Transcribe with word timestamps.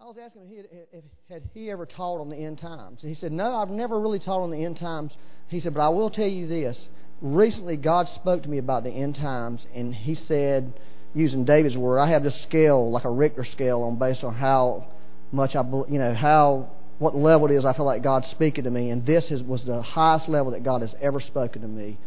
I 0.00 0.06
was 0.06 0.16
asking 0.16 0.42
him 0.42 0.48
if 0.48 0.50
he 0.50 0.56
had, 0.56 0.86
if 0.92 1.04
had 1.28 1.42
he 1.52 1.70
ever 1.70 1.84
taught 1.84 2.20
on 2.20 2.30
the 2.30 2.36
end 2.36 2.58
times. 2.58 3.02
And 3.02 3.10
he 3.10 3.14
said, 3.14 3.32
No, 3.32 3.54
I've 3.54 3.68
never 3.68 4.00
really 4.00 4.18
taught 4.18 4.40
on 4.40 4.50
the 4.50 4.64
end 4.64 4.78
times. 4.78 5.14
He 5.48 5.60
said, 5.60 5.74
But 5.74 5.82
I 5.82 5.90
will 5.90 6.08
tell 6.08 6.26
you 6.26 6.46
this. 6.46 6.88
Recently, 7.20 7.76
God 7.76 8.08
spoke 8.08 8.42
to 8.44 8.48
me 8.48 8.56
about 8.56 8.82
the 8.82 8.90
end 8.90 9.16
times, 9.16 9.66
and 9.74 9.94
he 9.94 10.14
said, 10.14 10.72
using 11.12 11.44
David's 11.44 11.76
word, 11.76 11.98
I 11.98 12.06
have 12.06 12.22
this 12.22 12.40
scale, 12.42 12.90
like 12.90 13.04
a 13.04 13.10
Richter 13.10 13.44
scale, 13.44 13.82
on 13.82 13.96
based 13.96 14.24
on 14.24 14.34
how 14.34 14.86
much 15.32 15.54
I, 15.54 15.62
you 15.62 15.98
know, 15.98 16.14
how 16.14 16.70
what 16.98 17.14
level 17.14 17.50
it 17.50 17.54
is 17.54 17.66
I 17.66 17.74
feel 17.74 17.84
like 17.84 18.02
God's 18.02 18.28
speaking 18.28 18.64
to 18.64 18.70
me, 18.70 18.90
and 18.90 19.04
this 19.04 19.30
is, 19.30 19.42
was 19.42 19.64
the 19.64 19.82
highest 19.82 20.28
level 20.28 20.52
that 20.52 20.62
God 20.62 20.80
has 20.80 20.94
ever 21.00 21.20
spoken 21.20 21.62
to 21.62 21.68
me 21.68 21.98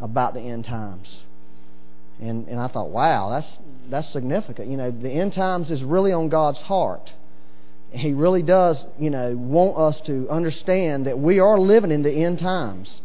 about 0.00 0.34
the 0.34 0.40
end 0.40 0.66
times. 0.66 1.24
And 2.20 2.48
and 2.48 2.60
I 2.60 2.68
thought, 2.68 2.90
wow, 2.90 3.30
that's 3.30 3.58
that's 3.88 4.12
significant. 4.12 4.68
You 4.68 4.76
know, 4.76 4.90
the 4.90 5.10
end 5.10 5.32
times 5.32 5.70
is 5.70 5.82
really 5.82 6.12
on 6.12 6.28
God's 6.28 6.60
heart. 6.60 7.12
He 7.92 8.12
really 8.12 8.42
does, 8.42 8.84
you 8.98 9.10
know, 9.10 9.36
want 9.36 9.76
us 9.76 10.00
to 10.02 10.28
understand 10.30 11.06
that 11.06 11.18
we 11.18 11.40
are 11.40 11.58
living 11.58 11.90
in 11.90 12.02
the 12.02 12.12
end 12.12 12.38
times 12.38 13.00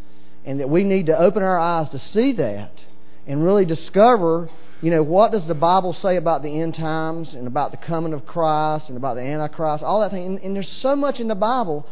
and 0.46 0.60
that 0.60 0.70
we 0.70 0.84
need 0.84 1.08
to 1.08 1.18
open 1.18 1.42
our 1.42 1.58
eyes 1.58 1.90
to 1.90 2.00
see 2.00 2.34
that 2.34 2.84
and 3.26 3.44
really 3.44 3.66
discover, 3.66 4.50
you 4.82 4.92
know, 4.92 5.02
what 5.02 5.32
does 5.32 5.48
the 5.48 5.56
Bible 5.56 5.94
say 5.94 6.18
about 6.18 6.44
the 6.44 6.62
end 6.62 6.76
times 6.76 7.34
and 7.34 7.48
about 7.48 7.72
the 7.72 7.78
coming 7.78 8.14
of 8.14 8.28
Christ 8.28 8.90
and 8.90 8.98
about 8.98 9.16
the 9.16 9.22
Antichrist, 9.22 9.84
all 9.84 10.02
that 10.02 10.12
thing. 10.12 10.26
And, 10.26 10.40
and 10.40 10.56
there's 10.56 10.70
so 10.70 10.96
much 10.96 11.20
in 11.20 11.28
the 11.28 11.36
Bible 11.36 11.88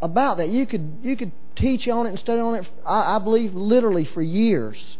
about 0.00 0.36
that. 0.36 0.48
You 0.48 0.66
could 0.66 0.98
you 1.02 1.16
could 1.16 1.32
teach 1.56 1.88
on 1.88 2.06
it 2.06 2.10
and 2.10 2.18
study 2.18 2.40
on 2.40 2.54
it. 2.54 2.68
I, 2.86 3.16
I 3.16 3.18
believe 3.18 3.54
literally 3.54 4.04
for 4.04 4.22
years 4.22 4.96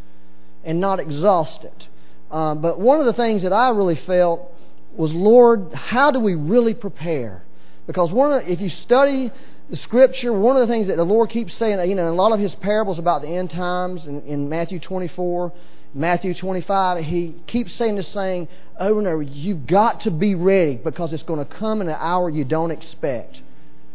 and 0.65 0.81
not 0.81 0.99
exhaust 0.99 1.63
it. 1.65 1.89
Um, 2.31 2.61
but 2.61 2.79
one 2.79 3.01
of 3.01 3.07
the 3.07 3.13
things 3.13 3.43
that 3.43 3.53
I 3.53 3.71
really 3.71 3.95
felt 3.95 4.53
was, 4.99 5.13
Lord, 5.15 5.73
how 5.73 6.11
do 6.11 6.19
we 6.19 6.35
really 6.35 6.75
prepare? 6.75 7.43
Because 7.87 8.13
one 8.13 8.33
of 8.33 8.49
if 8.49 8.61
you 8.61 8.69
study 8.69 9.31
the 9.71 9.77
Scripture, 9.77 10.33
one 10.33 10.57
of 10.57 10.67
the 10.67 10.73
things 10.73 10.89
that 10.89 10.97
the 10.97 11.05
Lord 11.05 11.31
keeps 11.31 11.55
saying, 11.55 11.89
you 11.89 11.95
know, 11.95 12.03
in 12.03 12.09
a 12.09 12.15
lot 12.15 12.33
of 12.33 12.41
His 12.41 12.55
parables 12.57 12.99
about 12.99 13.23
the 13.23 13.29
end 13.29 13.51
times, 13.51 14.07
in, 14.07 14.23
in 14.23 14.49
Matthew 14.49 14.81
24, 14.81 15.53
Matthew 15.95 16.35
25, 16.35 17.05
He 17.05 17.35
keeps 17.47 17.73
saying 17.75 17.95
this 17.95 18.09
saying 18.09 18.49
over 18.79 18.99
and 18.99 19.09
over, 19.09 19.23
you've 19.23 19.67
got 19.67 20.01
to 20.01 20.11
be 20.11 20.35
ready 20.35 20.77
because 20.77 21.13
it's 21.13 21.23
going 21.23 21.45
to 21.45 21.51
come 21.51 21.81
in 21.81 21.89
an 21.89 21.97
hour 21.99 22.29
you 22.29 22.45
don't 22.45 22.73
expect. 22.73 23.41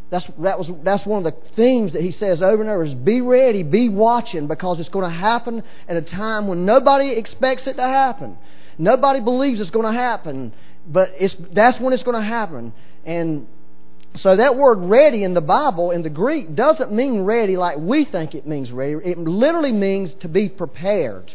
That's, 0.09 0.25
that 0.39 0.58
was, 0.58 0.69
that's 0.83 1.06
one 1.06 1.25
of 1.25 1.33
the 1.33 1.50
themes 1.56 1.94
that 1.94 2.02
he 2.02 2.11
says 2.11 2.41
over 2.41 2.61
and 2.61 2.69
over 2.69 2.83
is 2.83 2.94
be 2.94 3.22
ready, 3.22 3.63
be 3.63 3.89
watching, 3.89 4.47
because 4.47 4.80
it's 4.80 4.89
going 4.89 5.09
to 5.09 5.16
happen 5.16 5.63
at 5.88 5.97
a 5.97 6.03
time 6.03 6.47
when 6.47 6.66
nobody 6.66 7.09
expects 7.09 7.66
it 7.66 7.78
to 7.78 7.83
happen. 7.83 8.38
Nobody 8.78 9.22
believes 9.22 9.59
it's 9.59 9.72
going 9.72 9.91
to 9.91 10.00
happen 10.00 10.53
but 10.88 11.12
it's, 11.20 11.36
that's 11.53 11.80
when 11.80 11.94
it's 11.94 12.03
going 12.03 12.22
to 12.22 12.28
happen. 12.28 12.73
And 13.06 13.48
so 14.16 14.36
that 14.36 14.56
word 14.56 14.78
ready 14.80 15.23
in 15.23 15.34
the 15.34 15.42
Bible, 15.42 15.92
in 15.92 16.03
the 16.03 16.09
Greek, 16.09 16.56
doesn't 16.56 16.92
mean 16.92 17.22
ready 17.22 17.58
like 17.58 17.78
we 17.78 18.06
think 18.06 18.36
it 18.36 18.45
means 18.48 18.72
ready. 18.72 18.94
It 18.94 19.17
literally 19.17 19.72
means 19.72 20.14
to 20.22 20.28
be 20.28 20.50
prepared. 20.50 21.34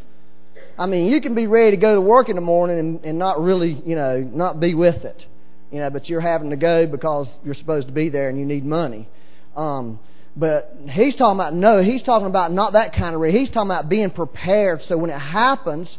I 0.79 0.87
mean, 0.87 1.11
you 1.11 1.21
can 1.21 1.35
be 1.35 1.49
ready 1.49 1.73
to 1.73 1.77
go 1.77 1.97
to 1.97 2.01
work 2.01 2.29
in 2.29 2.37
the 2.37 2.41
morning 2.41 2.79
and, 2.79 3.05
and 3.05 3.19
not 3.19 3.41
really, 3.41 3.73
you 3.85 3.97
know, 3.97 4.21
not 4.21 4.61
be 4.61 4.75
with 4.75 5.05
it. 5.05 5.27
You 5.73 5.81
know, 5.81 5.91
but 5.91 6.09
you're 6.09 6.21
having 6.21 6.51
to 6.51 6.57
go 6.57 6.87
because 6.87 7.29
you're 7.45 7.55
supposed 7.55 7.89
to 7.89 7.93
be 7.93 8.09
there 8.11 8.29
and 8.29 8.39
you 8.39 8.47
need 8.47 8.65
money. 8.65 9.09
Um, 9.57 9.99
but 10.37 10.73
he's 10.89 11.17
talking 11.17 11.39
about 11.39 11.53
no, 11.53 11.83
he's 11.83 12.03
talking 12.03 12.29
about 12.29 12.53
not 12.53 12.75
that 12.75 12.95
kind 12.95 13.15
of 13.15 13.21
ready. 13.21 13.37
He's 13.37 13.51
talking 13.51 13.71
about 13.71 13.89
being 13.89 14.11
prepared 14.11 14.83
so 14.83 14.97
when 14.97 15.11
it 15.11 15.19
happens, 15.19 15.99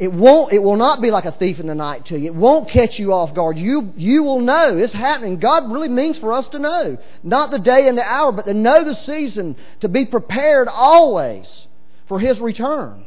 it 0.00 0.10
won't, 0.10 0.50
it 0.50 0.62
will 0.62 0.76
not 0.76 1.02
be 1.02 1.10
like 1.10 1.26
a 1.26 1.32
thief 1.32 1.60
in 1.60 1.66
the 1.66 1.74
night 1.74 2.06
to 2.06 2.18
you. 2.18 2.28
It 2.28 2.34
won't 2.34 2.70
catch 2.70 2.98
you 2.98 3.12
off 3.12 3.34
guard. 3.34 3.58
You, 3.58 3.92
you 3.98 4.22
will 4.22 4.40
know 4.40 4.78
it's 4.78 4.94
happening. 4.94 5.38
God 5.38 5.70
really 5.70 5.90
means 5.90 6.18
for 6.18 6.32
us 6.32 6.48
to 6.48 6.58
know. 6.58 6.96
Not 7.22 7.50
the 7.50 7.58
day 7.58 7.86
and 7.86 7.98
the 7.98 8.02
hour, 8.02 8.32
but 8.32 8.46
to 8.46 8.54
know 8.54 8.82
the 8.82 8.94
season, 8.94 9.56
to 9.80 9.90
be 9.90 10.06
prepared 10.06 10.68
always 10.68 11.66
for 12.08 12.18
His 12.18 12.40
return. 12.40 13.04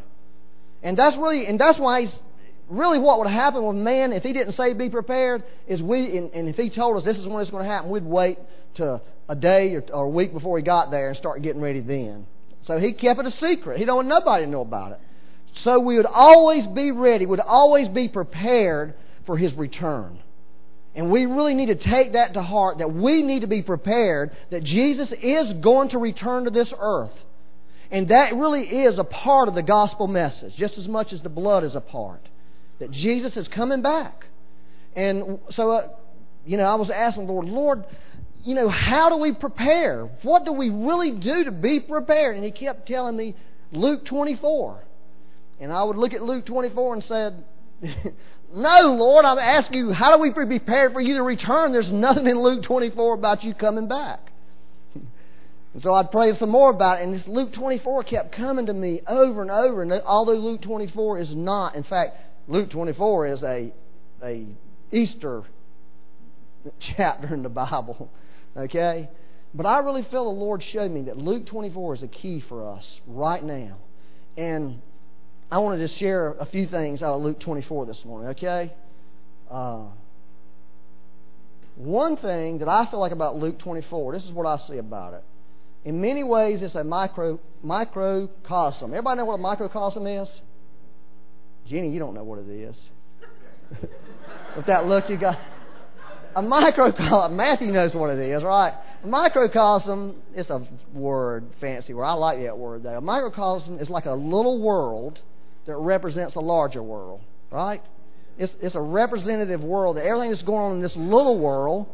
And 0.84 0.96
that's 0.96 1.18
really, 1.18 1.48
and 1.48 1.60
that's 1.60 1.80
why 1.80 2.02
He's, 2.02 2.20
really 2.70 3.00
what 3.00 3.18
would 3.18 3.28
happen 3.28 3.66
with 3.66 3.76
man 3.76 4.14
if 4.14 4.22
He 4.22 4.32
didn't 4.32 4.54
say 4.54 4.74
be 4.74 4.92
prepared 4.92 5.44
is 5.68 5.82
we, 5.82 6.16
and, 6.16 6.30
and 6.34 6.48
if 6.48 6.58
He 6.58 6.70
told 6.70 6.96
us 6.98 7.04
this 7.04 7.18
is 7.18 7.28
when 7.28 7.42
it's 7.42 7.50
going 7.50 7.64
to 7.64 7.70
happen, 7.70 7.90
we'd 7.90 8.06
wait 8.06 8.38
to 8.76 9.02
a 9.28 9.36
day 9.36 9.74
or, 9.74 9.84
or 9.92 10.06
a 10.06 10.10
week 10.10 10.32
before 10.32 10.60
He 10.60 10.64
got 10.64 10.92
there 10.92 11.08
and 11.08 11.18
start 11.18 11.42
getting 11.42 11.62
ready 11.62 11.80
then. 11.80 12.28
So 12.66 12.78
He 12.78 12.94
kept 12.94 13.20
it 13.20 13.26
a 13.26 13.32
secret. 13.32 13.80
He 13.80 13.86
don't 13.86 13.96
want 13.96 14.10
nobody 14.10 14.46
to 14.46 14.52
know 14.52 14.62
about 14.62 14.92
it. 14.92 15.00
So 15.54 15.80
we 15.80 15.98
would 15.98 16.06
always 16.06 16.66
be 16.68 16.92
ready, 16.92 17.26
would 17.26 17.40
always 17.40 17.88
be 17.88 18.08
prepared 18.08 18.96
for 19.26 19.38
His 19.38 19.54
return. 19.54 20.20
And 20.96 21.12
we 21.12 21.26
really 21.26 21.54
need 21.54 21.68
to 21.68 21.76
take 21.76 22.14
that 22.14 22.34
to 22.34 22.42
heart 22.42 22.80
that 22.80 22.94
we 22.94 23.24
need 23.24 23.42
to 23.42 23.48
be 23.48 23.62
prepared 23.62 24.32
that 24.52 24.64
Jesus 24.64 25.12
is 25.12 25.54
going 25.54 25.90
to 25.90 25.98
return 25.98 26.44
to 26.46 26.52
this 26.52 26.72
earth. 26.78 27.14
And 27.90 28.08
that 28.10 28.36
really 28.36 28.64
is 28.64 28.98
a 29.00 29.04
part 29.04 29.48
of 29.48 29.56
the 29.56 29.64
gospel 29.64 30.08
message, 30.08 30.56
just 30.56 30.78
as 30.78 30.88
much 30.88 31.14
as 31.14 31.22
the 31.22 31.30
blood 31.30 31.64
is 31.64 31.76
a 31.76 31.82
part. 31.82 32.28
That 32.80 32.92
Jesus 32.92 33.38
is 33.38 33.48
coming 33.48 33.82
back. 33.82 34.26
And 34.96 35.40
so, 35.52 35.72
uh, 35.72 35.90
you 36.46 36.58
know, 36.58 36.64
I 36.64 36.76
was 36.76 36.90
asking 36.90 37.28
the 37.28 37.34
Lord, 37.34 37.48
Lord, 37.48 37.86
you 38.44 38.56
know, 38.56 38.68
how 38.68 39.10
do 39.10 39.18
we 39.18 39.32
prepare? 39.32 40.10
What 40.24 40.46
do 40.46 40.52
we 40.52 40.70
really 40.70 41.12
do 41.12 41.46
to 41.46 41.52
be 41.52 41.80
prepared? 41.80 42.36
And 42.36 42.44
He 42.44 42.52
kept 42.52 42.88
telling 42.88 43.16
me 43.16 43.36
Luke 43.72 44.06
24. 44.06 44.84
And 45.60 45.72
I 45.72 45.84
would 45.84 45.96
look 45.96 46.14
at 46.14 46.22
Luke 46.22 46.46
24 46.46 46.94
and 46.94 47.04
said, 47.04 47.44
No, 48.56 48.96
Lord, 48.98 49.26
I'm 49.26 49.40
asking 49.40 49.80
you, 49.80 49.92
how 49.92 50.16
do 50.16 50.22
we 50.22 50.30
be 50.30 50.60
prepared 50.60 50.94
for 50.94 51.02
you 51.02 51.16
to 51.16 51.24
return? 51.24 51.72
There's 51.72 51.92
nothing 51.92 52.28
in 52.28 52.40
Luke 52.40 52.64
24 52.64 53.16
about 53.16 53.44
you 53.44 53.54
coming 53.54 53.88
back. 53.88 54.32
And 55.74 55.82
so 55.82 55.92
I'd 55.92 56.12
pray 56.12 56.34
some 56.36 56.52
more 56.52 56.70
about 56.70 57.00
it. 57.00 57.04
And 57.04 57.16
this 57.16 57.28
Luke 57.28 57.52
24 57.54 58.04
kept 58.04 58.32
coming 58.32 58.68
to 58.68 58.74
me 58.74 59.02
over 59.08 59.42
and 59.42 59.50
over. 59.50 59.82
And 59.82 59.92
although 59.92 60.34
Luke 60.34 60.62
24 60.62 61.18
is 61.20 61.36
not, 61.36 61.76
in 61.76 61.84
fact, 61.84 62.18
Luke 62.48 62.70
24 62.70 63.28
is 63.28 63.44
a, 63.44 63.74
a 64.22 64.46
Easter 64.92 65.44
chapter 66.80 67.34
in 67.34 67.44
the 67.44 67.50
Bible. 67.50 68.10
Okay? 68.56 69.10
But 69.56 69.66
I 69.66 69.80
really 69.80 70.04
feel 70.04 70.26
the 70.26 70.40
Lord 70.40 70.62
showed 70.62 70.92
me 70.92 71.02
that 71.06 71.18
Luke 71.18 71.48
24 71.48 71.96
is 71.96 72.04
a 72.04 72.08
key 72.08 72.40
for 72.40 72.64
us 72.64 73.02
right 73.08 73.44
now. 73.44 73.78
And 74.38 74.80
I 75.52 75.60
want 75.60 75.80
to 75.80 75.88
share 75.88 76.32
a 76.40 76.46
few 76.46 76.66
things 76.68 77.04
out 77.04 77.16
of 77.16 77.22
Luke 77.22 77.40
24 77.40 77.86
this 77.86 78.04
morning, 78.06 78.30
okay? 78.30 78.74
Uh, 79.50 79.86
one 81.76 82.18
thing 82.18 82.60
that 82.60 82.68
I 82.68 82.86
feel 82.90 83.00
like 83.00 83.12
about 83.12 83.36
Luke 83.36 83.60
24, 83.60 84.14
this 84.14 84.24
is 84.24 84.32
what 84.32 84.46
I 84.46 84.58
see 84.58 84.78
about 84.78 85.14
it. 85.14 85.24
In 85.86 86.02
many 86.02 86.24
ways, 86.24 86.62
it's 86.62 86.76
a 86.76 86.84
micro 86.84 87.40
microcosm. 87.62 88.92
Everybody 88.92 89.18
know 89.18 89.26
what 89.26 89.36
a 89.36 89.40
microcosm 89.40 90.08
is? 90.08 90.42
Jenny, 91.66 91.92
you 91.92 92.00
don't 92.00 92.14
know 92.14 92.24
what 92.24 92.40
it 92.40 92.50
is. 92.50 92.90
With 94.56 94.66
that 94.68 94.86
look 94.86 95.10
you 95.10 95.18
got. 95.18 95.40
A 96.36 96.42
microcosm, 96.42 97.36
Matthew 97.36 97.72
knows 97.72 97.94
what 97.94 98.10
it 98.10 98.20
is, 98.20 98.44
right? 98.44 98.74
A 99.04 99.08
microcosm 99.08 100.16
is 100.36 100.50
a 100.50 100.66
word, 100.94 101.46
fancy 101.60 101.94
word. 101.94 102.06
I 102.06 102.14
like 102.14 102.40
that 102.40 102.58
word 102.58 102.84
though. 102.84 102.98
A 102.98 103.02
microcosm 103.02 103.78
is 103.78 103.90
like 103.90 104.06
a 104.06 104.14
little 104.14 104.62
world 104.62 105.20
that 105.66 105.78
represents 105.78 106.36
a 106.36 106.40
larger 106.40 106.84
world, 106.84 107.22
right? 107.52 107.82
It's, 108.38 108.54
it's 108.62 108.76
a 108.76 108.82
representative 108.82 109.64
world. 109.64 109.98
Everything 109.98 110.32
that's 110.32 110.44
going 110.44 110.64
on 110.64 110.72
in 110.74 110.82
this 110.82 110.96
little 110.96 111.40
world 111.40 111.88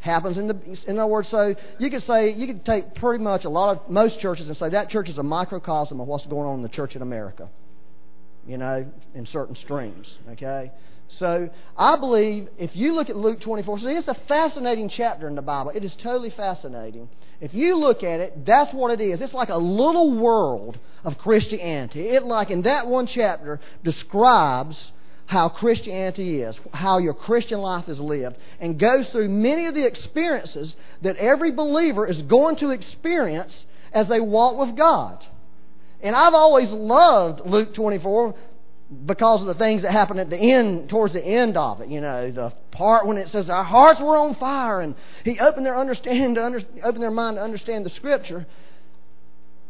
happens 0.00 0.38
in 0.38 0.48
the. 0.48 0.78
In 0.86 0.98
other 0.98 1.10
words, 1.10 1.28
so 1.28 1.54
you 1.78 1.90
could 1.90 2.02
say 2.02 2.32
you 2.32 2.46
could 2.46 2.64
take 2.64 2.94
pretty 2.94 3.22
much 3.22 3.44
a 3.44 3.50
lot 3.50 3.76
of 3.76 3.90
most 3.90 4.18
churches 4.20 4.46
and 4.46 4.56
say 4.56 4.70
that 4.70 4.88
church 4.88 5.08
is 5.08 5.18
a 5.18 5.22
microcosm 5.22 6.00
of 6.00 6.06
what's 6.06 6.26
going 6.26 6.48
on 6.48 6.56
in 6.56 6.62
the 6.62 6.68
church 6.68 6.96
in 6.96 7.02
America. 7.02 7.48
You 8.46 8.56
know, 8.56 8.86
in 9.14 9.26
certain 9.26 9.56
streams. 9.56 10.16
Okay. 10.32 10.72
So 11.08 11.48
I 11.76 11.96
believe 11.96 12.48
if 12.58 12.76
you 12.76 12.92
look 12.94 13.08
at 13.08 13.16
Luke 13.16 13.40
24, 13.40 13.78
see, 13.78 13.88
it's 13.88 14.08
a 14.08 14.14
fascinating 14.14 14.88
chapter 14.88 15.26
in 15.26 15.34
the 15.34 15.42
Bible. 15.42 15.72
It 15.74 15.84
is 15.84 15.94
totally 15.96 16.30
fascinating. 16.30 17.08
If 17.40 17.54
you 17.54 17.76
look 17.76 18.02
at 18.02 18.20
it, 18.20 18.44
that's 18.44 18.72
what 18.74 18.92
it 18.92 19.00
is. 19.00 19.20
It's 19.20 19.34
like 19.34 19.48
a 19.48 19.56
little 19.56 20.18
world 20.18 20.78
of 21.04 21.18
Christianity. 21.18 22.08
It, 22.08 22.24
like 22.24 22.50
in 22.50 22.62
that 22.62 22.86
one 22.86 23.06
chapter, 23.06 23.60
describes 23.82 24.92
how 25.26 25.48
Christianity 25.48 26.40
is, 26.40 26.58
how 26.72 26.98
your 26.98 27.14
Christian 27.14 27.60
life 27.60 27.88
is 27.88 28.00
lived, 28.00 28.36
and 28.60 28.78
goes 28.78 29.08
through 29.08 29.28
many 29.28 29.66
of 29.66 29.74
the 29.74 29.86
experiences 29.86 30.74
that 31.02 31.16
every 31.16 31.50
believer 31.50 32.06
is 32.06 32.22
going 32.22 32.56
to 32.56 32.70
experience 32.70 33.66
as 33.92 34.08
they 34.08 34.20
walk 34.20 34.58
with 34.58 34.76
God. 34.76 35.24
And 36.00 36.14
I've 36.14 36.34
always 36.34 36.70
loved 36.70 37.40
Luke 37.44 37.74
24 37.74 38.34
because 39.04 39.42
of 39.42 39.46
the 39.46 39.54
things 39.54 39.82
that 39.82 39.92
happen 39.92 40.18
at 40.18 40.30
the 40.30 40.38
end, 40.38 40.88
towards 40.88 41.12
the 41.12 41.24
end 41.24 41.56
of 41.56 41.80
it. 41.80 41.88
You 41.88 42.00
know, 42.00 42.30
the 42.30 42.52
part 42.70 43.06
when 43.06 43.18
it 43.18 43.28
says 43.28 43.50
our 43.50 43.64
hearts 43.64 44.00
were 44.00 44.16
on 44.16 44.34
fire, 44.36 44.80
and 44.80 44.94
He 45.24 45.38
opened 45.38 45.66
their 45.66 45.76
understanding 45.76 46.34
to 46.36 46.44
under, 46.44 46.62
open 46.82 47.00
their 47.00 47.10
mind 47.10 47.36
to 47.36 47.42
understand 47.42 47.84
the 47.84 47.90
Scripture. 47.90 48.46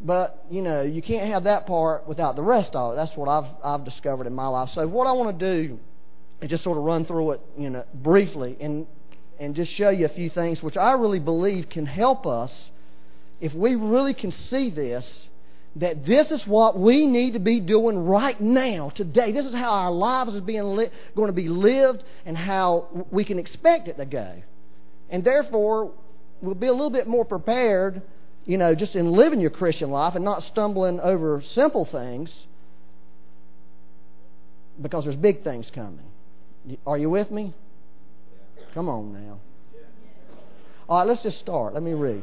But 0.00 0.44
you 0.50 0.62
know, 0.62 0.82
you 0.82 1.02
can't 1.02 1.32
have 1.32 1.44
that 1.44 1.66
part 1.66 2.06
without 2.06 2.36
the 2.36 2.42
rest 2.42 2.76
of 2.76 2.92
it. 2.92 2.96
That's 2.96 3.16
what 3.16 3.28
I've 3.28 3.50
I've 3.64 3.84
discovered 3.84 4.26
in 4.28 4.34
my 4.34 4.46
life. 4.46 4.70
So 4.70 4.86
what 4.86 5.08
I 5.08 5.12
want 5.12 5.38
to 5.38 5.66
do 5.66 5.78
is 6.40 6.50
just 6.50 6.62
sort 6.62 6.78
of 6.78 6.84
run 6.84 7.04
through 7.04 7.32
it, 7.32 7.40
you 7.56 7.70
know, 7.70 7.84
briefly. 7.94 8.56
And 8.60 8.86
and 9.40 9.56
just 9.56 9.72
show 9.72 9.90
you 9.90 10.04
a 10.04 10.10
few 10.10 10.30
things 10.30 10.62
which 10.62 10.76
I 10.76 10.92
really 10.92 11.20
believe 11.20 11.68
can 11.68 11.86
help 11.86 12.26
us 12.26 12.70
if 13.40 13.54
we 13.54 13.74
really 13.74 14.14
can 14.14 14.32
see 14.32 14.70
this 14.70 15.28
that 15.76 16.04
this 16.04 16.30
is 16.30 16.46
what 16.46 16.78
we 16.78 17.06
need 17.06 17.34
to 17.34 17.38
be 17.38 17.60
doing 17.60 17.98
right 17.98 18.40
now, 18.40 18.90
today. 18.90 19.32
This 19.32 19.46
is 19.46 19.54
how 19.54 19.70
our 19.70 19.92
lives 19.92 20.34
is 20.34 20.40
being 20.40 20.76
li- 20.76 20.90
going 21.14 21.28
to 21.28 21.32
be 21.32 21.48
lived 21.48 22.02
and 22.24 22.36
how 22.36 23.06
we 23.10 23.24
can 23.24 23.38
expect 23.38 23.88
it 23.88 23.96
to 23.98 24.04
go. 24.04 24.42
And 25.10 25.24
therefore, 25.24 25.92
we'll 26.42 26.54
be 26.54 26.66
a 26.66 26.72
little 26.72 26.90
bit 26.90 27.06
more 27.06 27.24
prepared, 27.24 28.02
you 28.44 28.58
know, 28.58 28.74
just 28.74 28.96
in 28.96 29.12
living 29.12 29.40
your 29.40 29.50
Christian 29.50 29.90
life 29.90 30.14
and 30.14 30.24
not 30.24 30.42
stumbling 30.44 31.00
over 31.00 31.42
simple 31.42 31.84
things 31.84 32.46
because 34.80 35.04
there's 35.04 35.16
big 35.16 35.42
things 35.42 35.70
coming. 35.70 36.04
Are 36.86 36.98
you 36.98 37.10
with 37.10 37.30
me? 37.30 37.54
Come 38.74 38.88
on 38.88 39.12
now. 39.12 39.40
All 40.88 40.98
right, 40.98 41.06
let's 41.06 41.22
just 41.22 41.38
start. 41.38 41.74
Let 41.74 41.82
me 41.82 41.92
read. 41.92 42.22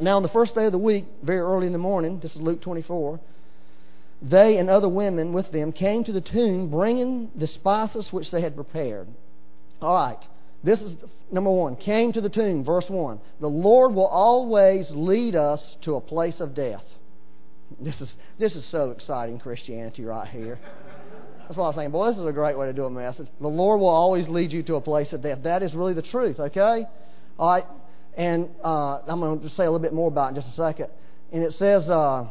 Now, 0.00 0.16
on 0.16 0.22
the 0.22 0.28
first 0.28 0.54
day 0.54 0.66
of 0.66 0.72
the 0.72 0.78
week, 0.78 1.04
very 1.22 1.40
early 1.40 1.66
in 1.66 1.72
the 1.72 1.78
morning, 1.78 2.18
this 2.20 2.34
is 2.34 2.40
Luke 2.40 2.60
24, 2.62 3.20
they 4.22 4.56
and 4.58 4.70
other 4.70 4.88
women 4.88 5.32
with 5.32 5.50
them 5.50 5.72
came 5.72 6.04
to 6.04 6.12
the 6.12 6.20
tomb 6.20 6.70
bringing 6.70 7.30
the 7.34 7.46
spices 7.46 8.12
which 8.12 8.30
they 8.30 8.40
had 8.40 8.54
prepared. 8.54 9.08
All 9.80 9.94
right, 9.94 10.18
this 10.62 10.80
is 10.80 10.96
number 11.30 11.50
one. 11.50 11.76
Came 11.76 12.12
to 12.12 12.20
the 12.20 12.28
tomb, 12.28 12.64
verse 12.64 12.88
1. 12.88 13.20
The 13.40 13.48
Lord 13.48 13.94
will 13.94 14.06
always 14.06 14.90
lead 14.92 15.34
us 15.34 15.76
to 15.82 15.96
a 15.96 16.00
place 16.00 16.40
of 16.40 16.54
death. 16.54 16.84
This 17.80 18.00
is, 18.00 18.14
this 18.38 18.54
is 18.54 18.64
so 18.64 18.90
exciting, 18.90 19.40
Christianity, 19.40 20.04
right 20.04 20.28
here. 20.28 20.58
That's 21.42 21.56
why 21.56 21.68
I 21.68 21.74
thinking, 21.74 21.90
boy, 21.90 22.08
this 22.10 22.18
is 22.18 22.26
a 22.26 22.32
great 22.32 22.56
way 22.56 22.66
to 22.66 22.72
do 22.72 22.84
a 22.84 22.90
message. 22.90 23.26
The 23.40 23.48
Lord 23.48 23.80
will 23.80 23.88
always 23.88 24.28
lead 24.28 24.52
you 24.52 24.62
to 24.64 24.76
a 24.76 24.80
place 24.80 25.12
of 25.12 25.22
death. 25.22 25.40
That 25.42 25.62
is 25.62 25.74
really 25.74 25.94
the 25.94 26.02
truth, 26.02 26.38
okay? 26.38 26.86
All 27.38 27.52
right, 27.52 27.64
and 28.16 28.48
uh, 28.62 29.00
I'm 29.06 29.20
going 29.20 29.38
to 29.38 29.44
just 29.44 29.56
say 29.56 29.64
a 29.64 29.70
little 29.70 29.82
bit 29.82 29.92
more 29.92 30.08
about 30.08 30.26
it 30.26 30.28
in 30.30 30.34
just 30.42 30.48
a 30.48 30.56
second. 30.56 30.88
And 31.32 31.42
it 31.42 31.54
says, 31.54 31.88
uh, 31.88 32.26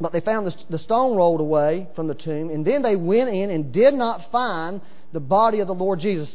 but 0.00 0.12
they 0.12 0.20
found 0.20 0.46
the, 0.46 0.56
the 0.68 0.78
stone 0.78 1.16
rolled 1.16 1.40
away 1.40 1.88
from 1.94 2.08
the 2.08 2.14
tomb, 2.14 2.50
and 2.50 2.64
then 2.64 2.82
they 2.82 2.96
went 2.96 3.30
in 3.30 3.50
and 3.50 3.72
did 3.72 3.94
not 3.94 4.30
find 4.30 4.80
the 5.12 5.20
body 5.20 5.60
of 5.60 5.66
the 5.66 5.74
Lord 5.74 6.00
Jesus, 6.00 6.34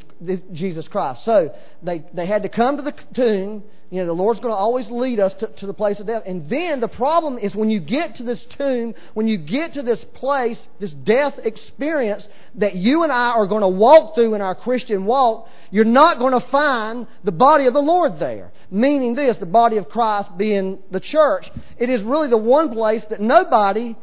Jesus 0.53 0.87
Christ. 0.87 1.23
So 1.25 1.53
they, 1.83 2.03
they 2.13 2.25
had 2.25 2.43
to 2.43 2.49
come 2.49 2.77
to 2.77 2.83
the 2.83 2.95
tomb. 3.13 3.63
You 3.91 3.99
know, 3.99 4.05
the 4.07 4.13
Lord's 4.13 4.39
going 4.39 4.53
to 4.53 4.57
always 4.57 4.89
lead 4.89 5.19
us 5.19 5.33
to, 5.33 5.47
to 5.47 5.67
the 5.67 5.73
place 5.73 5.99
of 5.99 6.07
death. 6.07 6.23
And 6.25 6.49
then 6.49 6.79
the 6.79 6.87
problem 6.87 7.37
is 7.37 7.53
when 7.53 7.69
you 7.69 7.81
get 7.81 8.15
to 8.15 8.23
this 8.23 8.43
tomb, 8.57 8.95
when 9.13 9.27
you 9.27 9.37
get 9.37 9.73
to 9.73 9.83
this 9.83 10.01
place, 10.15 10.59
this 10.79 10.93
death 10.93 11.37
experience 11.43 12.25
that 12.55 12.75
you 12.75 13.03
and 13.03 13.11
I 13.11 13.31
are 13.31 13.45
going 13.47 13.61
to 13.61 13.67
walk 13.67 14.15
through 14.15 14.33
in 14.33 14.41
our 14.41 14.55
Christian 14.55 15.05
walk, 15.05 15.49
you're 15.71 15.83
not 15.83 16.19
going 16.19 16.39
to 16.39 16.47
find 16.47 17.05
the 17.25 17.33
body 17.33 17.65
of 17.65 17.73
the 17.73 17.81
Lord 17.81 18.17
there. 18.17 18.51
Meaning 18.71 19.15
this, 19.15 19.37
the 19.37 19.45
body 19.45 19.75
of 19.77 19.89
Christ 19.89 20.37
being 20.37 20.79
the 20.89 21.01
church. 21.01 21.51
It 21.77 21.89
is 21.89 22.01
really 22.01 22.29
the 22.29 22.37
one 22.37 22.71
place 22.71 23.03
that 23.05 23.19
nobody 23.19 23.97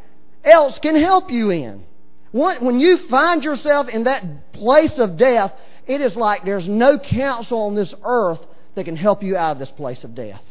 else 0.44 0.78
can 0.78 0.94
help 0.94 1.30
you 1.30 1.50
in. 1.50 1.84
When 2.32 2.78
you 2.78 2.98
find 3.08 3.42
yourself 3.42 3.88
in 3.88 4.04
that 4.04 4.52
place 4.52 4.92
of 4.98 5.16
death, 5.16 5.52
it 5.86 6.02
is 6.02 6.14
like 6.14 6.44
there's 6.44 6.68
no 6.68 6.98
counsel 6.98 7.62
on 7.62 7.74
this 7.74 7.94
earth 8.04 8.40
that 8.74 8.84
can 8.84 8.96
help 8.96 9.22
you 9.22 9.36
out 9.36 9.52
of 9.52 9.58
this 9.58 9.70
place 9.70 10.04
of 10.04 10.14
death. 10.14 10.42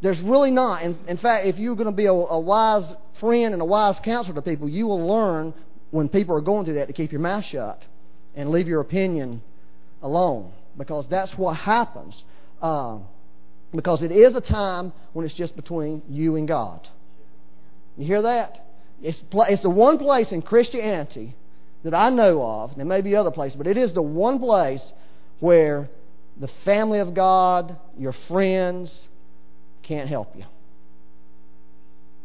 There's 0.00 0.20
really 0.20 0.50
not. 0.50 0.82
In, 0.82 0.98
in 1.06 1.18
fact, 1.18 1.46
if 1.46 1.58
you're 1.58 1.76
going 1.76 1.90
to 1.90 1.92
be 1.92 2.06
a, 2.06 2.12
a 2.12 2.40
wise 2.40 2.86
friend 3.20 3.52
and 3.52 3.60
a 3.60 3.66
wise 3.66 4.00
counselor 4.00 4.34
to 4.36 4.42
people, 4.42 4.66
you 4.66 4.86
will 4.86 5.06
learn 5.06 5.52
when 5.90 6.08
people 6.08 6.34
are 6.34 6.40
going 6.40 6.64
through 6.64 6.74
that 6.74 6.86
to 6.86 6.94
keep 6.94 7.12
your 7.12 7.20
mouth 7.20 7.44
shut 7.44 7.82
and 8.34 8.48
leave 8.48 8.66
your 8.66 8.80
opinion 8.80 9.42
alone 10.00 10.52
because 10.78 11.06
that's 11.08 11.36
what 11.36 11.56
happens. 11.56 12.24
Uh, 12.60 12.98
because 13.74 14.02
it 14.02 14.12
is 14.12 14.34
a 14.34 14.40
time 14.40 14.92
when 15.12 15.24
it's 15.24 15.34
just 15.34 15.56
between 15.56 16.02
you 16.08 16.36
and 16.36 16.48
God. 16.48 16.86
You 17.96 18.06
hear 18.06 18.22
that? 18.22 18.66
It's, 19.02 19.20
it's 19.32 19.62
the 19.62 19.70
one 19.70 19.98
place 19.98 20.32
in 20.32 20.42
Christianity 20.42 21.34
that 21.84 21.94
I 21.94 22.10
know 22.10 22.42
of. 22.42 22.76
There 22.76 22.84
may 22.84 23.00
be 23.00 23.16
other 23.16 23.30
places, 23.30 23.56
but 23.56 23.66
it 23.66 23.76
is 23.76 23.94
the 23.94 24.02
one 24.02 24.38
place 24.38 24.82
where 25.38 25.88
the 26.38 26.48
family 26.64 26.98
of 26.98 27.14
God, 27.14 27.78
your 27.96 28.14
friends, 28.28 29.06
can't 29.82 30.08
help 30.08 30.36
you. 30.36 30.44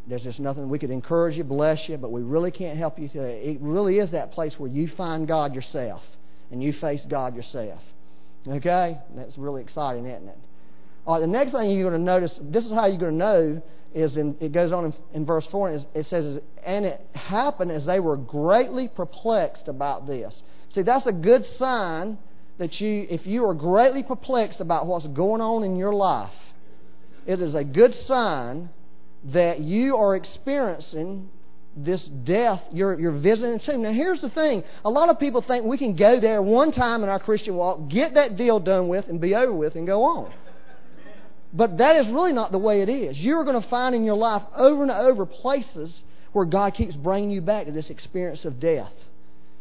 There's 0.08 0.22
just 0.22 0.38
nothing 0.38 0.68
we 0.68 0.78
could 0.78 0.90
encourage 0.90 1.36
you, 1.36 1.44
bless 1.44 1.88
you, 1.88 1.96
but 1.96 2.12
we 2.12 2.22
really 2.22 2.50
can't 2.50 2.78
help 2.78 2.98
you. 2.98 3.08
It 3.12 3.58
really 3.60 3.98
is 3.98 4.12
that 4.12 4.32
place 4.32 4.54
where 4.58 4.70
you 4.70 4.88
find 4.96 5.26
God 5.26 5.54
yourself 5.54 6.02
and 6.50 6.62
you 6.62 6.72
face 6.72 7.04
God 7.08 7.34
yourself. 7.34 7.80
Okay? 8.48 8.98
That's 9.14 9.36
really 9.38 9.62
exciting, 9.62 10.06
isn't 10.06 10.28
it? 10.28 10.38
All 11.06 11.14
right, 11.14 11.20
the 11.20 11.26
next 11.26 11.52
thing 11.52 11.70
you're 11.70 11.88
going 11.88 12.00
to 12.00 12.04
notice, 12.04 12.38
this 12.42 12.64
is 12.64 12.72
how 12.72 12.86
you're 12.86 12.98
going 12.98 13.12
to 13.12 13.18
know 13.18 13.62
is 13.94 14.16
in, 14.16 14.36
it 14.40 14.52
goes 14.52 14.72
on 14.72 14.86
in, 14.86 14.94
in 15.14 15.26
verse 15.26 15.46
4, 15.50 15.70
and 15.70 15.86
it 15.94 16.06
says, 16.06 16.40
And 16.64 16.84
it 16.84 17.00
happened 17.14 17.70
as 17.70 17.86
they 17.86 18.00
were 18.00 18.16
greatly 18.16 18.88
perplexed 18.88 19.68
about 19.68 20.06
this. 20.06 20.42
See, 20.70 20.82
that's 20.82 21.06
a 21.06 21.12
good 21.12 21.46
sign 21.46 22.18
that 22.58 22.80
you, 22.80 23.06
if 23.08 23.26
you 23.26 23.46
are 23.46 23.54
greatly 23.54 24.02
perplexed 24.02 24.60
about 24.60 24.86
what's 24.86 25.06
going 25.06 25.40
on 25.40 25.62
in 25.62 25.76
your 25.76 25.94
life, 25.94 26.32
it 27.26 27.40
is 27.40 27.54
a 27.54 27.64
good 27.64 27.94
sign 27.94 28.70
that 29.24 29.60
you 29.60 29.96
are 29.96 30.14
experiencing 30.14 31.30
this 31.76 32.02
death, 32.04 32.62
you're, 32.72 32.98
you're 32.98 33.12
visiting 33.12 33.58
the 33.58 33.58
tomb. 33.58 33.82
Now, 33.82 33.92
here's 33.92 34.22
the 34.22 34.30
thing. 34.30 34.64
A 34.84 34.90
lot 34.90 35.10
of 35.10 35.20
people 35.20 35.42
think 35.42 35.66
we 35.66 35.76
can 35.76 35.94
go 35.94 36.18
there 36.18 36.40
one 36.40 36.72
time 36.72 37.02
in 37.02 37.10
our 37.10 37.20
Christian 37.20 37.54
walk, 37.54 37.88
get 37.88 38.14
that 38.14 38.36
deal 38.36 38.58
done 38.58 38.88
with, 38.88 39.08
and 39.08 39.20
be 39.20 39.34
over 39.34 39.52
with, 39.52 39.76
and 39.76 39.86
go 39.86 40.04
on. 40.04 40.32
But 41.52 41.78
that 41.78 41.96
is 41.96 42.08
really 42.08 42.32
not 42.32 42.50
the 42.50 42.58
way 42.58 42.82
it 42.82 42.88
is. 42.88 43.18
You're 43.18 43.44
going 43.44 43.60
to 43.60 43.68
find 43.68 43.94
in 43.94 44.04
your 44.04 44.16
life 44.16 44.42
over 44.54 44.82
and 44.82 44.90
over 44.90 45.26
places 45.26 46.02
where 46.32 46.44
God 46.44 46.74
keeps 46.74 46.94
bringing 46.96 47.30
you 47.30 47.40
back 47.40 47.66
to 47.66 47.72
this 47.72 47.90
experience 47.90 48.44
of 48.44 48.58
death 48.58 48.92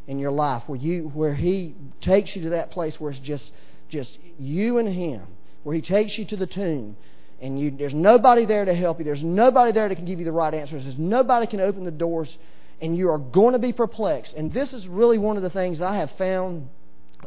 in 0.07 0.19
your 0.19 0.31
life, 0.31 0.63
where 0.67 0.79
you 0.79 1.09
where 1.13 1.33
He 1.33 1.75
takes 2.01 2.35
you 2.35 2.43
to 2.43 2.49
that 2.51 2.71
place 2.71 2.99
where 2.99 3.11
it's 3.11 3.19
just 3.19 3.51
just 3.89 4.17
you 4.37 4.77
and 4.77 4.87
Him, 4.87 5.21
where 5.63 5.75
He 5.75 5.81
takes 5.81 6.17
you 6.17 6.25
to 6.25 6.35
the 6.35 6.47
tomb, 6.47 6.97
and 7.41 7.59
you, 7.59 7.71
there's 7.71 7.93
nobody 7.93 8.45
there 8.45 8.65
to 8.65 8.73
help 8.73 8.99
you. 8.99 9.05
There's 9.05 9.23
nobody 9.23 9.71
there 9.71 9.89
that 9.89 9.95
can 9.95 10.05
give 10.05 10.19
you 10.19 10.25
the 10.25 10.31
right 10.31 10.53
answers. 10.53 10.83
There's 10.83 10.97
nobody 10.97 11.47
can 11.47 11.59
open 11.59 11.83
the 11.83 11.91
doors, 11.91 12.35
and 12.81 12.97
you 12.97 13.09
are 13.09 13.17
going 13.17 13.53
to 13.53 13.59
be 13.59 13.73
perplexed. 13.73 14.33
And 14.33 14.53
this 14.53 14.73
is 14.73 14.87
really 14.87 15.17
one 15.17 15.37
of 15.37 15.43
the 15.43 15.49
things 15.49 15.81
I 15.81 15.97
have 15.97 16.11
found, 16.11 16.69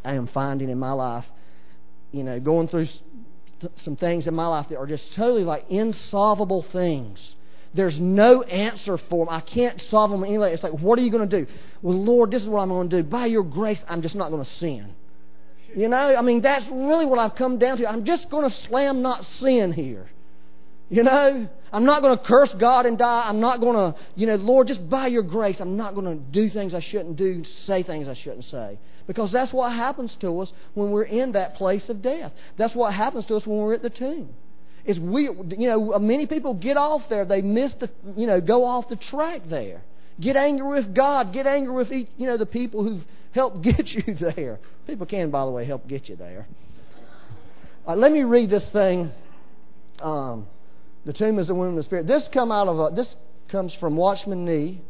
I 0.04 0.14
am 0.14 0.26
finding 0.26 0.70
in 0.70 0.78
my 0.78 0.92
life. 0.92 1.26
You 2.10 2.24
know, 2.24 2.40
going 2.40 2.68
through 2.68 2.86
some 3.76 3.96
things 3.96 4.26
in 4.26 4.34
my 4.34 4.46
life 4.46 4.68
that 4.70 4.78
are 4.78 4.86
just 4.86 5.14
totally 5.14 5.44
like 5.44 5.66
insolvable 5.68 6.62
things. 6.62 7.36
There's 7.74 8.00
no 8.00 8.42
answer 8.42 8.96
for 8.96 9.26
them. 9.26 9.34
I 9.34 9.40
can't 9.40 9.80
solve 9.82 10.10
them 10.10 10.24
anyway. 10.24 10.54
It's 10.54 10.62
like, 10.62 10.72
what 10.72 10.98
are 10.98 11.02
you 11.02 11.10
going 11.10 11.28
to 11.28 11.44
do? 11.44 11.50
Well, 11.82 12.02
Lord, 12.02 12.30
this 12.30 12.42
is 12.42 12.48
what 12.48 12.60
I'm 12.60 12.70
going 12.70 12.88
to 12.88 13.02
do. 13.02 13.08
By 13.08 13.26
your 13.26 13.42
grace, 13.42 13.82
I'm 13.88 14.00
just 14.00 14.14
not 14.14 14.30
going 14.30 14.42
to 14.42 14.50
sin. 14.52 14.94
You 15.74 15.88
know, 15.88 16.16
I 16.16 16.22
mean, 16.22 16.40
that's 16.40 16.64
really 16.70 17.06
what 17.06 17.18
I've 17.18 17.34
come 17.34 17.58
down 17.58 17.78
to. 17.78 17.88
I'm 17.88 18.04
just 18.04 18.30
going 18.30 18.48
to 18.48 18.56
slam 18.56 19.02
not 19.02 19.24
sin 19.24 19.72
here. 19.72 20.08
You 20.90 21.02
know, 21.02 21.48
I'm 21.70 21.84
not 21.84 22.00
going 22.00 22.16
to 22.16 22.24
curse 22.24 22.52
God 22.54 22.86
and 22.86 22.96
die. 22.96 23.24
I'm 23.26 23.40
not 23.40 23.60
going 23.60 23.74
to, 23.74 23.98
you 24.14 24.26
know, 24.26 24.36
Lord, 24.36 24.68
just 24.68 24.88
by 24.88 25.08
your 25.08 25.22
grace, 25.22 25.60
I'm 25.60 25.76
not 25.76 25.94
going 25.94 26.06
to 26.06 26.14
do 26.14 26.48
things 26.48 26.72
I 26.72 26.80
shouldn't 26.80 27.16
do, 27.16 27.44
say 27.44 27.82
things 27.82 28.08
I 28.08 28.14
shouldn't 28.14 28.44
say. 28.44 28.78
Because 29.06 29.30
that's 29.30 29.52
what 29.52 29.72
happens 29.72 30.14
to 30.20 30.40
us 30.40 30.52
when 30.74 30.90
we're 30.90 31.02
in 31.02 31.32
that 31.32 31.56
place 31.56 31.88
of 31.88 32.00
death. 32.00 32.32
That's 32.56 32.74
what 32.74 32.94
happens 32.94 33.26
to 33.26 33.36
us 33.36 33.46
when 33.46 33.58
we're 33.58 33.74
at 33.74 33.82
the 33.82 33.90
tomb. 33.90 34.30
Is 34.84 34.98
we, 34.98 35.24
you 35.24 35.68
know, 35.68 35.98
many 35.98 36.26
people 36.26 36.54
get 36.54 36.78
off 36.78 37.06
there. 37.10 37.26
They 37.26 37.42
miss 37.42 37.74
the, 37.74 37.90
you 38.16 38.26
know, 38.26 38.40
go 38.40 38.64
off 38.64 38.88
the 38.88 38.96
track 38.96 39.42
there. 39.46 39.82
Get 40.18 40.36
angry 40.36 40.68
with 40.80 40.94
God. 40.94 41.32
Get 41.34 41.46
angry 41.46 41.74
with, 41.74 41.92
each, 41.92 42.08
you 42.16 42.26
know, 42.26 42.38
the 42.38 42.46
people 42.46 42.82
who've 42.82 43.04
helped 43.32 43.60
get 43.62 43.92
you 43.92 44.14
there. 44.14 44.58
People 44.88 45.04
can, 45.04 45.30
by 45.30 45.44
the 45.44 45.50
way, 45.50 45.66
help 45.66 45.86
get 45.86 46.08
you 46.08 46.16
there. 46.16 46.46
Uh, 47.86 47.94
let 47.94 48.10
me 48.10 48.22
read 48.22 48.48
this 48.48 48.66
thing. 48.70 49.12
Um, 50.00 50.46
the 51.04 51.12
tomb 51.12 51.38
is 51.38 51.48
the 51.48 51.54
womb 51.54 51.70
of 51.70 51.76
the 51.76 51.82
spirit. 51.82 52.06
This 52.06 52.26
come 52.32 52.50
out 52.50 52.68
of 52.68 52.78
a, 52.80 52.96
this 52.96 53.14
comes 53.48 53.74
from 53.74 53.96
Watchman 53.96 54.46
Nee. 54.46 54.80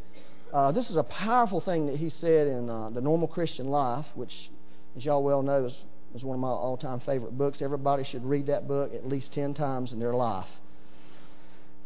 Uh, 0.52 0.70
this 0.70 0.88
is 0.88 0.94
a 0.94 1.02
powerful 1.02 1.60
thing 1.60 1.86
that 1.86 1.96
he 1.96 2.10
said 2.10 2.46
in 2.46 2.70
uh, 2.70 2.90
The 2.90 3.00
Normal 3.00 3.26
Christian 3.26 3.70
Life, 3.70 4.06
which, 4.14 4.50
as 4.96 5.04
y'all 5.04 5.24
well 5.24 5.42
know, 5.42 5.64
is, 5.64 5.76
is 6.14 6.22
one 6.22 6.36
of 6.36 6.40
my 6.40 6.46
all 6.46 6.76
time 6.76 7.00
favorite 7.00 7.36
books. 7.36 7.60
Everybody 7.60 8.04
should 8.04 8.24
read 8.24 8.46
that 8.46 8.68
book 8.68 8.94
at 8.94 9.04
least 9.04 9.32
10 9.32 9.54
times 9.54 9.90
in 9.90 9.98
their 9.98 10.14
life. 10.14 10.48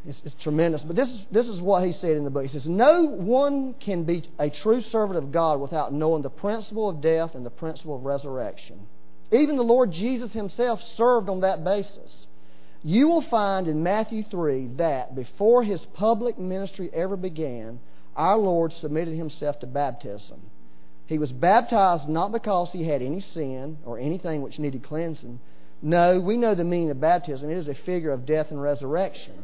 It's, 0.04 0.20
it's, 0.24 0.42
tremendous. 0.42 0.82
But 0.82 0.96
this 0.96 1.08
is, 1.08 1.24
this 1.30 1.46
is 1.46 1.60
what 1.60 1.84
he 1.84 1.92
said 1.92 2.16
in 2.16 2.24
the 2.24 2.30
book. 2.30 2.42
He 2.42 2.48
says, 2.48 2.66
No 2.66 3.04
one 3.04 3.74
can 3.74 4.02
be 4.02 4.28
a 4.38 4.50
true 4.50 4.82
servant 4.82 5.16
of 5.16 5.30
God 5.30 5.60
without 5.60 5.92
knowing 5.92 6.22
the 6.22 6.30
principle 6.30 6.88
of 6.88 7.00
death 7.00 7.34
and 7.34 7.46
the 7.46 7.50
principle 7.50 7.96
of 7.96 8.04
resurrection. 8.04 8.86
Even 9.30 9.56
the 9.56 9.62
Lord 9.62 9.92
Jesus 9.92 10.32
himself 10.32 10.80
served 10.96 11.28
on 11.28 11.40
that 11.40 11.62
basis. 11.62 12.26
You 12.82 13.06
will 13.08 13.22
find 13.22 13.68
in 13.68 13.82
Matthew 13.84 14.24
3 14.24 14.72
that 14.78 15.14
before 15.14 15.62
his 15.62 15.86
public 15.94 16.36
ministry 16.36 16.90
ever 16.92 17.16
began, 17.16 17.78
our 18.16 18.36
Lord 18.36 18.72
submitted 18.72 19.14
himself 19.14 19.60
to 19.60 19.66
baptism. 19.66 20.40
He 21.06 21.18
was 21.18 21.30
baptized 21.30 22.08
not 22.08 22.32
because 22.32 22.72
he 22.72 22.84
had 22.84 23.02
any 23.02 23.20
sin 23.20 23.78
or 23.84 23.98
anything 23.98 24.42
which 24.42 24.58
needed 24.58 24.82
cleansing. 24.82 25.38
No, 25.80 26.20
we 26.20 26.36
know 26.36 26.54
the 26.54 26.64
meaning 26.64 26.90
of 26.90 27.00
baptism. 27.00 27.50
It 27.50 27.56
is 27.56 27.68
a 27.68 27.74
figure 27.74 28.12
of 28.12 28.26
death 28.26 28.50
and 28.50 28.60
resurrection. 28.60 29.34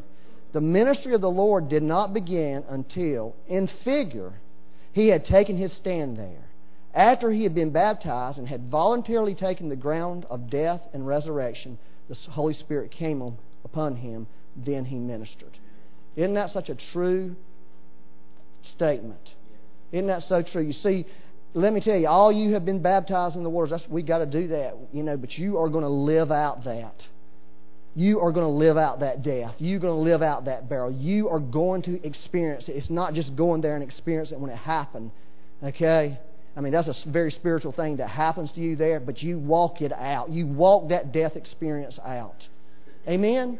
The 0.52 0.60
ministry 0.60 1.14
of 1.14 1.20
the 1.20 1.30
Lord 1.30 1.68
did 1.68 1.82
not 1.82 2.14
begin 2.14 2.64
until, 2.68 3.36
in 3.46 3.66
figure, 3.84 4.32
he 4.92 5.08
had 5.08 5.24
taken 5.24 5.56
his 5.56 5.72
stand 5.72 6.16
there. 6.16 6.44
After 6.94 7.30
he 7.30 7.42
had 7.42 7.54
been 7.54 7.70
baptized 7.70 8.38
and 8.38 8.48
had 8.48 8.70
voluntarily 8.70 9.34
taken 9.34 9.68
the 9.68 9.76
ground 9.76 10.26
of 10.30 10.48
death 10.48 10.80
and 10.92 11.06
resurrection, 11.06 11.78
the 12.08 12.14
Holy 12.30 12.54
Spirit 12.54 12.90
came 12.90 13.36
upon 13.64 13.96
him. 13.96 14.26
Then 14.56 14.86
he 14.86 14.98
ministered. 14.98 15.58
Isn't 16.16 16.34
that 16.34 16.50
such 16.50 16.68
a 16.70 16.74
true 16.74 17.36
statement? 18.62 19.34
Isn't 19.92 20.08
that 20.08 20.24
so 20.24 20.42
true? 20.42 20.62
You 20.62 20.72
see, 20.72 21.06
let 21.54 21.72
me 21.72 21.80
tell 21.80 21.96
you, 21.96 22.08
all 22.08 22.32
you 22.32 22.54
have 22.54 22.64
been 22.64 22.82
baptized 22.82 23.36
in 23.36 23.42
the 23.42 23.50
waters. 23.50 23.70
That's, 23.70 23.88
we 23.88 24.02
got 24.02 24.18
to 24.18 24.26
do 24.26 24.48
that, 24.48 24.76
you 24.92 25.02
know. 25.02 25.16
But 25.16 25.36
you 25.38 25.58
are 25.58 25.68
going 25.68 25.84
to 25.84 25.90
live 25.90 26.32
out 26.32 26.64
that. 26.64 27.06
You 27.98 28.20
are 28.20 28.30
going 28.30 28.46
to 28.46 28.52
live 28.52 28.76
out 28.76 29.00
that 29.00 29.24
death. 29.24 29.56
You're 29.58 29.80
going 29.80 29.96
to 29.96 30.00
live 30.08 30.22
out 30.22 30.44
that 30.44 30.68
burial. 30.68 30.92
You 30.92 31.28
are 31.30 31.40
going 31.40 31.82
to 31.82 32.06
experience 32.06 32.68
it. 32.68 32.76
It's 32.76 32.90
not 32.90 33.12
just 33.12 33.34
going 33.34 33.60
there 33.60 33.74
and 33.74 33.82
experience 33.82 34.30
it 34.30 34.38
when 34.38 34.52
it 34.52 34.56
happened. 34.56 35.10
Okay? 35.64 36.16
I 36.56 36.60
mean, 36.60 36.72
that's 36.72 36.86
a 36.86 37.10
very 37.10 37.32
spiritual 37.32 37.72
thing 37.72 37.96
that 37.96 38.06
happens 38.06 38.52
to 38.52 38.60
you 38.60 38.76
there, 38.76 39.00
but 39.00 39.20
you 39.20 39.40
walk 39.40 39.82
it 39.82 39.90
out. 39.90 40.30
You 40.30 40.46
walk 40.46 40.90
that 40.90 41.10
death 41.10 41.34
experience 41.34 41.98
out. 41.98 42.46
Amen? 43.08 43.58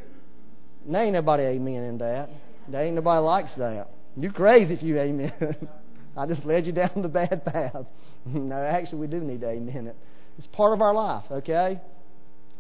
There 0.87 1.03
ain't 1.03 1.15
nobody 1.15 1.43
amen 1.43 1.83
in 1.83 1.99
that. 1.99 2.31
There 2.69 2.81
ain't 2.81 2.95
nobody 2.95 3.21
likes 3.21 3.51
that. 3.57 3.89
You're 4.17 4.31
crazy 4.31 4.73
if 4.73 4.85
you 4.85 5.01
amen. 5.01 5.69
I 6.17 6.27
just 6.27 6.45
led 6.45 6.65
you 6.65 6.73
down 6.73 7.03
the 7.03 7.09
bad 7.09 7.45
path. 7.45 7.87
no, 8.25 8.55
actually, 8.55 9.01
we 9.01 9.07
do 9.09 9.19
need 9.19 9.41
to 9.41 9.49
amen 9.49 9.89
it. 9.89 9.97
It's 10.39 10.47
part 10.47 10.75
of 10.75 10.81
our 10.81 10.95
life, 10.95 11.25
okay? 11.29 11.81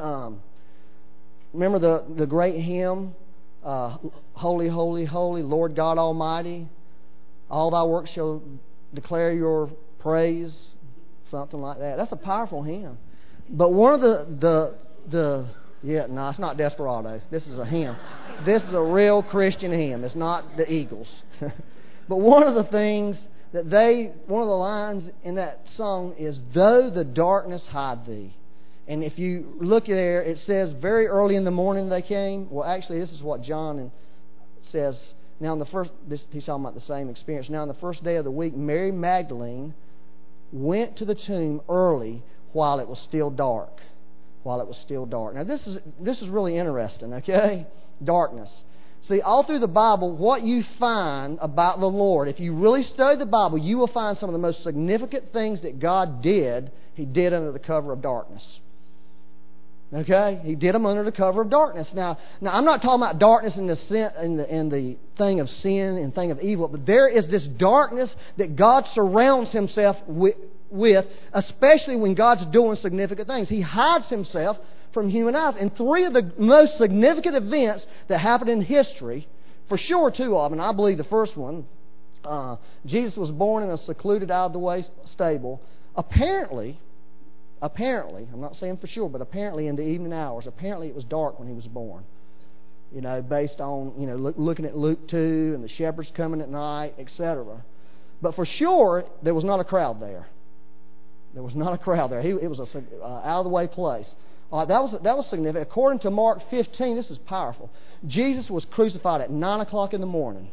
Um, 0.00 0.40
remember 1.52 1.78
the, 1.78 2.14
the 2.16 2.26
great 2.26 2.60
hymn, 2.60 3.14
uh, 3.64 3.98
Holy, 4.32 4.68
Holy, 4.68 5.04
Holy, 5.04 5.42
Lord 5.42 5.74
God 5.74 5.98
Almighty? 5.98 6.68
All 7.50 7.70
thy 7.70 7.82
works 7.84 8.10
shall 8.10 8.42
declare 8.94 9.32
your 9.32 9.70
praise, 9.98 10.56
something 11.30 11.58
like 11.58 11.78
that. 11.78 11.96
That's 11.96 12.12
a 12.12 12.16
powerful 12.16 12.62
hymn. 12.62 12.98
But 13.48 13.72
one 13.72 13.94
of 13.94 14.00
the, 14.00 14.36
the, 14.40 14.74
the 15.10 15.48
yeah, 15.82 16.06
no, 16.08 16.28
it's 16.28 16.38
not 16.38 16.56
Desperado. 16.56 17.20
This 17.30 17.46
is 17.46 17.58
a 17.58 17.64
hymn. 17.64 17.96
This 18.44 18.62
is 18.62 18.74
a 18.74 18.80
real 18.80 19.22
Christian 19.22 19.72
hymn. 19.72 20.04
It's 20.04 20.14
not 20.14 20.56
the 20.56 20.70
Eagles. 20.70 21.08
but 22.08 22.16
one 22.16 22.42
of 22.42 22.54
the 22.54 22.64
things 22.64 23.28
that 23.52 23.70
they, 23.70 24.12
one 24.26 24.42
of 24.42 24.48
the 24.48 24.54
lines 24.54 25.10
in 25.22 25.36
that 25.36 25.60
song 25.76 26.14
is, 26.18 26.40
Though 26.54 26.90
the 26.90 27.04
darkness 27.04 27.64
hide 27.70 28.06
thee. 28.06 28.34
And 28.88 29.04
if 29.04 29.18
you 29.18 29.54
look 29.60 29.86
there, 29.86 30.22
it 30.22 30.38
says, 30.38 30.72
Very 30.72 31.06
early 31.06 31.36
in 31.36 31.44
the 31.44 31.50
morning 31.50 31.90
they 31.90 32.00
came. 32.00 32.48
Well, 32.50 32.66
actually, 32.66 33.00
this 33.00 33.12
is 33.12 33.22
what 33.22 33.42
John 33.42 33.92
says. 34.62 35.14
Now, 35.40 35.52
in 35.52 35.58
the 35.58 35.66
first, 35.66 35.90
this, 36.08 36.24
he's 36.32 36.46
talking 36.46 36.64
about 36.64 36.74
the 36.74 36.80
same 36.80 37.10
experience. 37.10 37.50
Now, 37.50 37.62
in 37.62 37.68
the 37.68 37.74
first 37.74 38.02
day 38.02 38.16
of 38.16 38.24
the 38.24 38.30
week, 38.30 38.56
Mary 38.56 38.90
Magdalene 38.90 39.74
went 40.52 40.96
to 40.96 41.04
the 41.04 41.14
tomb 41.14 41.60
early 41.68 42.22
while 42.52 42.80
it 42.80 42.88
was 42.88 42.98
still 42.98 43.30
dark. 43.30 43.80
While 44.42 44.62
it 44.62 44.66
was 44.66 44.78
still 44.78 45.04
dark. 45.04 45.34
Now, 45.34 45.44
this 45.44 45.66
is, 45.66 45.78
this 46.00 46.22
is 46.22 46.28
really 46.28 46.56
interesting, 46.56 47.12
okay? 47.12 47.66
Darkness. 48.02 48.64
See, 49.02 49.20
all 49.20 49.44
through 49.44 49.58
the 49.58 49.68
Bible, 49.68 50.16
what 50.16 50.42
you 50.42 50.62
find 50.78 51.38
about 51.42 51.78
the 51.78 51.86
Lord, 51.86 52.26
if 52.28 52.40
you 52.40 52.54
really 52.54 52.82
study 52.82 53.18
the 53.18 53.26
Bible, 53.26 53.58
you 53.58 53.76
will 53.76 53.86
find 53.86 54.16
some 54.16 54.30
of 54.30 54.32
the 54.32 54.38
most 54.38 54.62
significant 54.62 55.32
things 55.32 55.60
that 55.60 55.78
God 55.78 56.22
did, 56.22 56.72
He 56.94 57.04
did 57.04 57.34
under 57.34 57.52
the 57.52 57.58
cover 57.58 57.92
of 57.92 58.00
darkness. 58.00 58.60
Okay, 59.92 60.40
he 60.44 60.54
did 60.54 60.74
them 60.74 60.84
under 60.84 61.02
the 61.02 61.12
cover 61.12 61.40
of 61.40 61.48
darkness. 61.48 61.94
Now, 61.94 62.18
now 62.42 62.52
I'm 62.52 62.66
not 62.66 62.82
talking 62.82 63.02
about 63.02 63.18
darkness 63.18 63.56
in 63.56 63.66
the 63.66 63.76
sin, 63.76 64.10
in 64.22 64.36
the 64.36 64.54
in 64.54 64.68
the 64.68 64.98
thing 65.16 65.40
of 65.40 65.48
sin 65.48 65.96
and 65.96 66.14
thing 66.14 66.30
of 66.30 66.40
evil, 66.42 66.68
but 66.68 66.84
there 66.84 67.08
is 67.08 67.26
this 67.28 67.46
darkness 67.46 68.14
that 68.36 68.54
God 68.54 68.86
surrounds 68.88 69.50
Himself 69.50 69.96
with, 70.06 71.06
especially 71.32 71.96
when 71.96 72.12
God's 72.12 72.44
doing 72.46 72.76
significant 72.76 73.28
things. 73.28 73.48
He 73.48 73.62
hides 73.62 74.10
Himself 74.10 74.58
from 74.92 75.08
human 75.08 75.34
eyes. 75.34 75.54
And 75.58 75.74
three 75.74 76.04
of 76.04 76.12
the 76.12 76.32
most 76.36 76.76
significant 76.76 77.36
events 77.36 77.86
that 78.08 78.18
happened 78.18 78.50
in 78.50 78.60
history, 78.60 79.26
for 79.70 79.78
sure, 79.78 80.10
two 80.10 80.36
of 80.36 80.50
them. 80.50 80.60
I 80.60 80.72
believe 80.72 80.98
the 80.98 81.04
first 81.04 81.34
one, 81.34 81.66
uh, 82.24 82.56
Jesus 82.84 83.16
was 83.16 83.30
born 83.30 83.62
in 83.62 83.70
a 83.70 83.78
secluded, 83.78 84.30
out 84.30 84.46
of 84.46 84.52
the 84.52 84.58
way 84.58 84.84
stable. 85.06 85.62
Apparently, 85.96 86.78
apparently, 87.60 88.26
I'm 88.32 88.40
not 88.40 88.56
saying 88.56 88.78
for 88.78 88.86
sure, 88.86 89.08
but 89.08 89.20
apparently 89.20 89.66
in 89.66 89.76
the 89.76 89.86
evening 89.86 90.12
hours, 90.12 90.46
apparently 90.46 90.88
it 90.88 90.94
was 90.94 91.04
dark 91.04 91.38
when 91.38 91.48
he 91.48 91.54
was 91.54 91.66
born. 91.66 92.04
You 92.92 93.02
know, 93.02 93.20
based 93.20 93.60
on, 93.60 93.94
you 93.98 94.06
know, 94.06 94.16
look, 94.16 94.36
looking 94.38 94.64
at 94.64 94.76
Luke 94.76 95.08
2 95.08 95.52
and 95.54 95.62
the 95.62 95.68
shepherds 95.68 96.10
coming 96.14 96.40
at 96.40 96.48
night, 96.48 96.94
etc. 96.98 97.62
But 98.22 98.34
for 98.34 98.46
sure, 98.46 99.04
there 99.22 99.34
was 99.34 99.44
not 99.44 99.60
a 99.60 99.64
crowd 99.64 100.00
there. 100.00 100.26
There 101.34 101.42
was 101.42 101.54
not 101.54 101.74
a 101.74 101.78
crowd 101.78 102.10
there. 102.10 102.22
He, 102.22 102.30
it 102.30 102.48
was 102.48 102.60
a 102.60 102.82
uh, 103.02 103.22
out 103.24 103.40
of 103.40 103.44
the 103.44 103.50
way 103.50 103.66
place. 103.66 104.14
Uh, 104.50 104.64
that, 104.64 104.82
was, 104.82 104.92
that 105.02 105.16
was 105.16 105.26
significant. 105.28 105.68
According 105.68 105.98
to 106.00 106.10
Mark 106.10 106.40
15, 106.50 106.96
this 106.96 107.10
is 107.10 107.18
powerful. 107.18 107.70
Jesus 108.06 108.48
was 108.48 108.64
crucified 108.64 109.20
at 109.20 109.30
9 109.30 109.60
o'clock 109.60 109.92
in 109.92 110.00
the 110.00 110.06
morning. 110.06 110.50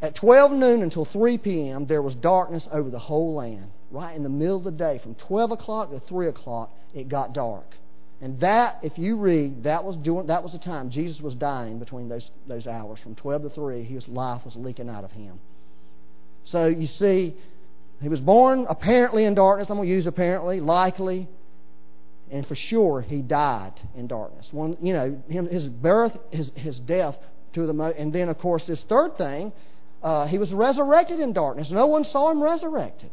At 0.00 0.16
12 0.16 0.50
noon 0.50 0.82
until 0.82 1.04
3 1.04 1.38
p.m., 1.38 1.86
there 1.86 2.02
was 2.02 2.16
darkness 2.16 2.68
over 2.72 2.90
the 2.90 2.98
whole 2.98 3.34
land 3.34 3.70
right 3.92 4.16
in 4.16 4.22
the 4.22 4.28
middle 4.28 4.56
of 4.56 4.64
the 4.64 4.70
day, 4.70 4.98
from 5.02 5.14
12 5.14 5.52
o'clock 5.52 5.90
to 5.90 6.00
3 6.00 6.28
o'clock, 6.28 6.70
it 6.94 7.08
got 7.08 7.32
dark. 7.32 7.66
And 8.20 8.38
that, 8.40 8.78
if 8.82 8.98
you 8.98 9.16
read, 9.16 9.64
that 9.64 9.82
was 9.82 9.96
doing 9.96 10.28
that 10.28 10.44
was 10.44 10.52
the 10.52 10.58
time 10.58 10.90
Jesus 10.90 11.20
was 11.20 11.34
dying 11.34 11.80
between 11.80 12.08
those 12.08 12.30
those 12.46 12.68
hours, 12.68 13.00
from 13.00 13.16
12 13.16 13.42
to 13.42 13.50
3. 13.50 13.82
His 13.82 14.06
life 14.06 14.44
was 14.44 14.54
leaking 14.54 14.88
out 14.88 15.02
of 15.02 15.10
him. 15.10 15.40
So 16.44 16.66
you 16.66 16.86
see, 16.86 17.34
he 18.00 18.08
was 18.08 18.20
born 18.20 18.66
apparently 18.68 19.24
in 19.24 19.34
darkness. 19.34 19.70
I'm 19.70 19.76
going 19.76 19.88
to 19.88 19.94
use 19.94 20.06
apparently, 20.06 20.60
likely, 20.60 21.28
and 22.30 22.46
for 22.46 22.54
sure 22.54 23.00
he 23.00 23.22
died 23.22 23.74
in 23.96 24.06
darkness. 24.06 24.48
One, 24.52 24.76
you 24.80 24.92
know, 24.92 25.20
him, 25.28 25.48
his 25.48 25.66
birth, 25.66 26.16
his 26.30 26.52
his 26.54 26.78
death 26.78 27.16
to 27.54 27.66
the 27.66 27.72
mo- 27.72 27.94
and 27.96 28.12
then 28.12 28.28
of 28.28 28.38
course 28.38 28.64
this 28.66 28.82
third 28.84 29.18
thing, 29.18 29.52
uh, 30.00 30.26
he 30.26 30.38
was 30.38 30.52
resurrected 30.52 31.18
in 31.18 31.32
darkness. 31.32 31.72
No 31.72 31.88
one 31.88 32.04
saw 32.04 32.30
him 32.30 32.40
resurrected. 32.40 33.10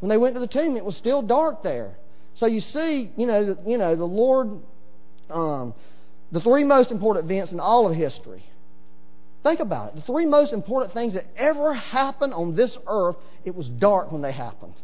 When 0.00 0.08
they 0.08 0.16
went 0.16 0.34
to 0.34 0.40
the 0.40 0.46
tomb, 0.46 0.76
it 0.76 0.84
was 0.84 0.96
still 0.96 1.22
dark 1.22 1.62
there. 1.62 1.96
So 2.34 2.46
you 2.46 2.60
see, 2.60 3.10
you 3.16 3.26
know, 3.26 3.56
you 3.66 3.78
know, 3.78 3.94
the 3.94 4.04
Lord, 4.04 4.50
um, 5.30 5.74
the 6.32 6.40
three 6.40 6.64
most 6.64 6.90
important 6.90 7.30
events 7.30 7.52
in 7.52 7.60
all 7.60 7.88
of 7.88 7.96
history. 7.96 8.44
Think 9.44 9.60
about 9.60 9.90
it. 9.90 9.96
The 9.96 10.02
three 10.02 10.26
most 10.26 10.52
important 10.52 10.94
things 10.94 11.14
that 11.14 11.26
ever 11.36 11.74
happened 11.74 12.34
on 12.34 12.56
this 12.56 12.76
earth, 12.86 13.16
it 13.44 13.54
was 13.54 13.68
dark 13.68 14.10
when 14.10 14.22
they 14.22 14.32
happened. 14.32 14.74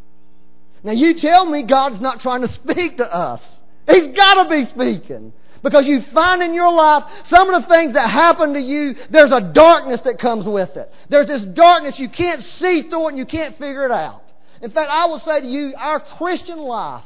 Now 0.82 0.92
you 0.92 1.14
tell 1.14 1.44
me 1.44 1.62
God's 1.62 2.00
not 2.00 2.20
trying 2.20 2.42
to 2.42 2.48
speak 2.48 2.98
to 2.98 3.12
us. 3.12 3.40
He's 3.88 4.14
got 4.14 4.44
to 4.44 4.50
be 4.50 4.66
speaking. 4.66 5.32
Because 5.62 5.86
you 5.86 6.02
find 6.14 6.42
in 6.42 6.54
your 6.54 6.72
life 6.72 7.04
some 7.26 7.52
of 7.52 7.62
the 7.62 7.68
things 7.68 7.92
that 7.92 8.08
happen 8.08 8.54
to 8.54 8.60
you, 8.60 8.94
there's 9.10 9.30
a 9.30 9.40
darkness 9.40 10.00
that 10.02 10.18
comes 10.18 10.46
with 10.46 10.76
it. 10.76 10.90
There's 11.08 11.26
this 11.26 11.44
darkness, 11.44 11.98
you 11.98 12.08
can't 12.08 12.42
see 12.42 12.82
through 12.82 13.06
it 13.06 13.08
and 13.10 13.18
you 13.18 13.26
can't 13.26 13.58
figure 13.58 13.84
it 13.84 13.90
out. 13.90 14.22
In 14.62 14.70
fact, 14.70 14.90
I 14.90 15.06
will 15.06 15.20
say 15.20 15.40
to 15.40 15.46
you, 15.46 15.74
our 15.76 16.00
Christian 16.00 16.58
life 16.58 17.04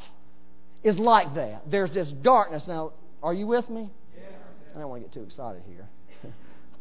is 0.82 0.98
like 0.98 1.34
that. 1.34 1.70
There's 1.70 1.92
this 1.92 2.10
darkness. 2.10 2.64
Now, 2.66 2.92
are 3.22 3.32
you 3.32 3.46
with 3.46 3.68
me? 3.70 3.90
I 4.74 4.80
don't 4.80 4.90
want 4.90 5.02
to 5.02 5.08
get 5.08 5.14
too 5.14 5.22
excited 5.22 5.62
here. 5.68 5.88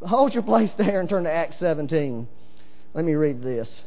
Hold 0.08 0.34
your 0.34 0.42
place 0.44 0.72
there 0.78 1.00
and 1.00 1.08
turn 1.08 1.26
to 1.26 1.32
Acts 1.32 1.58
17. 1.60 2.28
Let 2.94 3.06
me 3.06 3.14
read 3.14 3.42
this. 3.44 3.82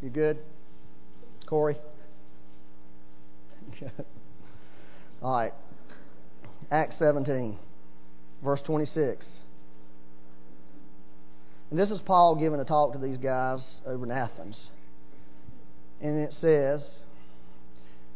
You 0.00 0.10
good? 0.10 0.38
Corey? 1.46 1.76
All 5.22 5.32
right. 5.36 5.52
Acts 6.70 6.96
17 6.98 7.58
verse 8.42 8.62
26. 8.62 9.26
And 11.70 11.78
this 11.78 11.90
is 11.90 12.00
Paul 12.00 12.36
giving 12.36 12.60
a 12.60 12.64
talk 12.64 12.92
to 12.92 12.98
these 12.98 13.18
guys 13.18 13.80
over 13.86 14.04
in 14.04 14.10
Athens. 14.10 14.70
And 16.00 16.18
it 16.18 16.32
says, 16.32 16.86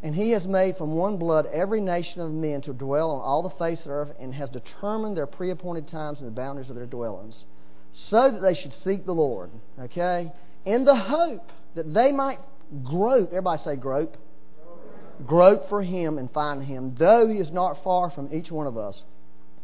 And 0.03 0.15
he 0.15 0.31
has 0.31 0.47
made 0.47 0.77
from 0.77 0.93
one 0.93 1.19
blood 1.19 1.47
every 1.53 1.81
nation 1.81 2.21
of 2.23 2.31
men 2.31 2.63
to 2.63 2.73
dwell 2.73 3.11
on 3.11 3.21
all 3.21 3.43
the 3.43 3.51
face 3.51 3.81
of 3.81 3.85
the 3.85 3.91
earth, 3.91 4.15
and 4.19 4.33
has 4.35 4.49
determined 4.49 5.17
their 5.17 5.27
pre 5.27 5.51
appointed 5.51 5.89
times 5.89 6.21
and 6.21 6.29
the 6.29 6.35
boundaries 6.35 6.71
of 6.71 6.77
their 6.77 6.87
dwellings, 6.87 7.45
so 7.93 8.31
that 8.31 8.41
they 8.41 8.55
should 8.55 8.73
seek 8.73 9.05
the 9.05 9.15
Lord. 9.15 9.51
Okay? 9.79 10.33
In 10.65 10.85
the 10.85 10.97
hope 10.97 11.51
that 11.75 11.93
they 11.93 12.13
might 12.13 12.39
grope. 12.85 13.29
Everybody 13.31 13.63
say 13.63 13.77
grope. 13.77 14.17
Grope 15.27 15.69
for 15.69 15.83
him 15.83 16.19
and 16.19 16.31
find 16.33 16.65
him, 16.65 16.95
though 16.99 17.29
he 17.29 17.39
is 17.39 17.51
not 17.51 17.83
far 17.85 18.11
from 18.11 18.33
each 18.33 18.51
one 18.51 18.67
of 18.67 18.79
us. 18.79 19.03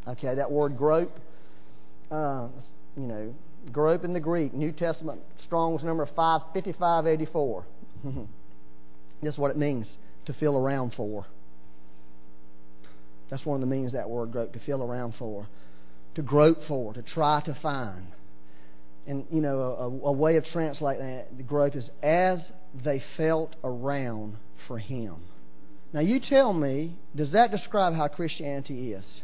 Okay, 0.08 0.34
that 0.36 0.50
word 0.50 0.78
grope, 0.78 1.18
uh, 2.10 2.48
you 2.96 3.02
know, 3.02 3.34
grope 3.70 4.04
in 4.04 4.14
the 4.14 4.20
Greek, 4.20 4.54
New 4.54 4.72
Testament, 4.72 5.20
Strong's 5.44 5.84
number 5.84 6.06
55584. 6.06 7.64
That's 9.22 9.36
what 9.36 9.50
it 9.50 9.58
means 9.58 9.94
to 10.24 10.32
feel 10.32 10.56
around 10.56 10.94
for. 10.94 11.26
That's 13.28 13.44
one 13.44 13.56
of 13.56 13.60
the 13.60 13.66
meanings 13.66 13.92
of 13.92 13.98
that 13.98 14.08
word 14.08 14.32
grope, 14.32 14.54
to 14.54 14.60
feel 14.60 14.82
around 14.82 15.14
for, 15.18 15.46
to 16.14 16.22
grope 16.22 16.58
for, 16.66 16.94
to 16.94 17.02
try 17.02 17.42
to 17.44 17.54
find. 17.60 18.06
And, 19.06 19.26
you 19.30 19.42
know, 19.42 19.58
a, 19.58 20.08
a 20.08 20.12
way 20.12 20.36
of 20.36 20.44
translating 20.46 21.06
that, 21.06 21.36
the 21.36 21.42
grope 21.42 21.76
is 21.76 21.90
as 22.02 22.50
they 22.82 23.02
felt 23.18 23.56
around 23.62 24.36
for 24.66 24.78
Him. 24.78 25.16
Now, 25.92 26.00
you 26.00 26.20
tell 26.20 26.52
me, 26.52 26.96
does 27.14 27.32
that 27.32 27.50
describe 27.50 27.94
how 27.94 28.08
Christianity 28.08 28.92
is? 28.92 29.22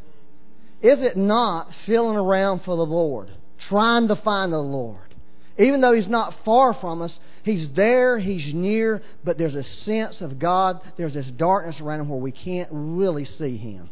Is 0.82 1.00
it 1.00 1.16
not 1.16 1.72
feeling 1.86 2.16
around 2.16 2.60
for 2.60 2.76
the 2.76 2.84
Lord, 2.84 3.30
trying 3.58 4.08
to 4.08 4.16
find 4.16 4.52
the 4.52 4.58
Lord? 4.58 4.98
Even 5.56 5.80
though 5.80 5.92
He's 5.92 6.08
not 6.08 6.34
far 6.44 6.74
from 6.74 7.00
us, 7.02 7.18
He's 7.42 7.68
there, 7.74 8.18
He's 8.18 8.52
near, 8.52 9.02
but 9.22 9.38
there's 9.38 9.54
a 9.54 9.62
sense 9.62 10.20
of 10.20 10.38
God, 10.38 10.80
there's 10.96 11.14
this 11.14 11.30
darkness 11.30 11.80
around 11.80 12.00
Him 12.00 12.08
where 12.08 12.18
we 12.18 12.32
can't 12.32 12.68
really 12.72 13.24
see 13.24 13.56
Him. 13.56 13.88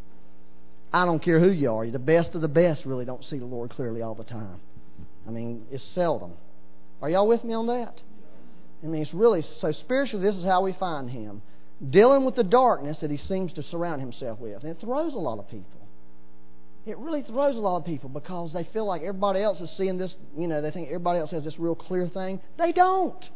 I 0.93 1.07
don't 1.07 1.23
care 1.23 1.41
who 1.41 1.51
you 1.51 1.73
are, 1.73 1.87
the 1.87 1.99
best 1.99 2.35
of 2.35 2.41
the 2.41 2.49
best 2.49 2.85
really 2.85 3.05
don't 3.05 3.25
see 3.25 3.39
the 3.39 3.47
Lord 3.47 3.71
clearly 3.71 4.03
all 4.03 4.15
the 4.15 4.25
time. 4.25 4.61
I 5.27 5.31
mean, 5.31 5.67
it's 5.71 5.85
seldom. 5.85 6.35
Are 7.01 7.09
y'all 7.09 7.29
with 7.29 7.45
me 7.45 7.55
on 7.55 7.67
that? 7.69 8.01
I 8.83 8.87
mean, 8.87 9.03
it's 9.03 9.15
really 9.15 9.43
so 9.43 9.71
spiritually. 9.73 10.25
This 10.25 10.37
is 10.37 10.45
how 10.45 10.63
we 10.63 10.73
find 10.73 11.09
Him, 11.09 11.43
dealing 11.89 12.25
with 12.25 12.35
the 12.35 12.45
darkness 12.45 13.01
that 13.01 13.11
He 13.11 13.17
seems 13.17 13.53
to 13.55 13.63
surround 13.63 14.01
Himself 14.01 14.41
with, 14.41 14.63
and 14.65 14.73
it 14.73 14.81
throws 14.81 15.15
a 15.15 15.19
lot 15.19 15.39
of 15.39 15.49
people. 15.49 15.82
It 16.85 16.99
really 16.99 17.23
throws 17.23 17.57
a 17.57 17.61
lot 17.61 17.77
of 17.77 17.85
people 17.85 18.09
because 18.09 18.53
they 18.53 18.65
feel 18.65 18.87
like 18.87 19.03
everybody 19.03 19.41
else 19.41 19.61
is 19.61 19.71
seeing 19.71 19.99
this. 19.99 20.17
You 20.37 20.49
know, 20.49 20.61
they 20.61 20.71
think 20.73 20.89
everybody 20.89 21.21
else 21.21 21.31
has 21.31 21.45
this 21.45 21.59
real 21.59 21.77
clear 21.77 22.09
thing. 22.09 22.41
They 22.59 22.73
don't. 22.73 23.31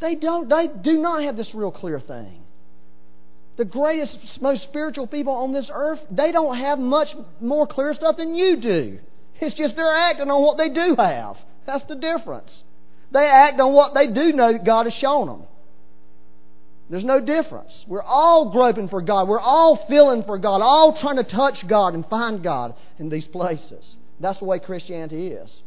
They 0.00 0.16
don't. 0.16 0.48
They 0.48 0.68
do 0.68 0.98
not 0.98 1.22
have 1.22 1.36
this 1.36 1.54
real 1.54 1.72
clear 1.72 1.98
thing. 1.98 2.42
The 3.56 3.64
greatest, 3.64 4.40
most 4.42 4.62
spiritual 4.62 5.06
people 5.06 5.32
on 5.34 5.52
this 5.52 5.70
earth, 5.72 6.00
they 6.10 6.32
don't 6.32 6.56
have 6.56 6.78
much 6.78 7.14
more 7.40 7.66
clear 7.66 7.94
stuff 7.94 8.16
than 8.16 8.34
you 8.34 8.56
do. 8.56 8.98
It's 9.40 9.54
just 9.54 9.76
they're 9.76 9.86
acting 9.86 10.30
on 10.30 10.42
what 10.42 10.58
they 10.58 10.68
do 10.68 10.94
have. 10.96 11.36
That's 11.66 11.84
the 11.84 11.94
difference. 11.94 12.64
They 13.12 13.26
act 13.26 13.60
on 13.60 13.72
what 13.72 13.94
they 13.94 14.06
do 14.06 14.32
know 14.32 14.58
God 14.58 14.86
has 14.86 14.94
shown 14.94 15.26
them. 15.26 15.42
There's 16.90 17.04
no 17.04 17.20
difference. 17.20 17.84
We're 17.86 18.02
all 18.02 18.50
groping 18.50 18.88
for 18.88 19.00
God. 19.00 19.28
We're 19.28 19.40
all 19.40 19.86
feeling 19.88 20.24
for 20.24 20.38
God, 20.38 20.60
all 20.60 20.96
trying 20.96 21.16
to 21.16 21.24
touch 21.24 21.66
God 21.66 21.94
and 21.94 22.06
find 22.06 22.42
God 22.42 22.74
in 22.98 23.08
these 23.08 23.24
places. 23.24 23.96
That's 24.20 24.38
the 24.38 24.44
way 24.44 24.58
Christianity 24.58 25.28
is. 25.28 25.62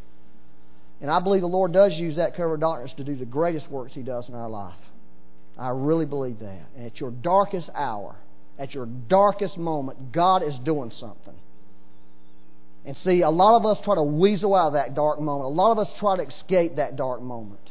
And 1.01 1.10
I 1.10 1.19
believe 1.19 1.41
the 1.41 1.48
Lord 1.48 1.74
does 1.74 1.93
use 1.93 2.17
that 2.17 2.36
cover 2.36 2.53
of 2.53 2.60
darkness 2.60 2.93
to 2.98 3.03
do 3.03 3.15
the 3.15 3.25
greatest 3.25 3.69
works 3.69 3.93
He 3.93 4.01
does 4.01 4.29
in 4.29 4.36
our 4.36 4.50
life. 4.50 4.75
I 5.57 5.69
really 5.69 6.05
believe 6.05 6.39
that. 6.39 6.67
And 6.75 6.86
at 6.86 7.00
your 7.00 7.12
darkest 7.12 7.69
hour, 7.74 8.15
at 8.57 8.74
your 8.74 8.86
darkest 8.86 9.57
moment, 9.57 10.12
God 10.12 10.43
is 10.43 10.57
doing 10.60 10.91
something. 10.91 11.34
And 12.86 12.95
see, 12.98 13.22
a 13.22 13.29
lot 13.29 13.57
of 13.57 13.65
us 13.65 13.84
try 13.84 13.95
to 13.95 14.03
weasel 14.03 14.53
out 14.53 14.67
of 14.67 14.74
that 14.74 14.93
dark 14.93 15.19
moment. 15.19 15.45
A 15.45 15.50
lot 15.50 15.72
of 15.72 15.79
us 15.79 15.91
try 15.98 16.17
to 16.17 16.24
escape 16.24 16.75
that 16.75 16.95
dark 16.95 17.22
moment. 17.22 17.64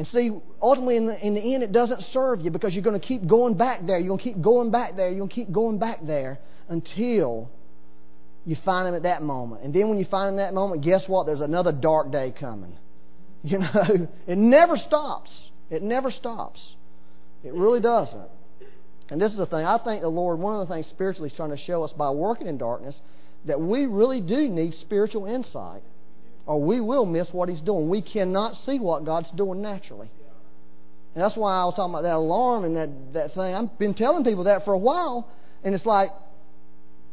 And 0.00 0.06
see, 0.06 0.30
ultimately, 0.62 0.96
in 0.96 1.08
the, 1.08 1.26
in 1.26 1.34
the 1.34 1.54
end, 1.54 1.62
it 1.62 1.72
doesn't 1.72 2.00
serve 2.04 2.40
you 2.40 2.50
because 2.50 2.74
you're 2.74 2.82
going 2.82 2.98
to 2.98 3.06
keep 3.06 3.26
going 3.26 3.52
back 3.52 3.84
there. 3.84 3.98
You're 3.98 4.08
going 4.08 4.18
to 4.20 4.24
keep 4.24 4.40
going 4.40 4.70
back 4.70 4.96
there. 4.96 5.10
You're 5.10 5.18
going 5.18 5.28
to 5.28 5.34
keep 5.34 5.52
going 5.52 5.78
back 5.78 5.98
there 6.06 6.38
until 6.70 7.50
you 8.46 8.56
find 8.64 8.88
Him 8.88 8.94
at 8.94 9.02
that 9.02 9.20
moment. 9.20 9.62
And 9.62 9.74
then 9.74 9.90
when 9.90 9.98
you 9.98 10.06
find 10.06 10.32
Him 10.32 10.38
at 10.38 10.46
that 10.46 10.54
moment, 10.54 10.82
guess 10.82 11.06
what? 11.06 11.26
There's 11.26 11.42
another 11.42 11.70
dark 11.70 12.10
day 12.10 12.32
coming. 12.32 12.72
You 13.42 13.58
know, 13.58 14.08
it 14.26 14.38
never 14.38 14.78
stops. 14.78 15.50
It 15.68 15.82
never 15.82 16.10
stops. 16.10 16.76
It 17.44 17.52
really 17.52 17.80
doesn't. 17.80 18.28
And 19.10 19.20
this 19.20 19.32
is 19.32 19.36
the 19.36 19.44
thing. 19.44 19.66
I 19.66 19.76
think 19.84 20.00
the 20.00 20.08
Lord, 20.08 20.38
one 20.38 20.58
of 20.58 20.66
the 20.66 20.74
things 20.74 20.86
spiritually, 20.86 21.28
is 21.28 21.36
trying 21.36 21.50
to 21.50 21.58
show 21.58 21.82
us 21.82 21.92
by 21.92 22.10
working 22.10 22.46
in 22.46 22.56
darkness 22.56 22.98
that 23.44 23.60
we 23.60 23.84
really 23.84 24.22
do 24.22 24.48
need 24.48 24.72
spiritual 24.74 25.26
insight, 25.26 25.82
or 26.50 26.60
we 26.60 26.80
will 26.80 27.06
miss 27.06 27.32
what 27.32 27.48
He's 27.48 27.60
doing. 27.60 27.88
We 27.88 28.02
cannot 28.02 28.56
see 28.56 28.80
what 28.80 29.04
God's 29.04 29.30
doing 29.30 29.62
naturally. 29.62 30.10
And 31.14 31.22
that's 31.22 31.36
why 31.36 31.54
I 31.54 31.64
was 31.64 31.74
talking 31.74 31.94
about 31.94 32.02
that 32.02 32.16
alarm 32.16 32.64
and 32.64 32.76
that, 32.76 33.12
that 33.12 33.34
thing. 33.34 33.54
I've 33.54 33.78
been 33.78 33.94
telling 33.94 34.24
people 34.24 34.42
that 34.44 34.64
for 34.64 34.74
a 34.74 34.78
while, 34.78 35.28
and 35.62 35.76
it's 35.76 35.86
like, 35.86 36.10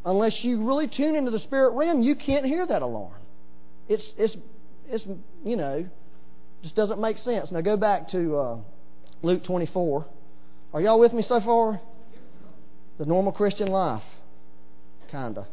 unless 0.04 0.44
you 0.44 0.66
really 0.66 0.88
tune 0.88 1.16
into 1.16 1.30
the 1.30 1.40
spirit 1.40 1.74
realm, 1.74 2.02
you 2.02 2.16
can't 2.16 2.48
hear 2.48 2.66
that 2.66 2.82
alarm. 2.82 3.14
It's, 3.88 4.12
it's, 4.18 4.36
it's 4.90 5.06
you 5.46 5.56
know, 5.56 5.88
just 6.64 6.76
doesn't 6.76 7.00
make 7.00 7.20
sense. 7.20 7.52
Now 7.52 7.62
go 7.62 7.78
back 7.78 8.08
to 8.10 8.38
uh, 8.38 8.58
Luke 9.22 9.44
24. 9.44 10.04
Are 10.74 10.82
y'all 10.82 11.00
with 11.00 11.14
me 11.14 11.22
so 11.22 11.40
far? 11.42 11.80
The 12.98 13.06
normal 13.06 13.34
Christian 13.34 13.68
life. 13.68 14.02
Kinda. 15.12 15.46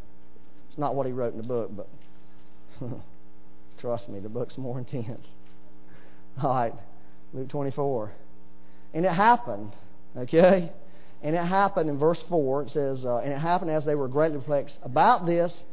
It's 0.71 0.79
not 0.79 0.95
what 0.95 1.05
he 1.05 1.13
wrote 1.13 1.35
in 1.35 1.37
the 1.37 1.47
book, 1.47 1.71
but 1.77 1.89
trust 3.85 4.09
me, 4.09 4.19
the 4.19 4.31
book's 4.31 4.57
more 4.57 4.79
intense. 4.93 5.27
All 6.43 6.55
right, 6.55 6.73
Luke 7.35 7.51
24. 7.51 8.13
And 8.95 9.05
it 9.05 9.13
happened, 9.13 9.73
okay? 10.17 10.73
And 11.23 11.37
it 11.37 11.45
happened 11.45 11.91
in 11.91 11.99
verse 11.99 12.23
4. 12.29 12.63
It 12.63 12.71
says, 12.71 13.05
uh, 13.05 13.19
And 13.19 13.31
it 13.33 13.39
happened 13.39 13.71
as 13.71 13.85
they 13.85 13.95
were 13.95 14.09
greatly 14.09 14.39
perplexed 14.39 14.79
about 14.83 15.27
this, 15.27 15.65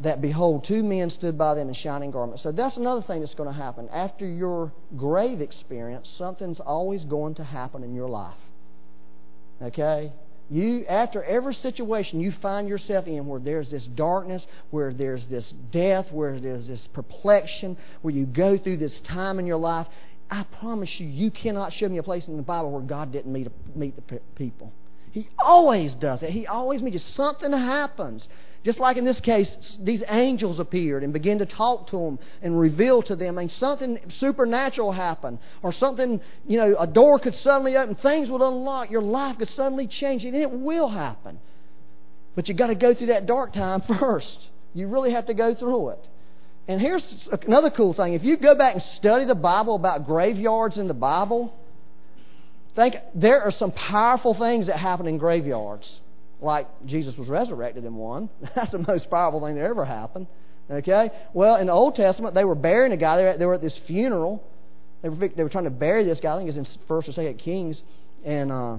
that 0.00 0.20
behold, 0.20 0.64
two 0.64 0.82
men 0.82 1.10
stood 1.10 1.38
by 1.38 1.54
them 1.54 1.68
in 1.68 1.74
shining 1.74 2.10
garments. 2.10 2.42
So 2.42 2.50
that's 2.50 2.76
another 2.76 3.02
thing 3.02 3.20
that's 3.20 3.34
going 3.34 3.48
to 3.48 3.54
happen. 3.54 3.88
After 3.90 4.26
your 4.26 4.72
grave 4.96 5.40
experience, 5.40 6.08
something's 6.16 6.60
always 6.60 7.04
going 7.04 7.36
to 7.36 7.44
happen 7.44 7.84
in 7.84 7.94
your 7.94 8.08
life. 8.08 8.34
Okay? 9.60 10.12
You, 10.52 10.84
after 10.86 11.24
every 11.24 11.54
situation 11.54 12.20
you 12.20 12.30
find 12.30 12.68
yourself 12.68 13.06
in 13.06 13.26
where 13.26 13.40
there's 13.40 13.70
this 13.70 13.86
darkness, 13.86 14.46
where 14.68 14.92
there's 14.92 15.26
this 15.28 15.50
death, 15.70 16.12
where 16.12 16.38
there's 16.38 16.66
this 16.66 16.86
perplexion, 16.88 17.78
where 18.02 18.12
you 18.12 18.26
go 18.26 18.58
through 18.58 18.76
this 18.76 19.00
time 19.00 19.38
in 19.38 19.46
your 19.46 19.56
life, 19.56 19.86
I 20.30 20.42
promise 20.60 21.00
you, 21.00 21.06
you 21.06 21.30
cannot 21.30 21.72
show 21.72 21.88
me 21.88 21.96
a 21.96 22.02
place 22.02 22.28
in 22.28 22.36
the 22.36 22.42
Bible 22.42 22.70
where 22.70 22.82
God 22.82 23.12
didn't 23.12 23.32
meet, 23.32 23.48
meet 23.74 23.96
the 23.96 24.20
people. 24.34 24.74
He 25.12 25.30
always 25.38 25.94
does 25.94 26.22
it. 26.22 26.28
He 26.28 26.46
always 26.46 26.82
meets 26.82 26.94
you. 26.94 27.00
Something 27.00 27.52
happens. 27.52 28.28
Just 28.64 28.78
like 28.78 28.96
in 28.96 29.04
this 29.04 29.20
case, 29.20 29.76
these 29.80 30.04
angels 30.08 30.60
appeared 30.60 31.02
and 31.02 31.12
began 31.12 31.38
to 31.38 31.46
talk 31.46 31.88
to 31.88 31.96
them 31.96 32.18
and 32.42 32.58
reveal 32.58 33.02
to 33.02 33.16
them, 33.16 33.38
and 33.38 33.50
something 33.50 33.98
supernatural 34.10 34.92
happened, 34.92 35.40
or 35.62 35.72
something, 35.72 36.20
you 36.46 36.58
know, 36.58 36.76
a 36.78 36.86
door 36.86 37.18
could 37.18 37.34
suddenly 37.34 37.76
open, 37.76 37.96
things 37.96 38.30
would 38.30 38.40
unlock, 38.40 38.90
your 38.90 39.02
life 39.02 39.38
could 39.38 39.48
suddenly 39.48 39.88
change, 39.88 40.24
and 40.24 40.36
it 40.36 40.50
will 40.50 40.88
happen. 40.88 41.40
But 42.36 42.48
you've 42.48 42.56
got 42.56 42.68
to 42.68 42.76
go 42.76 42.94
through 42.94 43.08
that 43.08 43.26
dark 43.26 43.52
time 43.52 43.80
first. 44.00 44.38
You 44.74 44.86
really 44.86 45.10
have 45.10 45.26
to 45.26 45.34
go 45.34 45.54
through 45.54 45.90
it. 45.90 46.08
And 46.68 46.80
here's 46.80 47.28
another 47.32 47.70
cool 47.70 47.92
thing. 47.94 48.14
If 48.14 48.22
you 48.22 48.36
go 48.36 48.54
back 48.54 48.74
and 48.74 48.82
study 48.82 49.24
the 49.24 49.34
Bible 49.34 49.74
about 49.74 50.06
graveyards 50.06 50.78
in 50.78 50.86
the 50.86 50.94
Bible, 50.94 51.52
think 52.76 52.94
there 53.12 53.42
are 53.42 53.50
some 53.50 53.72
powerful 53.72 54.34
things 54.34 54.68
that 54.68 54.76
happen 54.76 55.08
in 55.08 55.18
graveyards 55.18 56.00
like 56.42 56.66
Jesus 56.86 57.16
was 57.16 57.28
resurrected 57.28 57.84
in 57.84 57.94
one. 57.94 58.28
That's 58.54 58.72
the 58.72 58.84
most 58.86 59.10
powerful 59.10 59.40
thing 59.44 59.54
that 59.54 59.64
ever 59.64 59.84
happened. 59.84 60.26
Okay? 60.70 61.10
Well, 61.32 61.56
in 61.56 61.66
the 61.66 61.72
Old 61.72 61.94
Testament, 61.94 62.34
they 62.34 62.44
were 62.44 62.54
burying 62.54 62.92
a 62.92 62.96
guy. 62.96 63.16
They 63.16 63.22
were 63.22 63.28
at, 63.28 63.38
they 63.38 63.46
were 63.46 63.54
at 63.54 63.62
this 63.62 63.78
funeral. 63.86 64.42
They 65.02 65.08
were, 65.08 65.28
they 65.28 65.42
were 65.42 65.48
trying 65.48 65.64
to 65.64 65.70
bury 65.70 66.04
this 66.04 66.20
guy. 66.20 66.34
I 66.34 66.38
think 66.38 66.48
it's 66.48 66.58
in 66.58 66.86
First 66.86 67.08
or 67.08 67.12
Second 67.12 67.38
Kings. 67.38 67.82
And 68.24 68.52
uh, 68.52 68.76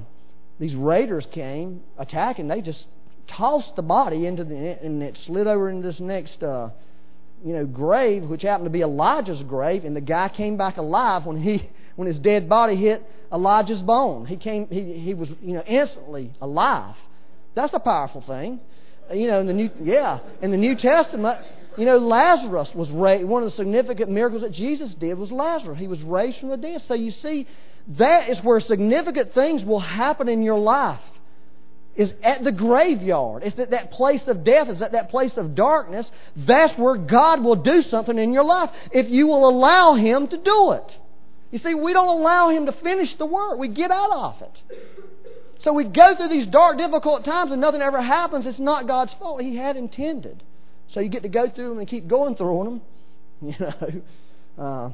these 0.60 0.76
raiders 0.76 1.28
came 1.32 1.82
attacking. 1.98 2.48
They 2.48 2.62
just 2.62 2.86
tossed 3.28 3.76
the 3.76 3.82
body 3.82 4.26
into 4.26 4.44
the 4.44 4.56
and 4.56 5.02
it 5.02 5.18
slid 5.26 5.48
over 5.48 5.70
into 5.70 5.88
this 5.88 6.00
next 6.00 6.44
uh, 6.44 6.70
you 7.44 7.54
know 7.54 7.66
grave, 7.66 8.24
which 8.24 8.42
happened 8.42 8.66
to 8.66 8.72
be 8.72 8.82
Elijah's 8.82 9.42
grave. 9.44 9.84
And 9.84 9.96
the 9.96 10.02
guy 10.02 10.30
came 10.30 10.58
back 10.58 10.78
alive 10.78 11.26
when 11.26 11.42
he 11.42 11.70
when 11.96 12.08
his 12.08 12.20
dead 12.20 12.48
body 12.48 12.76
hit 12.76 13.04
Elijah's 13.32 13.82
bone. 13.82 14.26
He 14.26 14.38
came. 14.38 14.68
He 14.68 14.94
he 15.00 15.14
was 15.14 15.30
you 15.42 15.54
know 15.54 15.64
instantly 15.64 16.32
alive. 16.42 16.96
That's 17.56 17.74
a 17.74 17.80
powerful 17.80 18.22
thing. 18.22 18.60
Uh, 19.10 19.14
you 19.16 19.28
know, 19.28 19.40
in 19.40 19.48
the 19.48 19.54
New, 19.54 19.70
yeah, 19.82 20.20
in 20.42 20.52
the 20.52 20.58
New 20.58 20.76
Testament, 20.76 21.40
you 21.78 21.86
know, 21.86 21.98
Lazarus 21.98 22.72
was 22.74 22.90
raised. 22.92 23.28
One 23.28 23.44
of 23.44 23.50
the 23.50 23.56
significant 23.56 24.10
miracles 24.10 24.42
that 24.44 24.52
Jesus 24.52 24.94
did 24.96 25.18
was 25.18 25.32
Lazarus. 25.32 25.80
He 25.80 25.88
was 25.88 26.02
raised 26.04 26.40
from 26.40 26.50
the 26.50 26.58
dead. 26.58 26.82
So 26.82 26.94
you 26.94 27.12
see, 27.12 27.48
that 27.90 28.30
is 28.30 28.44
where 28.44 28.60
significant 28.60 29.34
things 29.34 29.64
will 29.64 29.80
happen 29.80 30.30
in 30.30 30.44
your 30.44 30.60
life. 30.60 31.02
Is 31.96 32.12
at 32.24 32.44
the 32.44 32.52
graveyard. 32.52 33.44
It's 33.44 33.60
at 33.60 33.70
that 33.70 33.92
place 33.92 34.28
of 34.28 34.44
death. 34.44 34.68
Is 34.68 34.82
at 34.82 34.94
that 34.94 35.10
place 35.10 35.38
of 35.38 35.54
darkness. 35.54 36.10
That's 36.36 36.76
where 36.76 36.98
God 36.98 37.44
will 37.44 37.56
do 37.56 37.84
something 37.84 38.18
in 38.18 38.34
your 38.34 38.44
life 38.44 38.72
if 38.92 39.10
you 39.10 39.28
will 39.28 39.48
allow 39.48 39.94
Him 39.94 40.28
to 40.28 40.38
do 40.38 40.72
it. 40.72 40.98
You 41.52 41.60
see, 41.60 41.76
we 41.76 41.94
don't 41.94 42.08
allow 42.08 42.50
Him 42.50 42.66
to 42.66 42.72
finish 42.72 43.14
the 43.16 43.28
work. 43.28 43.60
We 43.60 43.68
get 43.68 43.92
out 43.92 44.12
of 44.12 44.42
it. 44.42 44.62
So 45.64 45.72
we 45.72 45.86
go 45.86 46.16
through 46.16 46.28
these 46.28 46.48
dark, 46.48 46.78
difficult 46.78 47.24
times 47.24 47.52
and 47.52 47.62
nothing 47.62 47.82
ever 47.82 48.02
happens. 48.02 48.46
It's 48.46 48.60
not 48.60 48.86
God's 48.86 49.14
fault. 49.14 49.42
He 49.42 49.56
had 49.56 49.78
intended. 49.78 50.44
So 50.90 51.00
you 51.00 51.10
get 51.10 51.24
to 51.24 51.30
go 51.30 51.50
through 51.50 51.70
them 51.70 51.80
and 51.80 51.88
keep 51.88 52.08
going 52.08 52.36
through 52.36 52.64
them. 52.64 52.82
You 53.42 53.56
know. 53.60 54.02
Uh, 54.58 54.92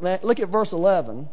look 0.00 0.40
at 0.40 0.48
verse 0.48 0.72
11. 0.72 1.28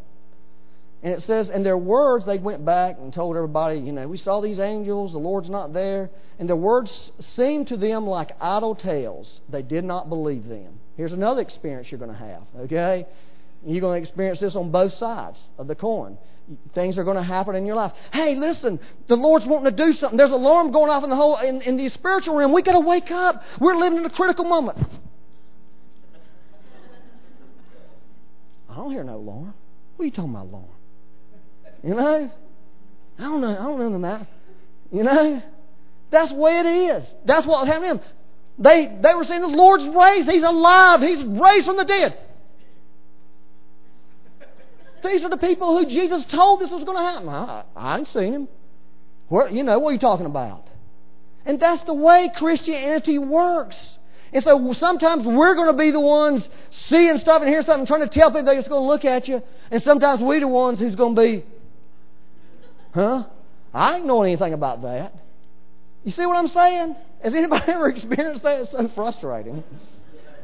And 1.02 1.14
it 1.14 1.22
says, 1.24 1.50
and 1.50 1.66
their 1.66 1.78
words, 1.78 2.26
they 2.26 2.38
went 2.38 2.64
back 2.64 2.98
and 3.00 3.12
told 3.12 3.36
everybody, 3.36 3.80
you 3.80 3.92
know, 3.92 4.08
we 4.08 4.18
saw 4.18 4.40
these 4.40 4.60
angels, 4.60 5.14
the 5.14 5.18
Lord's 5.18 5.50
not 5.50 5.74
there. 5.74 6.12
And 6.38 6.48
their 6.48 6.56
words 6.56 7.12
seemed 7.20 7.70
to 7.70 7.78
them 7.78 8.06
like 8.06 8.36
idle 8.40 8.76
tales. 8.76 9.42
They 9.50 9.64
did 9.64 9.84
not 9.84 10.10
believe 10.10 10.48
them. 10.48 10.80
Here's 10.96 11.12
another 11.12 11.42
experience 11.42 11.92
you're 11.92 12.00
going 12.00 12.12
to 12.12 12.18
have, 12.18 12.44
okay? 12.58 13.08
You're 13.66 13.82
going 13.82 14.00
to 14.00 14.08
experience 14.08 14.40
this 14.40 14.56
on 14.56 14.72
both 14.72 14.94
sides 14.94 15.42
of 15.58 15.68
the 15.68 15.76
coin. 15.76 16.18
Things 16.74 16.98
are 16.98 17.04
going 17.04 17.16
to 17.16 17.24
happen 17.24 17.56
in 17.56 17.66
your 17.66 17.76
life. 17.76 17.94
Hey, 18.12 18.36
listen, 18.36 18.80
the 19.08 19.16
Lord's 19.16 19.46
wanting 19.46 19.76
to 19.76 19.86
do 19.86 19.94
something. 19.94 20.18
There's 20.18 20.30
an 20.30 20.36
alarm 20.36 20.72
going 20.72 20.90
off 20.90 21.04
in 21.04 21.10
the 21.10 21.16
whole 21.16 21.38
in, 21.38 21.62
in 21.62 21.78
the 21.78 21.88
spiritual 21.90 22.36
realm. 22.36 22.52
We 22.52 22.62
got 22.62 22.74
to 22.74 22.82
wake 22.82 23.12
up. 23.12 23.42
We're 23.60 23.76
living 23.76 24.00
in 24.00 24.06
a 24.06 24.10
critical 24.10 24.44
moment. 24.44 24.78
I 28.70 28.76
don't 28.76 28.92
hear 28.92 29.04
no 29.04 29.16
alarm. 29.16 29.54
What 29.96 30.04
are 30.04 30.06
you 30.06 30.12
talking 30.12 30.32
about, 30.32 30.48
alarm? 30.48 30.66
You 31.84 31.96
know? 31.96 32.32
I 33.20 33.22
don't 33.22 33.42
know. 33.42 33.48
I 33.48 33.64
don't 33.64 33.80
know 33.80 33.92
the 33.92 34.00
matter. 34.00 34.28
You 34.92 35.04
know? 35.04 35.42
That's 36.10 36.32
the 36.32 36.38
way 36.38 36.60
it 36.60 36.66
is. 36.66 37.14
That's 37.26 37.46
what 37.46 37.68
happened 37.68 38.00
to 38.00 38.06
them. 38.06 38.14
They, 38.60 39.00
they 39.02 39.14
were 39.16 39.24
saying 39.24 39.42
the 39.42 39.48
Lord's 39.48 39.86
raised. 39.86 40.30
He's 40.30 40.44
alive. 40.44 41.02
He's 41.02 41.24
raised 41.24 41.66
from 41.66 41.78
the 41.78 41.86
dead. 41.86 42.18
These 45.04 45.24
are 45.24 45.30
the 45.30 45.38
people 45.38 45.78
who 45.78 45.86
Jesus 45.86 46.26
told 46.26 46.60
this 46.60 46.72
was 46.72 46.84
going 46.84 46.98
to 46.98 47.04
happen. 47.04 47.30
I, 47.30 47.64
I 47.76 47.98
ain't 47.98 48.08
seen 48.08 48.34
him. 48.34 48.48
Where, 49.28 49.50
you 49.50 49.64
know, 49.64 49.80
what 49.80 49.90
are 49.90 49.94
you 49.94 50.00
talking 50.00 50.26
about? 50.26 50.68
And 51.46 51.60
that's 51.60 51.84
the 51.84 51.94
way 51.94 52.32
Christianity 52.36 53.18
works. 53.18 53.98
And 54.32 54.44
so 54.44 54.74
sometimes 54.74 55.26
we're 55.26 55.56
going 55.56 55.72
to 55.72 55.78
be 55.78 55.92
the 55.92 56.00
ones 56.00 56.48
seeing 56.70 57.18
stuff 57.20 57.42
and 57.42 57.50
hearing 57.50 57.66
something, 57.66 57.86
trying 57.86 58.02
to 58.02 58.08
tell 58.08 58.30
people 58.32 58.46
they're 58.46 58.56
just 58.56 58.70
going 58.70 58.82
to 58.82 58.88
look 58.88 59.06
at 59.06 59.28
you. 59.28 59.44
And 59.70 59.84
sometimes 59.84 60.22
we're 60.22 60.40
the 60.40 60.48
ones 60.48 60.80
who's 60.80 60.96
going 60.96 61.16
to 61.16 61.22
be, 61.22 61.46
huh? 62.94 63.26
I 63.74 63.98
ain't 63.98 64.06
know 64.06 64.24
anything 64.24 64.54
about 64.54 64.82
that. 64.84 65.14
You 66.04 66.12
see 66.12 66.26
what 66.26 66.38
I'm 66.38 66.48
saying? 66.48 66.96
Has 67.22 67.34
anybody 67.34 67.64
ever 67.72 67.90
experienced 67.90 68.44
that? 68.44 68.62
It's 68.62 68.72
so 68.72 68.88
frustrating. 68.90 69.64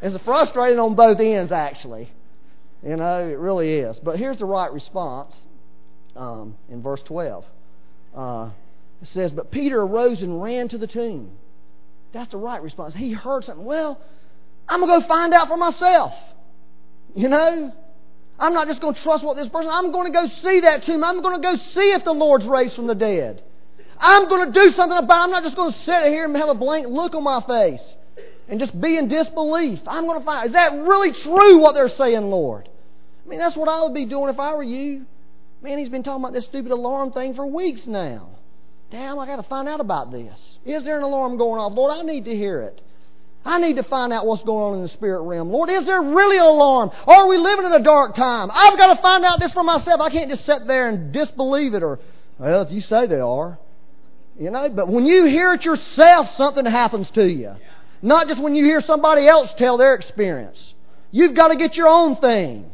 It's 0.02 0.24
frustrating 0.24 0.80
on 0.80 0.96
both 0.96 1.20
ends, 1.20 1.52
actually. 1.52 2.10
You 2.84 2.96
know, 2.96 3.28
it 3.28 3.38
really 3.38 3.74
is. 3.74 4.00
But 4.00 4.18
here's 4.18 4.38
the 4.38 4.46
right 4.46 4.72
response 4.72 5.40
um, 6.16 6.56
in 6.70 6.82
verse 6.82 7.02
12. 7.04 7.46
Uh, 8.16 8.50
it 9.02 9.08
says, 9.08 9.32
But 9.32 9.52
Peter 9.52 9.82
arose 9.82 10.22
and 10.22 10.42
ran 10.42 10.70
to 10.70 10.78
the 10.78 10.88
tomb. 10.88 11.32
That's 12.14 12.32
the 12.32 12.38
right 12.38 12.62
response. 12.62 12.96
He 12.96 13.12
heard 13.12 13.44
something. 13.44 13.66
Well, 13.66 14.00
I'm 14.68 14.80
going 14.80 15.02
to 15.02 15.02
go 15.02 15.08
find 15.08 15.34
out 15.34 15.48
for 15.48 15.58
myself. 15.58 16.14
You 17.16 17.28
know? 17.28 17.74
I'm 18.40 18.54
not 18.54 18.68
just 18.68 18.80
going 18.80 18.96
to 18.96 19.02
trust 19.02 19.24
what 19.24 19.36
this 19.36 19.50
person, 19.50 19.70
I'm 19.70 19.92
going 19.92 20.12
to 20.12 20.18
go 20.18 20.28
see 20.28 20.62
that 20.62 20.84
tomb. 20.84 21.04
I'm 21.04 21.22
going 21.22 21.36
to 21.36 21.42
go 21.42 21.58
see 21.58 21.92
if 21.92 22.06
the 22.06 22.14
Lord's 22.14 22.46
raised 22.46 22.76
from 22.76 22.88
the 22.88 22.96
dead. 22.96 23.44
I'm 24.00 24.30
going 24.30 24.52
to 24.52 24.54
do 24.54 24.72
something 24.72 24.98
about 24.98 25.18
it. 25.18 25.24
I'm 25.24 25.32
not 25.32 25.44
just 25.44 25.58
going 25.58 25.74
to 25.74 25.80
sit 25.80 26.06
here 26.06 26.24
and 26.24 26.36
have 26.38 26.48
a 26.48 26.54
blank 26.54 26.88
look 26.88 27.16
on 27.16 27.24
my 27.24 27.42
face 27.42 27.96
and 28.50 28.60
just 28.60 28.80
be 28.80 28.98
in 28.98 29.08
disbelief. 29.08 29.80
I'm 29.88 30.06
going 30.06 30.20
to 30.20 30.26
find, 30.26 30.48
is 30.48 30.54
that 30.54 30.74
really 30.74 31.14
true 31.14 31.60
what 31.60 31.76
they're 31.76 31.88
saying, 31.88 32.30
Lord? 32.30 32.68
I 33.26 33.30
mean, 33.30 33.40
that's 33.40 33.56
what 33.56 33.70
I 33.70 33.84
would 33.84 33.94
be 33.94 34.06
doing 34.06 34.30
if 34.30 34.40
I 34.40 34.56
were 34.56 34.64
you. 34.64 35.06
Man, 35.62 35.78
he's 35.78 35.90
been 35.90 36.04
talking 36.04 36.24
about 36.24 36.34
this 36.34 36.46
stupid 36.46 36.72
alarm 36.72 37.12
thing 37.12 37.36
for 37.36 37.46
weeks 37.46 37.86
now. 37.86 38.30
Damn, 38.92 39.20
I 39.20 39.28
got 39.28 39.36
to 39.36 39.44
find 39.44 39.70
out 39.70 39.80
about 39.80 40.12
this. 40.12 40.58
Is 40.66 40.84
there 40.84 40.98
an 40.98 41.04
alarm 41.04 41.38
going 41.38 41.62
off? 41.62 41.74
Lord, 41.74 41.96
I 41.96 42.02
need 42.02 42.26
to 42.26 42.36
hear 42.36 42.62
it. 42.62 42.82
I 43.46 43.60
need 43.60 43.76
to 43.76 43.84
find 43.84 44.12
out 44.12 44.26
what's 44.26 44.44
going 44.44 44.72
on 44.72 44.78
in 44.78 44.82
the 44.82 44.90
spirit 44.90 45.22
realm. 45.22 45.52
Lord, 45.52 45.70
is 45.70 45.86
there 45.86 46.02
really 46.02 46.38
an 46.38 46.46
alarm? 46.46 46.92
Are 47.06 47.28
we 47.28 47.38
living 47.38 47.66
in 47.66 47.72
a 47.72 47.84
dark 47.84 48.16
time? 48.16 48.50
I've 48.52 48.78
got 48.78 48.96
to 48.96 49.02
find 49.02 49.24
out 49.24 49.40
this 49.40 49.54
for 49.54 49.64
myself. 49.64 50.02
I 50.02 50.10
can't 50.10 50.30
just 50.30 50.46
sit 50.46 50.66
there 50.66 50.90
and 50.90 51.14
disbelieve 51.14 51.76
it 51.76 51.84
or, 51.84 52.00
well, 52.40 52.64
if 52.64 52.72
you 52.72 52.82
say 52.82 53.06
they 53.06 53.20
are. 53.20 53.60
You 54.40 54.50
know, 54.50 54.70
but 54.70 54.88
when 54.88 55.06
you 55.06 55.26
hear 55.26 55.54
it 55.54 55.66
yourself, 55.66 56.30
something 56.36 56.66
happens 56.66 57.10
to 57.12 57.28
you. 57.28 57.56
Not 58.02 58.28
just 58.28 58.42
when 58.42 58.56
you 58.56 58.64
hear 58.64 58.82
somebody 58.82 59.28
else 59.28 59.54
tell 59.58 59.78
their 59.78 59.96
experience. 59.96 60.74
You've 61.12 61.36
got 61.36 61.50
to 61.50 61.56
get 61.56 61.76
your 61.76 61.88
own 61.88 62.16
thing. 62.18 62.72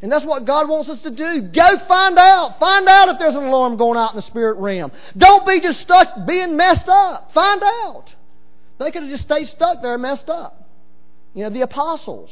And 0.00 0.12
that's 0.12 0.24
what 0.24 0.44
God 0.44 0.68
wants 0.68 0.88
us 0.88 1.02
to 1.02 1.10
do. 1.10 1.42
Go 1.42 1.78
find 1.88 2.16
out. 2.18 2.60
Find 2.60 2.88
out 2.88 3.08
if 3.08 3.18
there's 3.18 3.34
an 3.34 3.44
alarm 3.44 3.76
going 3.76 3.98
out 3.98 4.12
in 4.12 4.16
the 4.16 4.22
spirit 4.22 4.58
realm. 4.58 4.92
Don't 5.16 5.44
be 5.46 5.58
just 5.60 5.80
stuck 5.80 6.26
being 6.26 6.56
messed 6.56 6.88
up. 6.88 7.32
Find 7.32 7.62
out. 7.62 8.04
They 8.78 8.92
could 8.92 9.02
have 9.02 9.10
just 9.10 9.24
stayed 9.24 9.48
stuck 9.48 9.82
there 9.82 9.98
messed 9.98 10.28
up. 10.28 10.68
You 11.34 11.44
know, 11.44 11.50
the 11.50 11.62
apostles. 11.62 12.30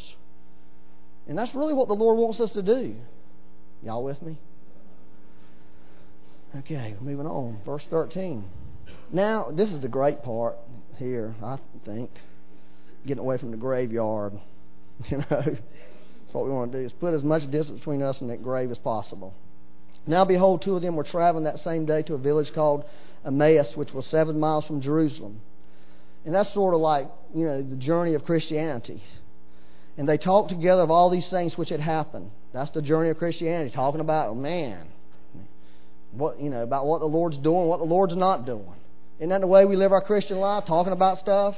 And 1.27 1.37
that's 1.37 1.55
really 1.55 1.75
what 1.75 1.89
the 1.89 1.95
Lord 1.95 2.19
wants 2.19 2.39
us 2.39 2.53
to 2.53 2.63
do. 2.63 2.95
Y'all 3.83 4.05
with 4.05 4.23
me? 4.23 4.39
Okay, 6.59 6.95
moving 7.01 7.27
on. 7.27 7.61
Verse 7.65 7.85
13. 7.91 8.45
Now, 9.13 9.51
this 9.51 9.73
is 9.73 9.81
the 9.81 9.89
great 9.89 10.23
part 10.23 10.57
here, 10.99 11.35
I 11.43 11.59
think. 11.85 12.11
Getting 13.07 13.23
away 13.23 13.38
from 13.38 13.51
the 13.51 13.57
graveyard. 13.57 14.33
You 15.11 15.19
know, 15.19 15.27
that's 15.29 16.33
what 16.33 16.47
we 16.47 16.51
want 16.51 16.73
to 16.73 16.79
do, 16.79 16.87
is 16.87 16.92
put 16.92 17.12
as 17.12 17.23
much 17.23 17.51
distance 17.51 17.81
between 17.81 18.03
us 18.03 18.23
and 18.23 18.31
that 18.31 18.42
grave 18.42 18.71
as 18.71 18.79
possible. 18.79 19.35
Now, 20.07 20.25
behold, 20.25 20.62
two 20.62 20.75
of 20.75 20.81
them 20.81 20.97
were 20.97 21.05
traveling 21.05 21.45
that 21.45 21.59
same 21.59 21.85
day 21.85 22.03
to 22.05 22.14
a 22.14 22.19
village 22.19 22.53
called 22.55 22.85
Emmaus, 23.25 23.77
which 23.77 23.92
was 23.92 24.07
seven 24.07 24.40
miles 24.40 24.66
from 24.66 24.81
Jerusalem. 24.81 25.42
And 26.25 26.35
that's 26.35 26.53
sort 26.55 26.75
of 26.75 26.81
like, 26.81 27.11
you 27.35 27.45
know, 27.45 27.62
the 27.62 27.77
journey 27.77 28.14
of 28.14 28.25
Christianity. 28.25 29.03
And 29.99 30.09
they 30.09 30.19
talked 30.19 30.49
together 30.49 30.83
of 30.83 30.90
all 30.90 31.11
these 31.11 31.29
things 31.29 31.59
which 31.59 31.69
had 31.69 31.81
happened. 31.81 32.31
That's 32.53 32.71
the 32.71 32.83
journey 32.83 33.11
of 33.11 33.19
Christianity, 33.19 33.71
talking 33.71 34.01
about, 34.01 34.29
oh, 34.29 34.35
man, 34.35 34.87
what, 36.12 36.40
you 36.40 36.51
know, 36.51 36.62
about 36.62 36.87
what 36.87 37.01
the 37.01 37.07
Lord's 37.07 37.38
doing, 37.38 37.66
what 37.66 37.79
the 37.79 37.85
Lord's 37.85 38.16
not 38.16 38.47
doing. 38.47 38.73
Isn't 39.19 39.31
that 39.31 39.40
the 39.40 39.47
way 39.47 39.64
we 39.64 39.77
live 39.77 39.92
our 39.92 40.03
Christian 40.03 40.38
life, 40.38 40.64
talking 40.66 40.92
about 40.92 41.19
stuff? 41.19 41.55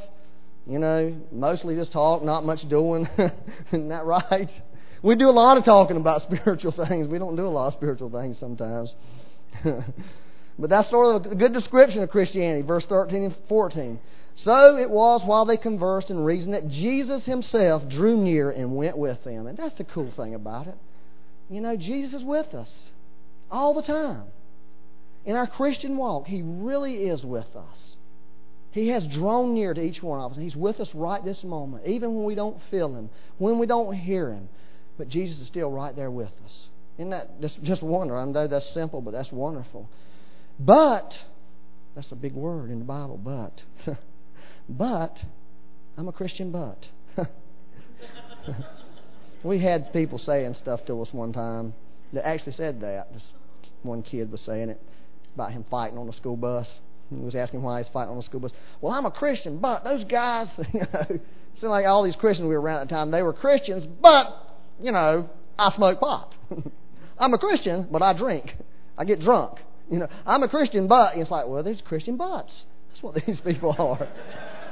You 0.68 0.78
know, 0.78 1.16
mostly 1.32 1.76
just 1.76 1.92
talk, 1.92 2.22
not 2.22 2.44
much 2.44 2.68
doing. 2.68 3.08
Isn't 3.72 3.88
that 3.88 4.04
right? 4.04 4.50
We 5.02 5.14
do 5.14 5.28
a 5.28 5.30
lot 5.30 5.56
of 5.56 5.64
talking 5.64 5.96
about 5.96 6.22
spiritual 6.30 6.72
things. 6.72 7.08
We 7.08 7.18
don't 7.18 7.36
do 7.36 7.46
a 7.46 7.48
lot 7.48 7.68
of 7.68 7.72
spiritual 7.72 8.10
things 8.10 8.38
sometimes. 8.38 8.94
but 9.64 10.68
that's 10.68 10.90
sort 10.90 11.26
of 11.26 11.32
a 11.32 11.34
good 11.34 11.54
description 11.54 12.02
of 12.02 12.10
Christianity, 12.10 12.66
verse 12.66 12.84
13 12.84 13.24
and 13.24 13.36
14. 13.48 13.98
So 14.34 14.76
it 14.76 14.90
was 14.90 15.22
while 15.24 15.46
they 15.46 15.56
conversed 15.56 16.10
and 16.10 16.24
reasoned 16.24 16.54
that 16.54 16.68
Jesus 16.68 17.24
himself 17.24 17.88
drew 17.88 18.16
near 18.16 18.50
and 18.50 18.76
went 18.76 18.96
with 18.96 19.24
them. 19.24 19.46
And 19.46 19.56
that's 19.56 19.74
the 19.76 19.84
cool 19.84 20.12
thing 20.12 20.34
about 20.34 20.66
it. 20.66 20.76
You 21.48 21.62
know, 21.62 21.76
Jesus 21.76 22.20
is 22.20 22.24
with 22.24 22.52
us 22.54 22.90
all 23.50 23.74
the 23.74 23.82
time. 23.82 24.24
In 25.24 25.34
our 25.34 25.46
Christian 25.46 25.96
walk, 25.96 26.26
He 26.26 26.42
really 26.42 27.08
is 27.08 27.24
with 27.24 27.56
us. 27.56 27.97
He 28.78 28.88
has 28.88 29.04
drawn 29.08 29.54
near 29.54 29.74
to 29.74 29.82
each 29.82 30.02
one 30.02 30.20
of 30.20 30.32
us. 30.32 30.38
He's 30.38 30.54
with 30.54 30.78
us 30.78 30.88
right 30.94 31.24
this 31.24 31.42
moment, 31.42 31.84
even 31.86 32.14
when 32.14 32.24
we 32.24 32.36
don't 32.36 32.58
feel 32.70 32.94
Him, 32.94 33.10
when 33.38 33.58
we 33.58 33.66
don't 33.66 33.92
hear 33.92 34.32
Him. 34.32 34.48
But 34.96 35.08
Jesus 35.08 35.40
is 35.40 35.48
still 35.48 35.70
right 35.70 35.94
there 35.96 36.12
with 36.12 36.30
us. 36.44 36.68
Isn't 36.96 37.10
that 37.10 37.40
just, 37.40 37.60
just 37.64 37.82
wonderful? 37.82 38.20
I 38.20 38.24
know 38.24 38.46
that's 38.46 38.72
simple, 38.72 39.00
but 39.00 39.10
that's 39.10 39.32
wonderful. 39.32 39.88
But, 40.60 41.12
that's 41.96 42.12
a 42.12 42.16
big 42.16 42.34
word 42.34 42.70
in 42.70 42.78
the 42.78 42.84
Bible, 42.84 43.16
but. 43.16 43.62
but, 44.68 45.12
I'm 45.96 46.06
a 46.06 46.12
Christian, 46.12 46.52
but. 46.52 46.86
we 49.42 49.60
had 49.60 49.92
people 49.92 50.18
saying 50.18 50.54
stuff 50.54 50.86
to 50.86 51.02
us 51.02 51.08
one 51.12 51.32
time 51.32 51.74
that 52.12 52.24
actually 52.26 52.52
said 52.52 52.80
that. 52.82 53.12
This 53.12 53.24
one 53.82 54.04
kid 54.04 54.30
was 54.30 54.40
saying 54.40 54.70
it 54.70 54.80
about 55.34 55.50
him 55.50 55.64
fighting 55.68 55.98
on 55.98 56.06
the 56.06 56.12
school 56.12 56.36
bus. 56.36 56.80
He 57.10 57.16
was 57.16 57.34
asking 57.34 57.62
why 57.62 57.78
he's 57.78 57.88
fighting 57.88 58.10
on 58.10 58.16
the 58.16 58.22
school 58.22 58.40
bus. 58.40 58.52
Well, 58.80 58.92
I'm 58.92 59.06
a 59.06 59.10
Christian, 59.10 59.58
but 59.58 59.84
those 59.84 60.04
guys, 60.04 60.50
you 60.72 60.80
know, 60.80 61.06
it 61.08 61.22
seemed 61.54 61.70
like 61.70 61.86
all 61.86 62.02
these 62.02 62.16
Christians 62.16 62.48
we 62.48 62.54
were 62.54 62.60
around 62.60 62.82
at 62.82 62.88
the 62.88 62.94
time, 62.94 63.10
they 63.10 63.22
were 63.22 63.32
Christians, 63.32 63.86
but, 63.86 64.26
you 64.80 64.92
know, 64.92 65.28
I 65.58 65.72
smoke 65.72 66.00
pot. 66.00 66.34
I'm 67.18 67.34
a 67.34 67.38
Christian, 67.38 67.88
but 67.90 68.02
I 68.02 68.12
drink. 68.12 68.54
I 68.96 69.04
get 69.04 69.20
drunk. 69.20 69.58
You 69.90 70.00
know, 70.00 70.08
I'm 70.26 70.42
a 70.42 70.48
Christian, 70.48 70.86
but 70.86 71.16
it's 71.16 71.30
like, 71.30 71.48
well, 71.48 71.62
there's 71.62 71.80
Christian 71.80 72.16
butts. 72.16 72.66
That's 72.88 73.02
what 73.02 73.14
these 73.26 73.40
people 73.40 73.74
are. 73.78 74.08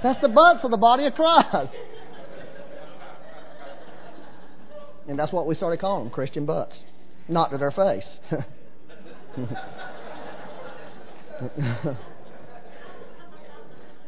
That's 0.02 0.20
the 0.20 0.28
butts 0.28 0.62
of 0.62 0.70
the 0.70 0.76
body 0.76 1.06
of 1.06 1.14
Christ. 1.14 1.72
And 5.08 5.18
that's 5.18 5.32
what 5.32 5.46
we 5.46 5.54
started 5.54 5.78
calling 5.78 6.04
them, 6.04 6.12
Christian 6.12 6.44
butts. 6.44 6.82
Not 7.28 7.50
to 7.50 7.58
their 7.58 7.70
face. 7.70 8.20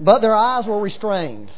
But 0.00 0.20
their 0.20 0.34
eyes 0.34 0.66
were 0.66 0.80
restrained. 0.80 1.50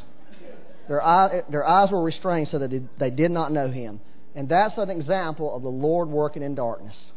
Their, 0.88 1.03
eye, 1.03 1.42
their 1.48 1.66
eyes 1.66 1.90
were 1.90 2.03
restrained 2.03 2.48
so 2.48 2.59
that 2.59 2.98
they 2.98 3.11
did 3.11 3.31
not 3.31 3.53
know 3.53 3.68
him. 3.68 4.00
And 4.35 4.48
that's 4.48 4.79
an 4.79 4.90
example 4.90 5.55
of 5.55 5.62
the 5.62 5.68
Lord 5.68 6.09
working 6.09 6.42
in 6.42 6.55
darkness. 6.55 7.12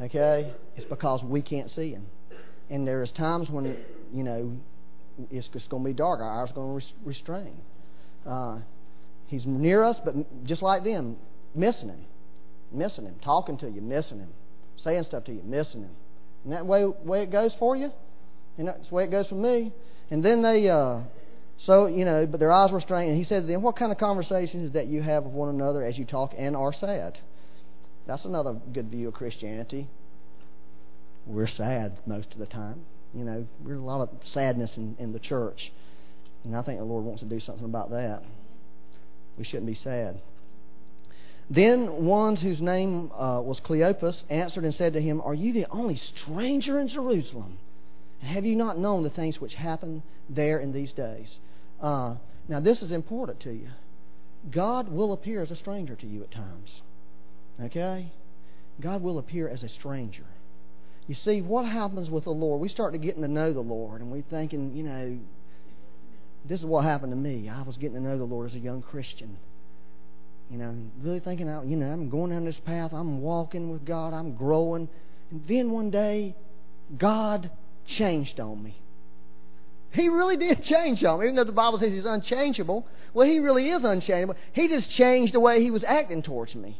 Okay? 0.00 0.52
It's 0.76 0.84
because 0.86 1.22
we 1.22 1.42
can't 1.42 1.70
see 1.70 1.90
him. 1.90 2.06
and 2.68 2.86
there's 2.86 3.12
times 3.12 3.48
when 3.48 3.76
you 4.12 4.24
know 4.24 4.56
it's 5.30 5.48
just 5.48 5.70
going 5.70 5.82
to 5.82 5.88
be 5.88 5.94
dark. 5.94 6.20
Our 6.20 6.42
eyes 6.42 6.50
are 6.50 6.54
going 6.54 6.80
to 6.80 6.86
restrain. 7.04 7.56
Uh, 8.26 8.60
he's 9.26 9.46
near 9.46 9.82
us, 9.82 9.98
but 10.04 10.14
just 10.44 10.62
like 10.62 10.84
them, 10.84 11.16
missing 11.54 11.88
him, 11.88 12.04
missing 12.72 13.04
him, 13.04 13.16
talking 13.22 13.56
to 13.58 13.70
you, 13.70 13.80
missing 13.80 14.18
him, 14.18 14.32
saying 14.76 15.04
stuff 15.04 15.24
to 15.24 15.32
you, 15.32 15.42
missing 15.44 15.82
him. 15.82 15.96
And 16.44 16.52
that 16.52 16.66
way, 16.66 16.84
way 16.84 17.22
it 17.22 17.30
goes 17.30 17.54
for 17.58 17.76
you, 17.76 17.90
and 18.58 18.68
that's 18.68 18.88
the 18.88 18.94
way 18.94 19.04
it 19.04 19.10
goes 19.10 19.28
for 19.28 19.34
me. 19.36 19.72
And 20.10 20.24
then 20.24 20.42
they, 20.42 20.68
uh, 20.68 21.00
so 21.56 21.86
you 21.86 22.04
know, 22.04 22.26
but 22.26 22.40
their 22.40 22.52
eyes 22.52 22.70
were 22.70 22.80
strained. 22.80 23.10
And 23.10 23.18
he 23.18 23.24
said 23.24 23.42
to 23.42 23.46
them, 23.46 23.62
"What 23.62 23.76
kind 23.76 23.92
of 23.92 23.98
conversations 23.98 24.72
that 24.72 24.86
you 24.86 25.02
have 25.02 25.24
with 25.24 25.32
one 25.32 25.48
another 25.48 25.82
as 25.82 25.98
you 25.98 26.04
talk 26.04 26.34
and 26.36 26.56
are 26.56 26.72
sad?" 26.72 27.18
That's 28.06 28.24
another 28.24 28.54
good 28.72 28.88
view 28.88 29.08
of 29.08 29.14
Christianity. 29.14 29.88
We're 31.26 31.48
sad 31.48 31.98
most 32.06 32.32
of 32.32 32.38
the 32.38 32.46
time. 32.46 32.84
You 33.12 33.24
know, 33.24 33.46
there's 33.64 33.80
a 33.80 33.82
lot 33.82 34.02
of 34.02 34.10
sadness 34.22 34.76
in, 34.76 34.96
in 34.98 35.12
the 35.12 35.18
church. 35.18 35.72
And 36.44 36.54
I 36.54 36.62
think 36.62 36.78
the 36.78 36.84
Lord 36.84 37.04
wants 37.04 37.22
to 37.22 37.28
do 37.28 37.40
something 37.40 37.64
about 37.64 37.90
that. 37.90 38.22
We 39.36 39.44
shouldn't 39.44 39.66
be 39.66 39.74
sad. 39.74 40.20
Then 41.50 42.04
one 42.06 42.36
whose 42.36 42.60
name 42.60 43.10
uh, 43.12 43.40
was 43.42 43.60
Cleopas 43.60 44.24
answered 44.30 44.64
and 44.64 44.74
said 44.74 44.92
to 44.94 45.00
him, 45.00 45.20
Are 45.20 45.34
you 45.34 45.52
the 45.52 45.66
only 45.70 45.96
stranger 45.96 46.78
in 46.78 46.88
Jerusalem? 46.88 47.58
And 48.20 48.30
have 48.30 48.44
you 48.44 48.56
not 48.56 48.78
known 48.78 49.02
the 49.02 49.10
things 49.10 49.40
which 49.40 49.54
happen 49.54 50.02
there 50.28 50.58
in 50.58 50.72
these 50.72 50.92
days? 50.92 51.38
Uh, 51.80 52.16
now, 52.48 52.60
this 52.60 52.82
is 52.82 52.92
important 52.92 53.40
to 53.40 53.52
you. 53.52 53.68
God 54.50 54.88
will 54.90 55.12
appear 55.12 55.42
as 55.42 55.50
a 55.50 55.56
stranger 55.56 55.96
to 55.96 56.06
you 56.06 56.22
at 56.22 56.30
times. 56.30 56.80
Okay? 57.60 58.12
God 58.80 59.02
will 59.02 59.18
appear 59.18 59.48
as 59.48 59.62
a 59.62 59.68
stranger. 59.68 60.26
You 61.06 61.14
see, 61.14 61.40
what 61.40 61.64
happens 61.64 62.10
with 62.10 62.24
the 62.24 62.30
Lord? 62.30 62.60
We 62.60 62.68
start 62.68 62.92
to 62.92 62.98
getting 62.98 63.22
to 63.22 63.28
know 63.28 63.52
the 63.52 63.60
Lord, 63.60 64.00
and 64.00 64.10
we're 64.10 64.22
thinking, 64.22 64.76
you 64.76 64.82
know, 64.82 65.18
this 66.44 66.60
is 66.60 66.66
what 66.66 66.84
happened 66.84 67.12
to 67.12 67.16
me. 67.16 67.48
I 67.48 67.62
was 67.62 67.76
getting 67.76 67.96
to 67.96 68.02
know 68.02 68.18
the 68.18 68.24
Lord 68.24 68.50
as 68.50 68.54
a 68.54 68.60
young 68.60 68.82
Christian. 68.82 69.36
You 70.50 70.58
know, 70.58 70.74
really 71.02 71.20
thinking 71.20 71.48
out, 71.48 71.66
you 71.66 71.76
know, 71.76 71.86
I'm 71.86 72.08
going 72.08 72.30
down 72.30 72.44
this 72.44 72.60
path, 72.60 72.92
I'm 72.92 73.20
walking 73.20 73.70
with 73.70 73.84
God, 73.84 74.12
I'm 74.12 74.36
growing. 74.36 74.88
And 75.30 75.46
then 75.48 75.72
one 75.72 75.90
day, 75.90 76.36
God 76.96 77.50
changed 77.86 78.40
on 78.40 78.62
me. 78.62 78.76
He 79.90 80.08
really 80.08 80.36
did 80.36 80.62
change 80.62 81.02
on 81.04 81.20
me. 81.20 81.26
Even 81.26 81.36
though 81.36 81.44
the 81.44 81.52
Bible 81.52 81.78
says 81.78 81.92
he's 81.92 82.04
unchangeable, 82.04 82.86
well, 83.14 83.26
he 83.26 83.38
really 83.38 83.70
is 83.70 83.82
unchangeable. 83.82 84.36
He 84.52 84.68
just 84.68 84.90
changed 84.90 85.32
the 85.32 85.40
way 85.40 85.62
he 85.62 85.70
was 85.70 85.84
acting 85.84 86.22
towards 86.22 86.54
me. 86.54 86.78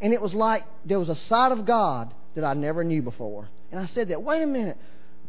And 0.00 0.12
it 0.12 0.20
was 0.20 0.34
like 0.34 0.64
there 0.84 0.98
was 0.98 1.08
a 1.08 1.14
side 1.14 1.52
of 1.52 1.64
God 1.64 2.14
that 2.34 2.44
I 2.44 2.54
never 2.54 2.84
knew 2.84 3.02
before. 3.02 3.48
And 3.72 3.80
I 3.80 3.86
said 3.86 4.08
that, 4.08 4.22
wait 4.22 4.42
a 4.42 4.46
minute. 4.46 4.78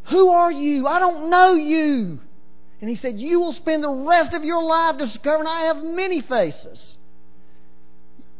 Who 0.04 0.28
are 0.28 0.52
you? 0.52 0.86
I 0.86 0.98
don't 0.98 1.30
know 1.30 1.54
you. 1.54 2.20
And 2.80 2.90
he 2.90 2.96
said, 2.96 3.18
You 3.18 3.40
will 3.40 3.52
spend 3.52 3.82
the 3.82 3.90
rest 3.90 4.32
of 4.34 4.44
your 4.44 4.62
life 4.62 4.98
discovering 4.98 5.48
I 5.48 5.62
have 5.62 5.82
many 5.82 6.20
faces. 6.20 6.96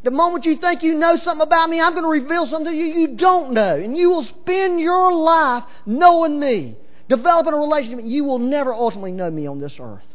The 0.07 0.13
moment 0.13 0.47
you 0.47 0.55
think 0.55 0.85
you 0.85 0.95
know 0.95 1.17
something 1.17 1.45
about 1.45 1.69
me, 1.69 1.81
I'm 1.81 1.91
going 1.93 2.05
to 2.05 2.09
reveal 2.09 2.47
something 2.47 2.73
to 2.73 2.79
you 2.79 2.95
you 2.95 3.09
don't 3.17 3.51
know. 3.51 3.75
And 3.75 3.99
you 3.99 4.09
will 4.09 4.23
spend 4.23 4.79
your 4.79 5.13
life 5.13 5.65
knowing 5.85 6.39
me, 6.39 6.77
developing 7.09 7.53
a 7.53 7.57
relationship. 7.57 8.05
You 8.05 8.23
will 8.23 8.39
never 8.39 8.73
ultimately 8.73 9.11
know 9.11 9.33
me 9.33 9.49
on 9.49 9.59
this 9.59 9.81
earth. 9.81 10.07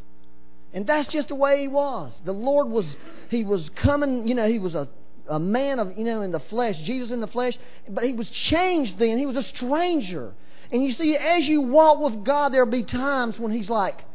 And 0.72 0.88
that's 0.88 1.10
just 1.10 1.28
the 1.28 1.36
way 1.36 1.60
he 1.60 1.68
was. 1.68 2.22
The 2.24 2.32
Lord 2.32 2.70
was, 2.70 2.96
he 3.28 3.44
was 3.44 3.70
coming, 3.72 4.30
you 4.30 4.34
know, 4.34 4.48
he 4.48 4.60
was 4.60 4.76
a, 4.76 4.88
a 5.28 5.40
man 5.40 5.78
of, 5.78 5.98
you 5.98 6.06
know, 6.06 6.22
in 6.22 6.32
the 6.32 6.40
flesh, 6.40 6.78
Jesus 6.84 7.12
in 7.12 7.20
the 7.20 7.28
flesh, 7.28 7.60
but 7.90 8.06
he 8.06 8.14
was 8.14 8.30
changed 8.30 8.98
then. 8.98 9.18
He 9.18 9.26
was 9.26 9.36
a 9.36 9.44
stranger. 9.44 10.34
And 10.72 10.86
you 10.86 10.94
see, 10.94 11.18
as 11.18 11.46
you 11.50 11.64
walk 11.64 12.00
with 12.00 12.24
God, 12.24 12.54
there'll 12.54 12.72
be 12.72 12.84
times 12.84 13.38
when 13.38 13.52
he's 13.52 13.70
like, 13.70 14.06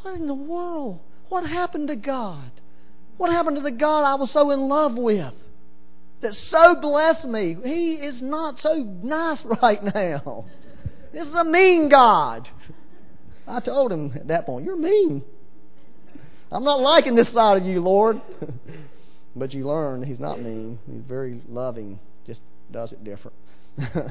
what 0.00 0.14
in 0.14 0.26
the 0.26 0.32
world? 0.32 0.98
What 1.28 1.46
happened 1.46 1.88
to 1.88 1.96
God? 1.96 2.50
What 3.16 3.30
happened 3.30 3.56
to 3.56 3.62
the 3.62 3.70
God 3.70 4.04
I 4.04 4.14
was 4.14 4.30
so 4.30 4.50
in 4.50 4.60
love 4.68 4.96
with? 4.96 5.34
That 6.20 6.34
so 6.34 6.76
blessed 6.76 7.24
me. 7.26 7.56
He 7.62 7.94
is 7.94 8.22
not 8.22 8.60
so 8.60 8.74
nice 8.74 9.44
right 9.62 9.82
now. 9.82 10.46
This 11.12 11.26
is 11.26 11.34
a 11.34 11.44
mean 11.44 11.88
God. 11.88 12.48
I 13.46 13.60
told 13.60 13.92
him 13.92 14.12
at 14.14 14.28
that 14.28 14.46
point, 14.46 14.64
You're 14.64 14.76
mean. 14.76 15.24
I'm 16.50 16.64
not 16.64 16.80
liking 16.80 17.14
this 17.14 17.32
side 17.32 17.62
of 17.62 17.66
you, 17.66 17.80
Lord. 17.80 18.20
but 19.36 19.54
you 19.54 19.66
learn 19.66 20.02
he's 20.02 20.20
not 20.20 20.38
mean. 20.40 20.78
He's 20.90 21.02
very 21.02 21.40
loving, 21.48 21.98
just 22.26 22.40
does 22.70 22.92
it 22.92 23.02
different. 23.02 23.36
uh, 23.82 24.10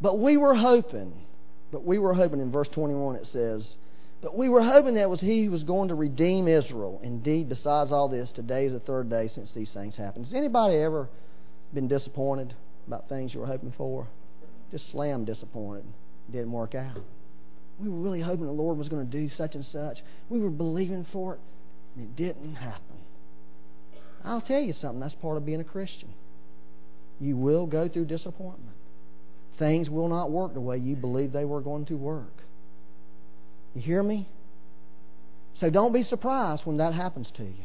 but 0.00 0.18
we 0.18 0.36
were 0.36 0.54
hoping 0.54 1.26
but 1.72 1.84
we 1.84 1.98
were 1.98 2.14
hoping 2.14 2.40
in 2.40 2.50
verse 2.50 2.68
21 2.68 3.16
it 3.16 3.26
says, 3.26 3.76
But 4.22 4.36
we 4.36 4.48
were 4.48 4.62
hoping 4.62 4.94
that 4.94 5.10
was 5.10 5.20
he 5.20 5.44
who 5.44 5.50
was 5.50 5.62
going 5.62 5.88
to 5.88 5.94
redeem 5.94 6.48
Israel. 6.48 7.00
Indeed, 7.02 7.48
besides 7.48 7.92
all 7.92 8.08
this, 8.08 8.32
today 8.32 8.66
is 8.66 8.72
the 8.72 8.80
third 8.80 9.10
day 9.10 9.28
since 9.28 9.52
these 9.52 9.72
things 9.72 9.94
happened. 9.94 10.24
Has 10.24 10.34
anybody 10.34 10.76
ever 10.76 11.08
been 11.74 11.88
disappointed 11.88 12.54
about 12.86 13.08
things 13.08 13.34
you 13.34 13.40
were 13.40 13.46
hoping 13.46 13.72
for? 13.76 14.06
Just 14.70 14.90
slam 14.90 15.24
disappointed. 15.24 15.84
didn't 16.30 16.52
work 16.52 16.74
out. 16.74 16.96
We 17.78 17.88
were 17.88 17.98
really 17.98 18.22
hoping 18.22 18.46
the 18.46 18.52
Lord 18.52 18.78
was 18.78 18.88
going 18.88 19.08
to 19.08 19.10
do 19.10 19.28
such 19.28 19.54
and 19.54 19.64
such. 19.64 20.02
We 20.30 20.40
were 20.40 20.50
believing 20.50 21.06
for 21.12 21.34
it, 21.34 21.40
and 21.94 22.06
it 22.06 22.16
didn't 22.16 22.54
happen. 22.54 22.96
I'll 24.24 24.40
tell 24.40 24.60
you 24.60 24.72
something, 24.72 25.00
that's 25.00 25.14
part 25.14 25.36
of 25.36 25.44
being 25.44 25.60
a 25.60 25.64
Christian. 25.64 26.14
You 27.20 27.36
will 27.36 27.66
go 27.66 27.86
through 27.86 28.06
disappointment 28.06 28.76
things 29.58 29.88
will 29.88 30.08
not 30.08 30.30
work 30.30 30.54
the 30.54 30.60
way 30.60 30.76
you 30.76 30.96
believe 30.96 31.32
they 31.32 31.44
were 31.44 31.60
going 31.60 31.86
to 31.86 31.96
work. 31.96 32.35
You 33.76 33.82
hear 33.82 34.02
me? 34.02 34.26
So 35.60 35.68
don't 35.68 35.92
be 35.92 36.02
surprised 36.02 36.64
when 36.64 36.78
that 36.78 36.94
happens 36.94 37.30
to 37.32 37.42
you. 37.42 37.64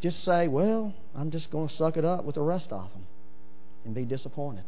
Just 0.00 0.24
say, 0.24 0.48
well, 0.48 0.94
I'm 1.14 1.30
just 1.30 1.50
going 1.50 1.68
to 1.68 1.74
suck 1.74 1.98
it 1.98 2.04
up 2.06 2.24
with 2.24 2.36
the 2.36 2.42
rest 2.42 2.72
of 2.72 2.90
them 2.90 3.04
and 3.84 3.94
be 3.94 4.06
disappointed. 4.06 4.64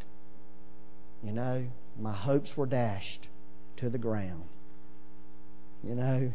You 1.22 1.32
know, 1.32 1.66
my 1.98 2.12
hopes 2.12 2.54
were 2.58 2.66
dashed 2.66 3.26
to 3.78 3.88
the 3.88 3.96
ground. 3.96 4.44
You 5.82 5.94
know, 5.94 6.30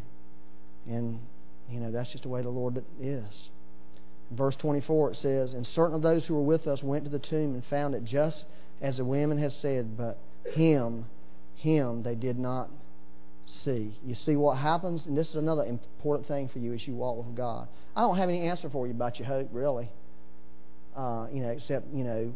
and, 0.88 1.20
you 1.70 1.80
know, 1.80 1.92
that's 1.92 2.12
just 2.12 2.24
the 2.24 2.30
way 2.30 2.42
the 2.42 2.50
Lord 2.50 2.84
is. 3.00 3.50
verse 4.32 4.56
24 4.56 5.12
it 5.12 5.16
says, 5.18 5.54
And 5.54 5.68
certain 5.68 5.94
of 5.94 6.02
those 6.02 6.26
who 6.26 6.34
were 6.34 6.42
with 6.42 6.66
us 6.66 6.82
went 6.82 7.04
to 7.04 7.12
the 7.12 7.20
tomb 7.20 7.54
and 7.54 7.64
found 7.66 7.94
it 7.94 8.06
just 8.06 8.44
as 8.82 8.98
the 8.98 9.06
women 9.06 9.38
had 9.38 9.52
said, 9.52 9.96
but 9.96 10.18
him, 10.56 11.06
him 11.58 12.02
they 12.02 12.16
did 12.16 12.40
not 12.40 12.72
see. 13.52 13.94
You 14.06 14.16
see 14.16 14.36
what 14.36 14.58
happens, 14.58 15.06
and 15.06 15.18
this 15.18 15.30
is 15.30 15.36
another 15.36 15.64
important 15.64 16.28
thing 16.28 16.48
for 16.50 16.60
you 16.60 16.74
as 16.74 16.86
you 16.88 16.96
walk 16.96 17.18
with 17.18 17.36
God. 17.36 17.68
I 17.96 18.02
don't 18.02 18.18
have 18.18 18.30
any 18.30 18.48
answer 18.48 18.70
for 18.70 18.88
you 18.88 18.94
about 18.94 19.20
your 19.20 19.28
hope, 19.28 19.50
really. 19.52 19.90
Uh, 20.96 21.28
you 21.32 21.42
know, 21.42 21.50
except 21.50 21.88
you 21.94 22.04
know, 22.04 22.34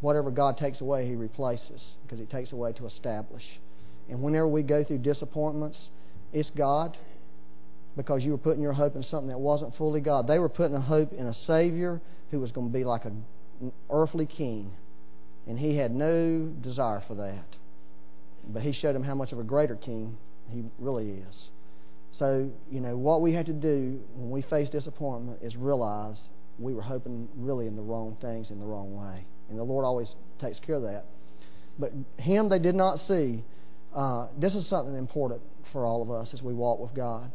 whatever 0.00 0.30
God 0.30 0.56
takes 0.56 0.80
away, 0.80 1.06
He 1.06 1.14
replaces 1.14 1.96
because 2.02 2.18
He 2.18 2.26
takes 2.26 2.52
away 2.52 2.72
to 2.74 2.86
establish. 2.86 3.44
And 4.08 4.22
whenever 4.22 4.48
we 4.48 4.62
go 4.62 4.82
through 4.82 4.98
disappointments, 4.98 5.90
it's 6.32 6.50
God 6.50 6.96
because 7.96 8.24
you 8.24 8.30
were 8.30 8.38
putting 8.38 8.62
your 8.62 8.72
hope 8.72 8.96
in 8.96 9.02
something 9.02 9.28
that 9.28 9.38
wasn't 9.38 9.74
fully 9.74 10.00
God. 10.00 10.26
They 10.26 10.38
were 10.38 10.48
putting 10.48 10.76
a 10.76 10.80
hope 10.80 11.12
in 11.12 11.26
a 11.26 11.34
Savior 11.34 12.00
who 12.30 12.40
was 12.40 12.52
going 12.52 12.68
to 12.68 12.72
be 12.72 12.84
like 12.84 13.04
an 13.04 13.24
earthly 13.90 14.24
king 14.24 14.70
and 15.48 15.58
he 15.58 15.76
had 15.76 15.92
no 15.92 16.46
desire 16.60 17.02
for 17.08 17.14
that. 17.14 17.56
But 18.46 18.62
he 18.62 18.72
showed 18.72 18.94
him 18.94 19.02
how 19.02 19.14
much 19.14 19.32
of 19.32 19.38
a 19.38 19.42
greater 19.42 19.76
king 19.76 20.18
he 20.50 20.64
really 20.78 21.10
is. 21.10 21.50
So, 22.12 22.50
you 22.70 22.80
know, 22.80 22.96
what 22.96 23.20
we 23.20 23.32
had 23.32 23.46
to 23.46 23.52
do 23.52 24.00
when 24.14 24.30
we 24.30 24.42
face 24.42 24.68
disappointment 24.68 25.40
is 25.42 25.56
realize 25.56 26.28
we 26.58 26.74
were 26.74 26.82
hoping 26.82 27.28
really 27.36 27.66
in 27.66 27.76
the 27.76 27.82
wrong 27.82 28.16
things 28.20 28.50
in 28.50 28.58
the 28.58 28.66
wrong 28.66 28.96
way. 28.96 29.24
And 29.48 29.58
the 29.58 29.64
Lord 29.64 29.84
always 29.84 30.14
takes 30.40 30.58
care 30.58 30.76
of 30.76 30.82
that. 30.82 31.04
But 31.78 31.92
him 32.16 32.48
they 32.48 32.58
did 32.58 32.74
not 32.74 32.98
see. 32.98 33.44
Uh, 33.94 34.26
this 34.36 34.54
is 34.54 34.66
something 34.66 34.96
important 34.96 35.40
for 35.72 35.86
all 35.86 36.02
of 36.02 36.10
us 36.10 36.34
as 36.34 36.42
we 36.42 36.54
walk 36.54 36.80
with 36.80 36.94
God. 36.94 37.30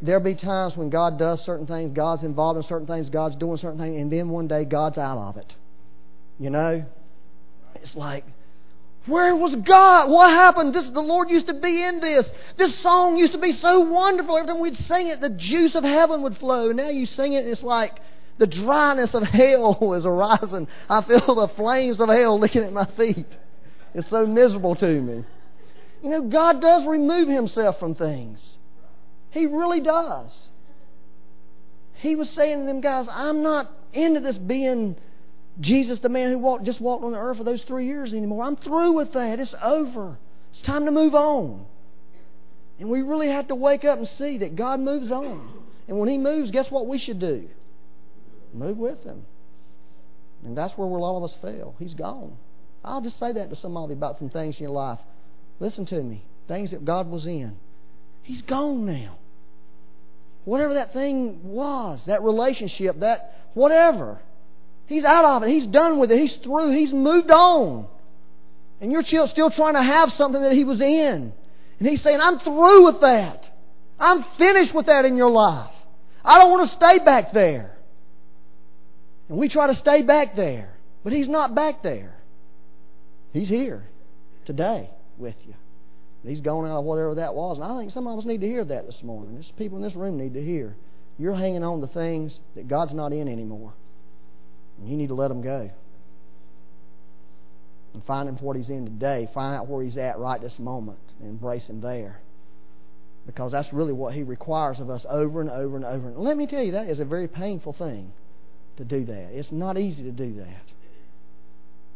There'll 0.00 0.22
be 0.22 0.34
times 0.34 0.76
when 0.76 0.88
God 0.90 1.18
does 1.18 1.44
certain 1.44 1.66
things, 1.66 1.92
God's 1.92 2.24
involved 2.24 2.56
in 2.56 2.62
certain 2.62 2.86
things, 2.86 3.10
God's 3.10 3.36
doing 3.36 3.56
certain 3.58 3.78
things, 3.78 4.00
and 4.00 4.10
then 4.10 4.30
one 4.30 4.48
day 4.48 4.64
God's 4.64 4.98
out 4.98 5.18
of 5.18 5.36
it. 5.36 5.54
You 6.38 6.50
know? 6.50 6.84
It's 7.76 7.94
like, 7.94 8.24
where 9.06 9.34
was 9.34 9.54
God? 9.56 10.10
What 10.10 10.30
happened? 10.30 10.74
This, 10.74 10.88
the 10.90 11.00
Lord 11.00 11.28
used 11.28 11.48
to 11.48 11.54
be 11.54 11.82
in 11.82 12.00
this. 12.00 12.30
This 12.56 12.78
song 12.78 13.16
used 13.16 13.32
to 13.32 13.38
be 13.38 13.52
so 13.52 13.80
wonderful. 13.80 14.36
Every 14.36 14.46
time 14.46 14.60
we'd 14.60 14.76
sing 14.76 15.08
it, 15.08 15.20
the 15.20 15.30
juice 15.30 15.74
of 15.74 15.82
heaven 15.82 16.22
would 16.22 16.36
flow. 16.36 16.70
Now 16.70 16.88
you 16.88 17.06
sing 17.06 17.32
it, 17.32 17.38
and 17.38 17.48
it's 17.48 17.64
like 17.64 17.98
the 18.38 18.46
dryness 18.46 19.14
of 19.14 19.22
hell 19.24 19.94
is 19.94 20.06
arising. 20.06 20.68
I 20.88 21.02
feel 21.02 21.34
the 21.34 21.48
flames 21.56 21.98
of 21.98 22.08
hell 22.08 22.38
licking 22.38 22.62
at 22.62 22.72
my 22.72 22.86
feet. 22.96 23.26
It's 23.94 24.08
so 24.08 24.24
miserable 24.24 24.76
to 24.76 25.00
me. 25.00 25.24
You 26.02 26.10
know, 26.10 26.22
God 26.22 26.60
does 26.60 26.86
remove 26.86 27.28
Himself 27.28 27.78
from 27.80 27.94
things. 27.94 28.58
He 29.30 29.46
really 29.46 29.80
does. 29.80 30.48
He 31.94 32.16
was 32.16 32.30
saying 32.30 32.60
to 32.60 32.64
them 32.66 32.80
guys, 32.80 33.06
I'm 33.10 33.42
not 33.42 33.70
into 33.92 34.20
this 34.20 34.38
being 34.38 34.96
Jesus, 35.60 35.98
the 36.00 36.08
man 36.08 36.30
who 36.30 36.38
walked, 36.38 36.64
just 36.64 36.80
walked 36.80 37.04
on 37.04 37.12
the 37.12 37.18
earth 37.18 37.38
for 37.38 37.44
those 37.44 37.62
three 37.62 37.86
years 37.86 38.12
anymore. 38.12 38.44
I'm 38.44 38.56
through 38.56 38.92
with 38.92 39.12
that. 39.12 39.38
It's 39.38 39.54
over. 39.62 40.16
It's 40.50 40.62
time 40.62 40.86
to 40.86 40.90
move 40.90 41.14
on. 41.14 41.66
And 42.78 42.90
we 42.90 43.02
really 43.02 43.28
have 43.28 43.48
to 43.48 43.54
wake 43.54 43.84
up 43.84 43.98
and 43.98 44.08
see 44.08 44.38
that 44.38 44.56
God 44.56 44.80
moves 44.80 45.10
on. 45.10 45.48
And 45.88 45.98
when 45.98 46.08
He 46.08 46.18
moves, 46.18 46.50
guess 46.50 46.70
what 46.70 46.86
we 46.86 46.98
should 46.98 47.20
do? 47.20 47.48
Move 48.52 48.78
with 48.78 49.04
Him. 49.04 49.24
And 50.44 50.56
that's 50.56 50.76
where 50.76 50.88
a 50.88 50.90
lot 50.90 51.16
of 51.16 51.24
us 51.24 51.36
fail. 51.40 51.74
He's 51.78 51.94
gone. 51.94 52.36
I'll 52.84 53.00
just 53.00 53.18
say 53.18 53.32
that 53.32 53.50
to 53.50 53.56
somebody 53.56 53.92
about 53.92 54.18
some 54.18 54.30
things 54.30 54.56
in 54.56 54.64
your 54.64 54.72
life. 54.72 54.98
Listen 55.60 55.86
to 55.86 56.02
me. 56.02 56.24
Things 56.48 56.72
that 56.72 56.84
God 56.84 57.08
was 57.08 57.26
in. 57.26 57.56
He's 58.22 58.42
gone 58.42 58.86
now. 58.86 59.18
Whatever 60.44 60.74
that 60.74 60.92
thing 60.92 61.40
was, 61.44 62.06
that 62.06 62.22
relationship, 62.22 62.98
that 63.00 63.36
whatever. 63.54 64.20
He's 64.92 65.04
out 65.04 65.24
of 65.24 65.42
it. 65.42 65.48
He's 65.48 65.66
done 65.66 65.98
with 65.98 66.12
it. 66.12 66.18
He's 66.18 66.34
through. 66.34 66.72
He's 66.72 66.92
moved 66.92 67.30
on. 67.30 67.86
And 68.80 68.92
you're 68.92 69.02
still 69.02 69.50
trying 69.50 69.74
to 69.74 69.82
have 69.82 70.12
something 70.12 70.42
that 70.42 70.52
he 70.52 70.64
was 70.64 70.80
in. 70.80 71.32
And 71.78 71.88
he's 71.88 72.02
saying, 72.02 72.20
I'm 72.20 72.38
through 72.38 72.84
with 72.84 73.00
that. 73.00 73.46
I'm 73.98 74.22
finished 74.36 74.74
with 74.74 74.86
that 74.86 75.04
in 75.04 75.16
your 75.16 75.30
life. 75.30 75.72
I 76.24 76.38
don't 76.38 76.50
want 76.50 76.68
to 76.68 76.76
stay 76.76 76.98
back 76.98 77.32
there. 77.32 77.76
And 79.28 79.38
we 79.38 79.48
try 79.48 79.68
to 79.68 79.74
stay 79.74 80.02
back 80.02 80.36
there. 80.36 80.74
But 81.04 81.12
he's 81.12 81.28
not 81.28 81.54
back 81.54 81.82
there. 81.82 82.14
He's 83.32 83.48
here 83.48 83.88
today 84.44 84.90
with 85.16 85.36
you. 85.46 85.54
He's 86.24 86.40
gone 86.40 86.66
out 86.66 86.78
of 86.78 86.84
whatever 86.84 87.14
that 87.16 87.34
was. 87.34 87.58
And 87.58 87.64
I 87.64 87.78
think 87.78 87.92
some 87.92 88.06
of 88.06 88.18
us 88.18 88.24
need 88.24 88.42
to 88.42 88.46
hear 88.46 88.64
that 88.64 88.86
this 88.86 89.02
morning. 89.02 89.34
There's 89.34 89.50
people 89.56 89.78
in 89.78 89.82
this 89.84 89.96
room 89.96 90.18
need 90.18 90.34
to 90.34 90.44
hear. 90.44 90.76
You're 91.18 91.34
hanging 91.34 91.64
on 91.64 91.80
to 91.80 91.86
things 91.86 92.38
that 92.56 92.68
God's 92.68 92.92
not 92.92 93.12
in 93.12 93.26
anymore. 93.26 93.72
You 94.86 94.96
need 94.96 95.08
to 95.08 95.14
let 95.14 95.30
him 95.30 95.42
go. 95.42 95.70
And 97.94 98.04
find 98.04 98.28
him 98.28 98.36
what 98.36 98.56
he's 98.56 98.70
in 98.70 98.84
today. 98.84 99.28
Find 99.34 99.54
out 99.56 99.68
where 99.68 99.82
he's 99.82 99.98
at 99.98 100.18
right 100.18 100.40
this 100.40 100.58
moment 100.58 100.98
and 101.20 101.28
embrace 101.28 101.68
him 101.68 101.80
there. 101.80 102.20
Because 103.26 103.52
that's 103.52 103.72
really 103.72 103.92
what 103.92 104.14
he 104.14 104.22
requires 104.22 104.80
of 104.80 104.90
us 104.90 105.06
over 105.08 105.40
and 105.40 105.50
over 105.50 105.76
and 105.76 105.84
over. 105.84 106.08
And 106.08 106.18
let 106.18 106.36
me 106.36 106.46
tell 106.46 106.62
you, 106.62 106.72
that 106.72 106.88
is 106.88 106.98
a 106.98 107.04
very 107.04 107.28
painful 107.28 107.72
thing 107.74 108.12
to 108.78 108.84
do 108.84 109.04
that. 109.04 109.30
It's 109.32 109.52
not 109.52 109.78
easy 109.78 110.02
to 110.04 110.10
do 110.10 110.34
that. 110.36 110.64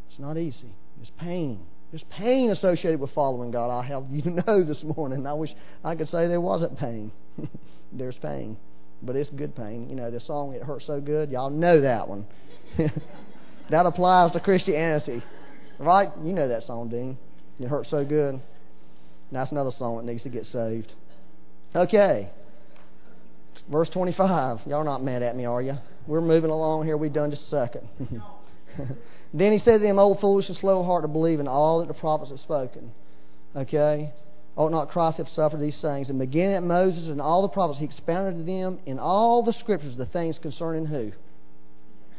It's 0.09 0.18
not 0.18 0.37
easy. 0.37 0.70
It's 1.01 1.11
pain. 1.18 1.61
There's 1.90 2.05
pain 2.11 2.51
associated 2.51 3.01
with 3.01 3.11
following 3.12 3.51
God. 3.51 3.70
I 3.70 3.87
have 3.87 4.05
you 4.11 4.31
know 4.46 4.64
this 4.64 4.83
morning. 4.83 5.27
I 5.27 5.33
wish 5.35 5.51
I 5.85 5.94
could 5.94 6.09
say 6.09 6.27
there 6.27 6.40
wasn't 6.40 6.79
pain. 6.79 7.12
There's 7.92 8.18
pain, 8.18 8.57
but 9.03 9.16
it's 9.16 9.31
good 9.31 9.55
pain. 9.55 9.88
You 9.88 9.96
know 9.96 10.11
the 10.11 10.20
song 10.20 10.55
"It 10.55 10.62
Hurts 10.62 10.87
So 10.87 11.01
Good." 11.01 11.31
Y'all 11.31 11.51
know 11.51 11.81
that 11.81 12.09
one. 12.09 12.27
that 13.70 13.87
applies 13.87 14.33
to 14.33 14.40
Christianity, 14.40 15.22
right? 15.79 16.09
You 16.24 16.33
know 16.33 16.48
that 16.48 16.64
song, 16.64 16.88
Dean. 16.88 17.18
It 17.59 17.68
hurts 17.68 17.90
so 17.90 18.05
good. 18.05 18.40
That's 19.33 19.50
another 19.50 19.72
song 19.72 19.98
that 19.98 20.05
needs 20.05 20.22
to 20.22 20.29
get 20.29 20.46
saved. 20.46 20.92
Okay. 21.74 22.31
Verse 23.70 23.88
25. 23.88 24.61
Y'all 24.66 24.85
not 24.85 25.02
mad 25.02 25.22
at 25.22 25.37
me, 25.37 25.44
are 25.44 25.61
you? 25.61 25.74
We're 26.07 26.20
moving 26.20 26.50
along 26.50 26.85
here. 26.87 26.96
We've 26.96 27.12
done 27.12 27.31
just 27.31 27.44
a 27.44 27.48
second. 27.48 27.88
then 29.35 29.52
he 29.52 29.59
said 29.59 29.79
to 29.79 29.83
them, 29.83 29.98
Old 29.98 30.20
foolish 30.20 30.48
and 30.48 30.57
slow 30.57 30.81
of 30.81 30.87
heart 30.87 31.02
to 31.02 31.09
believe 31.09 31.40
in 31.40 31.48
all 31.48 31.81
that 31.81 31.88
the 31.88 31.94
prophets 31.94 32.31
have 32.31 32.40
spoken. 32.40 32.92
Okay? 33.57 34.12
Ought 34.57 34.70
not 34.70 34.90
Christ 34.90 35.18
have 35.18 35.29
suffered 35.29 35.61
these 35.61 35.81
things? 35.81 36.09
And 36.09 36.18
beginning 36.18 36.55
at 36.55 36.62
Moses 36.62 37.09
and 37.09 37.20
all 37.20 37.42
the 37.42 37.48
prophets, 37.48 37.79
he 37.79 37.85
expounded 37.85 38.37
to 38.37 38.44
them 38.50 38.79
in 38.87 38.98
all 38.98 39.42
the 39.42 39.52
scriptures 39.52 39.96
the 39.96 40.07
things 40.07 40.38
concerning 40.38 40.87
who? 40.87 41.12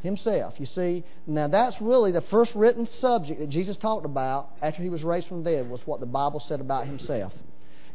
Himself. 0.04 0.54
You 0.58 0.68
see, 0.68 1.04
now 1.26 1.48
that's 1.48 1.80
really 1.82 2.12
the 2.12 2.22
first 2.22 2.54
written 2.56 2.88
subject 3.00 3.40
that 3.40 3.50
Jesus 3.50 3.78
talked 3.78 4.06
about 4.06 4.50
after 4.62 4.82
he 4.82 4.90
was 4.90 5.04
raised 5.04 5.28
from 5.28 5.44
the 5.44 5.52
dead, 5.52 5.70
was 5.70 5.86
what 5.86 6.00
the 6.00 6.06
Bible 6.06 6.40
said 6.40 6.62
about 6.62 6.86
himself. 6.86 7.34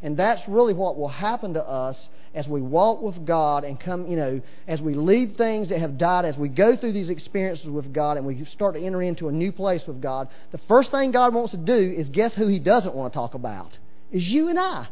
And 0.03 0.17
that's 0.17 0.43
really 0.49 0.75
what 0.75 0.99
will 0.99 1.09
happen 1.09 1.55
to 1.55 1.65
us 1.65 2.09
as 2.35 2.49
we 2.49 2.61
walk 2.61 3.03
with 3.03 3.25
God 3.25 3.63
and 3.63 3.79
come, 3.79 4.09
you 4.09 4.17
know, 4.17 4.41
as 4.67 4.81
we 4.81 4.95
leave 4.95 5.37
things 5.37 5.69
that 5.69 5.79
have 5.79 5.97
died, 5.97 6.25
as 6.25 6.37
we 6.37 6.49
go 6.49 6.77
through 6.77 6.93
these 6.93 7.09
experiences 7.09 7.69
with 7.69 7.93
God 7.93 8.17
and 8.17 8.27
we 8.27 8.45
start 8.47 8.75
to 8.75 8.81
enter 8.81 9.01
into 9.01 9.29
a 9.29 9.33
new 9.33 9.53
place 9.53 9.83
with 9.87 10.01
God. 10.01 10.29
The 10.51 10.59
first 10.67 10.91
thing 10.91 11.13
God 11.13 11.33
wants 11.33 11.53
to 11.53 11.57
do 11.57 11.95
is 11.97 12.09
guess 12.09 12.35
who 12.35 12.49
He 12.49 12.59
doesn't 12.59 12.95
want 12.95 13.13
to 13.13 13.17
talk 13.17 13.35
about? 13.35 13.79
Is 14.11 14.29
you 14.29 14.49
and 14.49 14.59
I. 14.59 14.89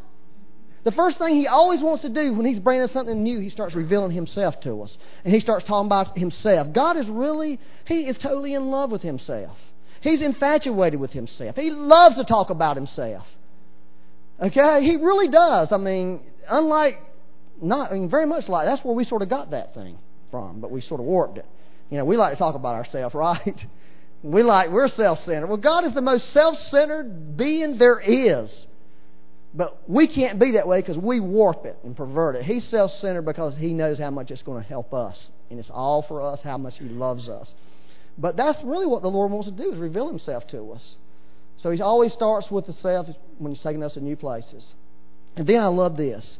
The 0.83 0.91
first 0.91 1.19
thing 1.19 1.35
he 1.35 1.47
always 1.47 1.79
wants 1.81 2.01
to 2.01 2.09
do 2.09 2.33
when 2.33 2.45
he's 2.45 2.59
bringing 2.59 2.83
us 2.83 2.91
something 2.91 3.21
new, 3.21 3.39
he 3.39 3.49
starts 3.49 3.75
revealing 3.75 4.11
himself 4.11 4.59
to 4.61 4.81
us. 4.81 4.97
And 5.23 5.33
he 5.33 5.39
starts 5.39 5.65
talking 5.65 5.85
about 5.85 6.17
himself. 6.17 6.73
God 6.73 6.97
is 6.97 7.07
really, 7.07 7.59
he 7.85 8.07
is 8.07 8.17
totally 8.17 8.55
in 8.55 8.71
love 8.71 8.91
with 8.91 9.03
himself. 9.03 9.57
He's 10.01 10.21
infatuated 10.21 10.99
with 10.99 11.11
himself. 11.11 11.55
He 11.55 11.69
loves 11.69 12.15
to 12.15 12.23
talk 12.23 12.49
about 12.49 12.75
himself. 12.77 13.27
Okay? 14.41 14.83
He 14.83 14.95
really 14.95 15.27
does. 15.27 15.71
I 15.71 15.77
mean, 15.77 16.23
unlike, 16.49 16.99
not, 17.61 17.91
I 17.91 17.93
mean, 17.93 18.09
very 18.09 18.25
much 18.25 18.49
like, 18.49 18.65
that's 18.65 18.83
where 18.83 18.95
we 18.95 19.03
sort 19.03 19.21
of 19.21 19.29
got 19.29 19.51
that 19.51 19.75
thing 19.75 19.99
from, 20.31 20.61
but 20.61 20.71
we 20.71 20.81
sort 20.81 20.99
of 20.99 21.05
warped 21.05 21.37
it. 21.37 21.45
You 21.91 21.97
know, 21.97 22.05
we 22.05 22.17
like 22.17 22.33
to 22.33 22.39
talk 22.39 22.55
about 22.55 22.73
ourselves, 22.73 23.13
right? 23.15 23.65
We 24.23 24.41
like, 24.41 24.71
we're 24.71 24.87
self 24.87 25.19
centered. 25.19 25.47
Well, 25.47 25.57
God 25.57 25.85
is 25.85 25.93
the 25.93 26.01
most 26.01 26.31
self 26.31 26.57
centered 26.57 27.37
being 27.37 27.77
there 27.77 27.99
is. 27.99 28.67
But 29.53 29.77
we 29.87 30.07
can't 30.07 30.39
be 30.39 30.51
that 30.51 30.67
way 30.67 30.79
because 30.79 30.97
we 30.97 31.19
warp 31.19 31.65
it 31.65 31.77
and 31.83 31.95
pervert 31.95 32.35
it. 32.35 32.43
He's 32.43 32.63
self 32.65 32.91
centered 32.91 33.23
because 33.23 33.57
he 33.57 33.73
knows 33.73 33.99
how 33.99 34.09
much 34.09 34.31
it's 34.31 34.41
going 34.43 34.61
to 34.61 34.67
help 34.67 34.93
us. 34.93 35.29
And 35.49 35.59
it's 35.59 35.69
all 35.69 36.01
for 36.03 36.21
us, 36.21 36.41
how 36.41 36.57
much 36.57 36.77
he 36.77 36.85
loves 36.85 37.27
us. 37.27 37.53
But 38.17 38.37
that's 38.37 38.61
really 38.63 38.85
what 38.85 39.01
the 39.01 39.09
Lord 39.09 39.31
wants 39.31 39.49
to 39.49 39.55
do 39.55 39.71
is 39.71 39.77
reveal 39.77 40.07
himself 40.07 40.47
to 40.49 40.71
us. 40.71 40.97
So 41.57 41.69
he 41.69 41.81
always 41.81 42.13
starts 42.13 42.49
with 42.49 42.65
the 42.65 42.73
self 42.73 43.07
when 43.37 43.53
he's 43.53 43.61
taking 43.61 43.83
us 43.83 43.93
to 43.93 44.01
new 44.01 44.15
places. 44.15 44.73
And 45.35 45.45
then 45.45 45.59
I 45.59 45.67
love 45.67 45.97
this. 45.97 46.39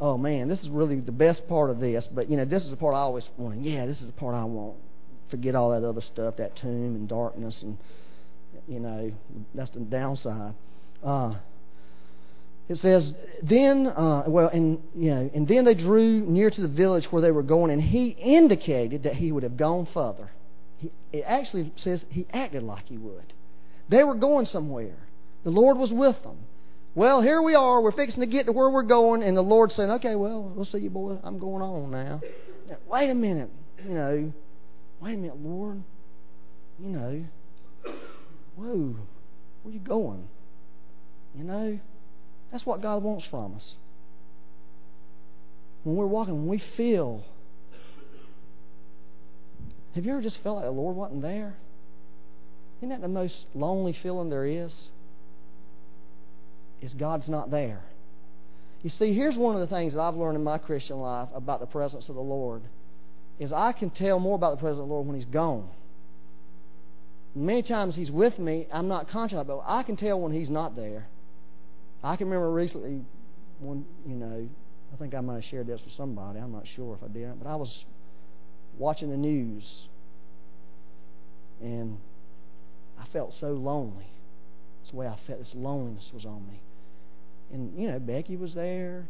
Oh 0.00 0.16
man, 0.16 0.48
this 0.48 0.62
is 0.62 0.68
really 0.68 1.00
the 1.00 1.12
best 1.12 1.48
part 1.48 1.70
of 1.70 1.80
this. 1.80 2.06
But 2.06 2.30
you 2.30 2.36
know, 2.36 2.44
this 2.44 2.64
is 2.64 2.70
the 2.70 2.76
part 2.76 2.94
I 2.94 2.98
always 2.98 3.28
want. 3.36 3.62
Yeah, 3.62 3.86
this 3.86 4.00
is 4.00 4.06
the 4.06 4.12
part 4.12 4.34
I 4.34 4.44
want. 4.44 4.76
Forget 5.30 5.54
all 5.54 5.70
that 5.70 5.86
other 5.86 6.00
stuff, 6.00 6.36
that 6.36 6.56
tomb 6.56 6.94
and 6.94 7.08
darkness, 7.08 7.62
and 7.62 7.78
you 8.68 8.80
know, 8.80 9.12
that's 9.54 9.70
the 9.70 9.80
downside. 9.80 10.54
Uh, 11.02 11.34
it 12.68 12.76
says, 12.76 13.12
then, 13.42 13.86
uh, 13.86 14.24
well, 14.28 14.48
and, 14.48 14.82
you 14.94 15.10
know, 15.10 15.30
and 15.34 15.46
then 15.46 15.64
they 15.64 15.74
drew 15.74 16.20
near 16.20 16.48
to 16.48 16.60
the 16.60 16.68
village 16.68 17.10
where 17.10 17.20
they 17.20 17.30
were 17.30 17.42
going, 17.42 17.70
and 17.70 17.82
he 17.82 18.08
indicated 18.08 19.02
that 19.02 19.14
he 19.14 19.32
would 19.32 19.42
have 19.42 19.56
gone 19.56 19.86
further. 19.92 20.30
He, 20.78 20.92
it 21.12 21.24
actually 21.26 21.72
says 21.76 22.04
he 22.08 22.26
acted 22.32 22.62
like 22.62 22.86
he 22.86 22.96
would. 22.96 23.32
They 23.88 24.04
were 24.04 24.14
going 24.14 24.46
somewhere. 24.46 24.96
The 25.44 25.50
Lord 25.50 25.76
was 25.76 25.92
with 25.92 26.22
them. 26.22 26.38
Well, 26.94 27.20
here 27.20 27.42
we 27.42 27.54
are. 27.54 27.80
We're 27.80 27.92
fixing 27.92 28.20
to 28.20 28.26
get 28.26 28.46
to 28.46 28.52
where 28.52 28.70
we're 28.70 28.82
going, 28.82 29.22
and 29.22 29.36
the 29.36 29.42
Lord's 29.42 29.74
saying, 29.74 29.90
okay, 29.90 30.14
well, 30.14 30.42
we'll 30.54 30.64
see 30.64 30.78
you, 30.78 30.90
boy. 30.90 31.18
I'm 31.22 31.38
going 31.38 31.62
on 31.62 31.90
now. 31.90 32.20
Wait 32.86 33.10
a 33.10 33.14
minute. 33.14 33.50
You 33.84 33.94
know, 33.94 34.32
wait 35.00 35.14
a 35.14 35.16
minute, 35.16 35.38
Lord. 35.38 35.82
You 36.78 36.88
know, 36.88 37.24
whoa, 38.56 38.96
where 39.62 39.74
you 39.74 39.80
going? 39.80 40.28
You 41.36 41.44
know, 41.44 41.80
that's 42.52 42.66
what 42.66 42.82
God 42.82 43.02
wants 43.02 43.24
from 43.26 43.54
us. 43.56 43.76
When 45.82 45.96
we're 45.96 46.06
walking, 46.06 46.34
when 46.34 46.48
we 46.48 46.58
feel. 46.58 47.24
Have 49.94 50.04
you 50.04 50.12
ever 50.12 50.22
just 50.22 50.38
felt 50.42 50.56
like 50.56 50.66
the 50.66 50.70
Lord 50.70 50.94
wasn't 50.94 51.22
there? 51.22 51.54
Isn't 52.78 52.90
that 52.90 53.00
the 53.00 53.08
most 53.08 53.46
lonely 53.54 53.94
feeling 53.94 54.28
there 54.28 54.46
is? 54.46 54.90
Is 56.80 56.94
God's 56.94 57.28
not 57.28 57.50
there. 57.50 57.80
You 58.82 58.90
see, 58.90 59.14
here's 59.14 59.36
one 59.36 59.54
of 59.54 59.60
the 59.60 59.74
things 59.74 59.94
that 59.94 60.00
I've 60.00 60.16
learned 60.16 60.36
in 60.36 60.44
my 60.44 60.58
Christian 60.58 60.98
life 61.00 61.28
about 61.34 61.60
the 61.60 61.66
presence 61.66 62.08
of 62.08 62.16
the 62.16 62.20
Lord 62.20 62.62
is 63.38 63.52
I 63.52 63.72
can 63.72 63.90
tell 63.90 64.18
more 64.18 64.34
about 64.34 64.50
the 64.52 64.56
presence 64.60 64.82
of 64.82 64.88
the 64.88 64.92
Lord 64.92 65.06
when 65.06 65.16
He's 65.16 65.24
gone. 65.24 65.68
Many 67.34 67.62
times 67.62 67.94
He's 67.94 68.10
with 68.10 68.38
me, 68.38 68.66
I'm 68.72 68.88
not 68.88 69.08
conscious 69.08 69.38
of 69.38 69.46
it, 69.46 69.48
but 69.48 69.62
I 69.64 69.84
can 69.84 69.96
tell 69.96 70.20
when 70.20 70.32
He's 70.32 70.50
not 70.50 70.76
there. 70.76 71.06
I 72.02 72.16
can 72.16 72.26
remember 72.26 72.50
recently, 72.50 73.02
one, 73.60 73.84
you 74.06 74.16
know, 74.16 74.48
I 74.92 74.96
think 74.96 75.14
I 75.14 75.20
might 75.20 75.36
have 75.36 75.44
shared 75.44 75.66
this 75.68 75.80
with 75.84 75.94
somebody. 75.94 76.38
I'm 76.38 76.52
not 76.52 76.66
sure 76.66 76.94
if 76.94 77.02
I 77.02 77.12
did, 77.12 77.38
but 77.42 77.48
I 77.48 77.56
was 77.56 77.84
watching 78.78 79.10
the 79.10 79.16
news, 79.16 79.86
and 81.60 81.98
I 82.98 83.06
felt 83.12 83.34
so 83.40 83.52
lonely. 83.52 84.06
It's 84.82 84.90
the 84.90 84.96
way 84.96 85.06
I 85.06 85.16
felt. 85.26 85.38
This 85.38 85.52
loneliness 85.54 86.10
was 86.12 86.24
on 86.24 86.46
me, 86.48 86.60
and 87.52 87.78
you 87.78 87.88
know, 87.88 87.98
Becky 87.98 88.36
was 88.36 88.54
there. 88.54 89.06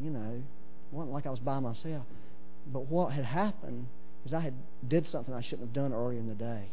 You 0.00 0.10
know, 0.10 0.40
it 0.40 0.94
wasn't 0.94 1.12
like 1.12 1.26
I 1.26 1.30
was 1.30 1.40
by 1.40 1.58
myself. 1.58 2.04
But 2.72 2.86
what 2.86 3.12
had 3.12 3.24
happened 3.24 3.86
is 4.24 4.32
I 4.32 4.40
had 4.40 4.54
did 4.86 5.06
something 5.06 5.34
I 5.34 5.42
shouldn't 5.42 5.62
have 5.62 5.72
done 5.72 5.92
earlier 5.92 6.18
in 6.18 6.28
the 6.28 6.34
day. 6.34 6.70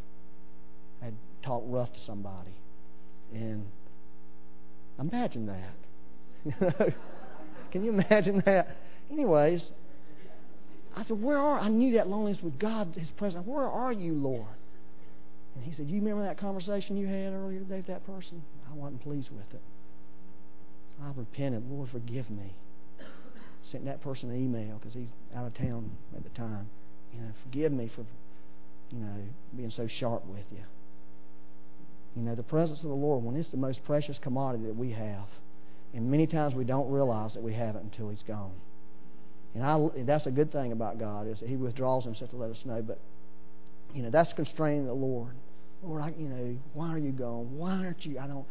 I 1.01 1.05
had 1.05 1.15
talked 1.43 1.65
rough 1.67 1.91
to 1.93 1.99
somebody, 2.01 2.55
and 3.33 3.65
Imagine 4.99 5.45
that. 5.47 6.95
Can 7.71 7.83
you 7.83 7.91
imagine 7.91 8.41
that? 8.45 8.77
Anyways, 9.11 9.69
I 10.95 11.03
said, 11.03 11.21
Where 11.21 11.37
are 11.37 11.59
I 11.59 11.67
knew 11.67 11.93
that 11.93 12.07
loneliness 12.07 12.41
with 12.41 12.57
God, 12.57 12.95
His 12.97 13.09
presence. 13.11 13.45
Where 13.45 13.67
are 13.67 13.91
you, 13.91 14.13
Lord? 14.13 14.47
And 15.55 15.63
he 15.65 15.71
said, 15.71 15.89
You 15.89 15.99
remember 15.99 16.23
that 16.23 16.37
conversation 16.37 16.97
you 16.97 17.07
had 17.07 17.33
earlier 17.33 17.59
today 17.59 17.77
with 17.77 17.87
that 17.87 18.05
person? 18.05 18.43
I 18.69 18.73
wasn't 18.73 19.01
pleased 19.01 19.29
with 19.31 19.53
it. 19.53 19.61
I 21.03 21.11
repented. 21.15 21.69
Lord, 21.69 21.89
forgive 21.89 22.29
me. 22.29 22.53
Sent 23.63 23.85
that 23.85 24.01
person 24.01 24.29
an 24.29 24.37
email 24.37 24.77
because 24.77 24.93
he's 24.93 25.09
out 25.35 25.45
of 25.45 25.53
town 25.55 25.91
at 26.15 26.23
the 26.23 26.29
time. 26.29 26.69
You 27.11 27.21
know, 27.21 27.31
forgive 27.43 27.71
me 27.71 27.89
for, 27.93 28.05
you 28.91 28.99
know, 28.99 29.15
being 29.55 29.71
so 29.71 29.87
sharp 29.87 30.25
with 30.25 30.45
you. 30.51 30.63
You 32.15 32.23
know, 32.23 32.35
the 32.35 32.43
presence 32.43 32.79
of 32.79 32.89
the 32.89 32.95
Lord, 32.95 33.23
when 33.23 33.35
it's 33.35 33.49
the 33.49 33.57
most 33.57 33.83
precious 33.83 34.17
commodity 34.19 34.65
that 34.65 34.75
we 34.75 34.91
have, 34.91 35.27
and 35.93 36.09
many 36.09 36.27
times 36.27 36.55
we 36.55 36.63
don't 36.63 36.89
realize 36.91 37.33
that 37.33 37.43
we 37.43 37.53
have 37.53 37.75
it 37.75 37.83
until 37.83 38.09
He's 38.09 38.23
gone. 38.23 38.53
And 39.53 39.63
I, 39.63 40.03
that's 40.03 40.25
a 40.25 40.31
good 40.31 40.51
thing 40.51 40.71
about 40.71 40.99
God 40.99 41.27
is 41.27 41.39
that 41.39 41.49
He 41.49 41.55
withdraws 41.55 42.03
Himself 42.03 42.31
to 42.31 42.37
let 42.37 42.51
us 42.51 42.63
know. 42.65 42.81
But 42.81 42.99
you 43.93 44.03
know, 44.03 44.09
that's 44.09 44.31
constraining 44.33 44.85
the 44.85 44.93
Lord. 44.93 45.33
Lord, 45.83 46.01
I, 46.01 46.13
you 46.17 46.27
know, 46.27 46.57
why 46.73 46.89
are 46.89 46.97
you 46.97 47.11
gone? 47.11 47.57
Why 47.57 47.85
aren't 47.85 48.05
you? 48.05 48.19
I 48.19 48.27
don't. 48.27 48.45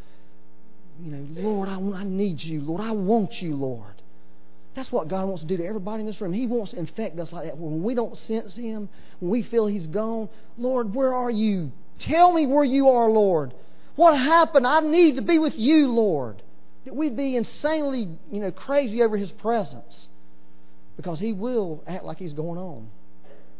You 1.00 1.12
know, 1.12 1.40
Lord, 1.48 1.68
I, 1.68 1.74
I 1.98 2.04
need 2.04 2.42
you. 2.42 2.60
Lord, 2.62 2.80
I 2.80 2.92
want 2.92 3.42
you, 3.42 3.54
Lord. 3.54 4.02
That's 4.74 4.90
what 4.92 5.08
God 5.08 5.26
wants 5.26 5.42
to 5.42 5.48
do 5.48 5.56
to 5.56 5.64
everybody 5.64 6.00
in 6.00 6.06
this 6.06 6.20
room. 6.20 6.32
He 6.32 6.46
wants 6.46 6.72
to 6.72 6.78
infect 6.78 7.18
us 7.18 7.32
like 7.32 7.46
that. 7.46 7.56
When 7.56 7.82
we 7.82 7.94
don't 7.94 8.16
sense 8.18 8.54
Him, 8.54 8.88
when 9.20 9.30
we 9.30 9.42
feel 9.42 9.66
He's 9.66 9.86
gone, 9.86 10.28
Lord, 10.56 10.94
where 10.94 11.14
are 11.14 11.30
you? 11.30 11.72
Tell 11.98 12.32
me 12.32 12.46
where 12.46 12.64
you 12.64 12.90
are, 12.90 13.08
Lord. 13.08 13.54
What 13.96 14.16
happened? 14.16 14.66
I 14.66 14.80
need 14.80 15.16
to 15.16 15.22
be 15.22 15.38
with 15.38 15.54
you, 15.56 15.88
Lord. 15.88 16.42
That 16.84 16.94
we'd 16.94 17.16
be 17.16 17.36
insanely, 17.36 18.08
you 18.30 18.40
know, 18.40 18.50
crazy 18.50 19.02
over 19.02 19.16
His 19.16 19.30
presence. 19.30 20.08
Because 20.96 21.18
He 21.18 21.32
will 21.32 21.82
act 21.86 22.04
like 22.04 22.18
He's 22.18 22.32
going 22.32 22.58
on. 22.58 22.88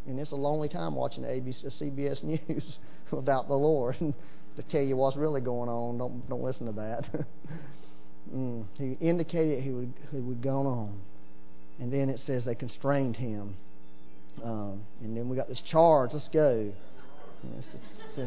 And 0.07 0.21
it's 0.21 0.33
a 0.33 0.37
lonely 0.37 0.69
time 0.69 0.95
watching 0.95 1.25
ABC, 1.25 1.65
CBS 1.81 2.23
News 2.49 2.79
without 3.11 3.49
the 3.49 3.55
Lord. 3.55 3.97
to 4.57 4.63
tell 4.63 4.83
you 4.83 4.97
what's 4.97 5.17
really 5.17 5.41
going 5.41 5.69
on, 5.69 5.99
don't, 5.99 6.29
don't 6.29 6.43
listen 6.43 6.67
to 6.67 6.73
that. 6.73 7.05
mm, 8.35 8.65
he 8.79 8.93
indicated 9.01 9.63
he 9.63 9.71
would, 9.71 9.93
he 10.11 10.19
would 10.19 10.43
go 10.43 10.67
on. 10.67 10.99
And 11.79 11.93
then 11.93 12.09
it 12.09 12.21
says 12.21 12.45
they 12.45 12.55
constrained 12.55 13.17
him. 13.17 13.57
Um, 14.43 14.83
and 15.03 15.17
then 15.17 15.29
we 15.29 15.37
got 15.37 15.49
this 15.49 15.61
charge. 15.61 16.11
Let's 16.13 16.29
go. 16.29 16.73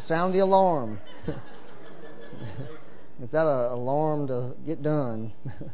Sound 0.07 0.33
the 0.33 0.39
alarm. 0.39 0.99
Is 3.21 3.29
that 3.31 3.45
an 3.45 3.71
alarm 3.71 4.27
to 4.27 4.53
get 4.65 4.81
done? 4.81 5.33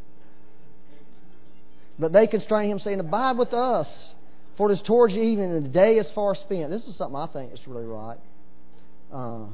but 1.99 2.11
they 2.11 2.27
constrain 2.27 2.71
him, 2.71 2.79
saying, 2.79 2.99
Abide 2.99 3.37
with 3.37 3.53
us, 3.53 4.13
for 4.57 4.71
it 4.71 4.73
is 4.73 4.81
towards 4.81 5.15
evening, 5.15 5.51
and 5.51 5.65
the 5.65 5.69
day 5.69 5.97
is 5.97 6.09
far 6.11 6.33
spent. 6.33 6.71
This 6.71 6.87
is 6.87 6.95
something 6.95 7.15
I 7.15 7.27
think 7.27 7.53
is 7.53 7.67
really 7.67 7.85
right. 7.85 8.17
Uh, 9.11 9.45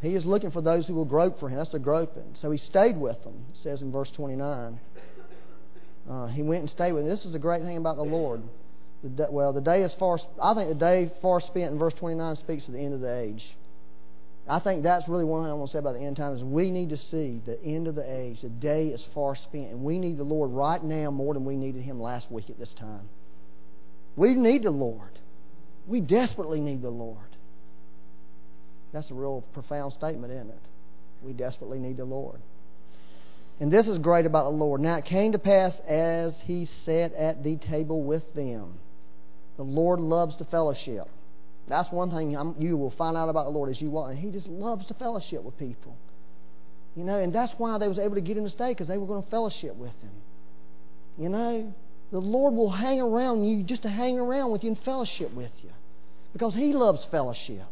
he 0.00 0.14
is 0.14 0.24
looking 0.24 0.50
for 0.50 0.62
those 0.62 0.86
who 0.86 0.94
will 0.94 1.04
grope 1.04 1.40
for 1.40 1.48
him. 1.48 1.58
That's 1.58 1.70
the 1.70 1.78
groping. 1.78 2.34
So 2.34 2.50
he 2.50 2.58
stayed 2.58 2.96
with 2.96 3.22
them, 3.22 3.44
it 3.50 3.58
says 3.58 3.82
in 3.82 3.92
verse 3.92 4.10
29. 4.12 4.80
Uh, 6.08 6.26
he 6.28 6.42
went 6.42 6.60
and 6.60 6.70
stayed 6.70 6.92
with 6.92 7.02
them. 7.02 7.10
This 7.10 7.26
is 7.26 7.32
the 7.32 7.38
great 7.38 7.62
thing 7.62 7.76
about 7.76 7.96
the 7.96 8.04
Lord. 8.04 8.42
Well, 9.02 9.52
the 9.52 9.60
day 9.60 9.82
is 9.82 9.94
far. 9.94 10.18
I 10.42 10.54
think 10.54 10.68
the 10.68 10.74
day 10.74 11.12
far 11.22 11.40
spent 11.40 11.72
in 11.72 11.78
verse 11.78 11.94
29 11.94 12.36
speaks 12.36 12.64
to 12.64 12.72
the 12.72 12.78
end 12.78 12.94
of 12.94 13.00
the 13.00 13.14
age. 13.14 13.56
I 14.48 14.60
think 14.60 14.84
that's 14.84 15.08
really 15.08 15.24
one 15.24 15.42
thing 15.42 15.50
I 15.50 15.54
want 15.54 15.70
to 15.70 15.72
say 15.72 15.78
about 15.80 15.94
the 15.94 16.04
end 16.04 16.16
times. 16.16 16.42
We 16.42 16.70
need 16.70 16.90
to 16.90 16.96
see 16.96 17.42
the 17.44 17.60
end 17.62 17.88
of 17.88 17.96
the 17.96 18.08
age. 18.08 18.42
The 18.42 18.48
day 18.48 18.88
is 18.88 19.04
far 19.12 19.34
spent, 19.34 19.70
and 19.70 19.82
we 19.82 19.98
need 19.98 20.18
the 20.18 20.24
Lord 20.24 20.50
right 20.50 20.82
now 20.82 21.10
more 21.10 21.34
than 21.34 21.44
we 21.44 21.56
needed 21.56 21.82
Him 21.82 22.00
last 22.00 22.30
week 22.30 22.48
at 22.48 22.58
this 22.58 22.72
time. 22.74 23.08
We 24.14 24.34
need 24.34 24.62
the 24.62 24.70
Lord. 24.70 25.18
We 25.86 26.00
desperately 26.00 26.60
need 26.60 26.80
the 26.80 26.90
Lord. 26.90 27.18
That's 28.92 29.10
a 29.10 29.14
real 29.14 29.44
profound 29.52 29.92
statement, 29.92 30.32
isn't 30.32 30.50
it? 30.50 30.62
We 31.22 31.32
desperately 31.32 31.78
need 31.78 31.96
the 31.96 32.04
Lord. 32.04 32.40
And 33.58 33.72
this 33.72 33.88
is 33.88 33.98
great 33.98 34.26
about 34.26 34.44
the 34.44 34.56
Lord. 34.56 34.80
Now 34.80 34.96
it 34.96 35.04
came 35.04 35.32
to 35.32 35.38
pass 35.38 35.78
as 35.80 36.40
he 36.40 36.66
sat 36.66 37.12
at 37.14 37.42
the 37.42 37.56
table 37.56 38.02
with 38.02 38.32
them. 38.34 38.78
The 39.56 39.62
Lord 39.62 40.00
loves 40.00 40.36
to 40.36 40.44
fellowship. 40.44 41.08
That's 41.68 41.90
one 41.90 42.10
thing 42.10 42.36
I'm, 42.36 42.54
you 42.58 42.76
will 42.76 42.92
find 42.92 43.16
out 43.16 43.28
about 43.28 43.44
the 43.44 43.50
Lord 43.50 43.70
as 43.70 43.80
you 43.80 43.90
walk. 43.90 44.10
And 44.10 44.18
He 44.18 44.30
just 44.30 44.46
loves 44.48 44.86
to 44.86 44.94
fellowship 44.94 45.42
with 45.42 45.58
people. 45.58 45.96
You 46.94 47.04
know, 47.04 47.18
and 47.18 47.32
that's 47.32 47.52
why 47.58 47.76
they 47.78 47.88
was 47.88 47.98
able 47.98 48.14
to 48.14 48.20
get 48.22 48.38
him 48.38 48.44
to 48.44 48.50
stay 48.50 48.70
because 48.70 48.88
they 48.88 48.96
were 48.96 49.06
going 49.06 49.22
to 49.22 49.28
fellowship 49.28 49.76
with 49.76 49.92
him. 50.00 50.10
You 51.18 51.28
know, 51.28 51.74
the 52.10 52.18
Lord 52.18 52.54
will 52.54 52.70
hang 52.70 53.00
around 53.00 53.44
you 53.44 53.62
just 53.64 53.82
to 53.82 53.88
hang 53.88 54.18
around 54.18 54.52
with 54.52 54.64
you 54.64 54.70
and 54.70 54.78
fellowship 54.78 55.32
with 55.34 55.52
you 55.62 55.70
because 56.32 56.54
He 56.54 56.72
loves 56.72 57.04
fellowship. 57.10 57.66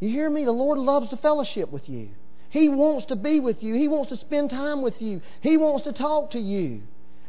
You 0.00 0.10
hear 0.10 0.28
me? 0.28 0.44
The 0.44 0.52
Lord 0.52 0.78
loves 0.78 1.08
to 1.10 1.16
fellowship 1.16 1.70
with 1.72 1.88
you. 1.88 2.08
He 2.50 2.68
wants 2.68 3.06
to 3.06 3.16
be 3.16 3.40
with 3.40 3.62
you. 3.62 3.74
He 3.74 3.88
wants 3.88 4.10
to 4.10 4.16
spend 4.16 4.50
time 4.50 4.82
with 4.82 5.00
you. 5.00 5.20
He 5.40 5.56
wants 5.56 5.84
to 5.84 5.92
talk 5.92 6.32
to 6.32 6.38
you. 6.38 6.82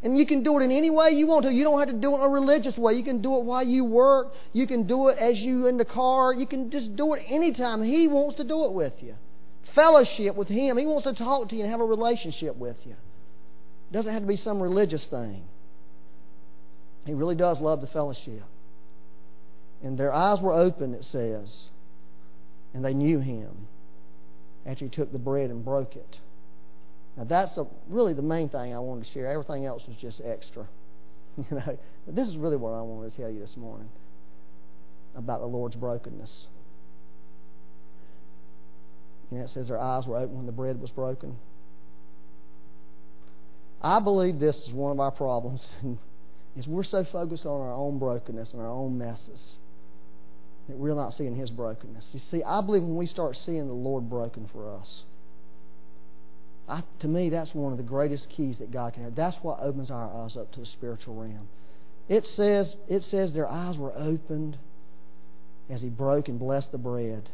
And 0.03 0.17
you 0.17 0.25
can 0.25 0.43
do 0.43 0.59
it 0.59 0.63
in 0.63 0.71
any 0.71 0.89
way 0.89 1.11
you 1.11 1.25
want 1.25 1.45
to. 1.45 1.51
You 1.51 1.63
don't 1.63 1.79
have 1.79 1.89
to 1.89 1.93
do 1.93 2.13
it 2.13 2.17
in 2.17 2.21
a 2.21 2.29
religious 2.29 2.77
way. 2.77 2.93
You 2.93 3.03
can 3.03 3.21
do 3.21 3.35
it 3.37 3.43
while 3.43 3.65
you 3.65 3.83
work. 3.83 4.33
You 4.53 4.67
can 4.67 4.85
do 4.85 5.07
it 5.07 5.17
as 5.17 5.39
you 5.39 5.67
in 5.67 5.77
the 5.77 5.85
car. 5.85 6.33
You 6.33 6.45
can 6.45 6.69
just 6.69 6.95
do 6.95 7.13
it 7.15 7.23
anytime. 7.27 7.81
He 7.83 8.07
wants 8.07 8.35
to 8.35 8.43
do 8.43 8.65
it 8.65 8.73
with 8.73 8.93
you. 9.01 9.15
Fellowship 9.73 10.35
with 10.35 10.47
Him. 10.47 10.77
He 10.77 10.85
wants 10.85 11.05
to 11.05 11.13
talk 11.13 11.49
to 11.49 11.55
you 11.55 11.63
and 11.63 11.71
have 11.71 11.81
a 11.81 11.85
relationship 11.85 12.55
with 12.55 12.77
you. 12.85 12.91
It 12.91 13.93
doesn't 13.93 14.11
have 14.11 14.21
to 14.21 14.27
be 14.27 14.35
some 14.35 14.61
religious 14.61 15.05
thing. 15.05 15.43
He 17.05 17.13
really 17.13 17.35
does 17.35 17.59
love 17.59 17.81
the 17.81 17.87
fellowship. 17.87 18.43
And 19.81 19.97
their 19.97 20.13
eyes 20.13 20.41
were 20.41 20.53
open, 20.53 20.93
it 20.93 21.05
says, 21.05 21.69
and 22.73 22.83
they 22.83 22.93
knew 22.93 23.19
Him 23.19 23.67
after 24.65 24.85
He 24.85 24.89
took 24.89 25.11
the 25.11 25.19
bread 25.19 25.49
and 25.49 25.63
broke 25.63 25.95
it. 25.95 26.19
Now 27.17 27.23
that's 27.23 27.57
really 27.89 28.13
the 28.13 28.21
main 28.21 28.47
thing 28.47 28.73
I 28.73 28.79
wanted 28.79 29.05
to 29.05 29.11
share. 29.11 29.27
Everything 29.27 29.65
else 29.65 29.83
was 29.87 29.97
just 29.97 30.21
extra, 30.23 30.67
you 31.37 31.45
know. 31.49 31.77
But 32.05 32.15
this 32.15 32.27
is 32.27 32.37
really 32.37 32.57
what 32.57 32.71
I 32.71 32.81
wanted 32.81 33.11
to 33.11 33.17
tell 33.17 33.29
you 33.29 33.39
this 33.39 33.57
morning 33.57 33.89
about 35.15 35.39
the 35.39 35.47
Lord's 35.47 35.75
brokenness. 35.75 36.45
You 39.31 39.39
know, 39.39 39.43
it 39.45 39.49
says 39.49 39.67
their 39.67 39.79
eyes 39.79 40.05
were 40.05 40.17
open 40.17 40.37
when 40.37 40.45
the 40.45 40.51
bread 40.51 40.79
was 40.79 40.91
broken. 40.91 41.35
I 43.81 43.99
believe 43.99 44.39
this 44.39 44.55
is 44.67 44.71
one 44.71 44.91
of 44.91 44.99
our 44.99 45.11
problems, 45.11 45.67
is 46.55 46.67
we're 46.67 46.83
so 46.83 47.03
focused 47.03 47.45
on 47.45 47.61
our 47.61 47.73
own 47.73 47.97
brokenness 47.99 48.53
and 48.53 48.61
our 48.61 48.69
own 48.69 48.97
messes 48.97 49.57
that 50.69 50.77
we're 50.77 50.95
not 50.95 51.13
seeing 51.13 51.35
His 51.35 51.49
brokenness. 51.49 52.09
You 52.13 52.19
see, 52.19 52.43
I 52.43 52.61
believe 52.61 52.83
when 52.83 52.95
we 52.95 53.05
start 53.07 53.35
seeing 53.35 53.67
the 53.67 53.73
Lord 53.73 54.09
broken 54.09 54.47
for 54.51 54.71
us 54.75 55.03
I, 56.67 56.83
to 56.99 57.07
me, 57.07 57.29
that's 57.29 57.55
one 57.55 57.71
of 57.71 57.77
the 57.77 57.83
greatest 57.83 58.29
keys 58.29 58.59
that 58.59 58.71
God 58.71 58.93
can 58.93 59.03
have. 59.03 59.15
That's 59.15 59.37
what 59.37 59.59
opens 59.61 59.89
our 59.89 60.23
eyes 60.23 60.35
up 60.35 60.51
to 60.53 60.59
the 60.59 60.65
spiritual 60.65 61.15
realm. 61.15 61.47
It 62.09 62.25
says, 62.25 62.75
it 62.87 63.03
says 63.03 63.33
their 63.33 63.47
eyes 63.47 63.77
were 63.77 63.93
opened 63.95 64.57
as 65.69 65.81
He 65.81 65.89
broke 65.89 66.27
and 66.27 66.39
blessed 66.39 66.71
the 66.71 66.77
bread, 66.77 67.29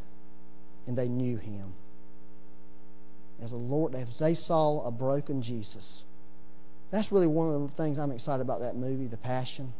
and 0.88 0.98
they 0.98 1.08
knew 1.08 1.38
Him. 1.38 1.74
As 3.42 3.50
the 3.50 3.56
Lord, 3.56 3.96
as 3.96 4.08
they 4.20 4.36
saw 4.36 4.86
a 4.86 4.92
broken 4.92 5.42
Jesus. 5.42 6.04
That's 6.92 7.12
really 7.12 7.28
one 7.28 7.54
of 7.54 7.62
the 7.62 7.76
things 7.76 7.98
I'm 7.98 8.12
excited 8.12 8.42
about 8.42 8.60
that 8.62 8.76
movie, 8.76 9.08
The 9.08 9.18
Passion, 9.18 9.74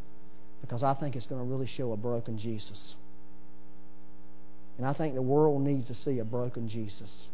because 0.62 0.82
I 0.82 0.96
think 0.96 1.16
it's 1.16 1.28
going 1.28 1.40
to 1.40 1.46
really 1.46 1.68
show 1.68 1.92
a 1.92 1.98
broken 1.98 2.40
Jesus. 2.40 2.96
And 4.78 4.88
I 4.88 4.94
think 4.94 5.14
the 5.14 5.22
world 5.22 5.62
needs 5.62 5.86
to 5.88 5.94
see 5.94 6.18
a 6.18 6.26
broken 6.26 6.68
Jesus. 6.68 7.28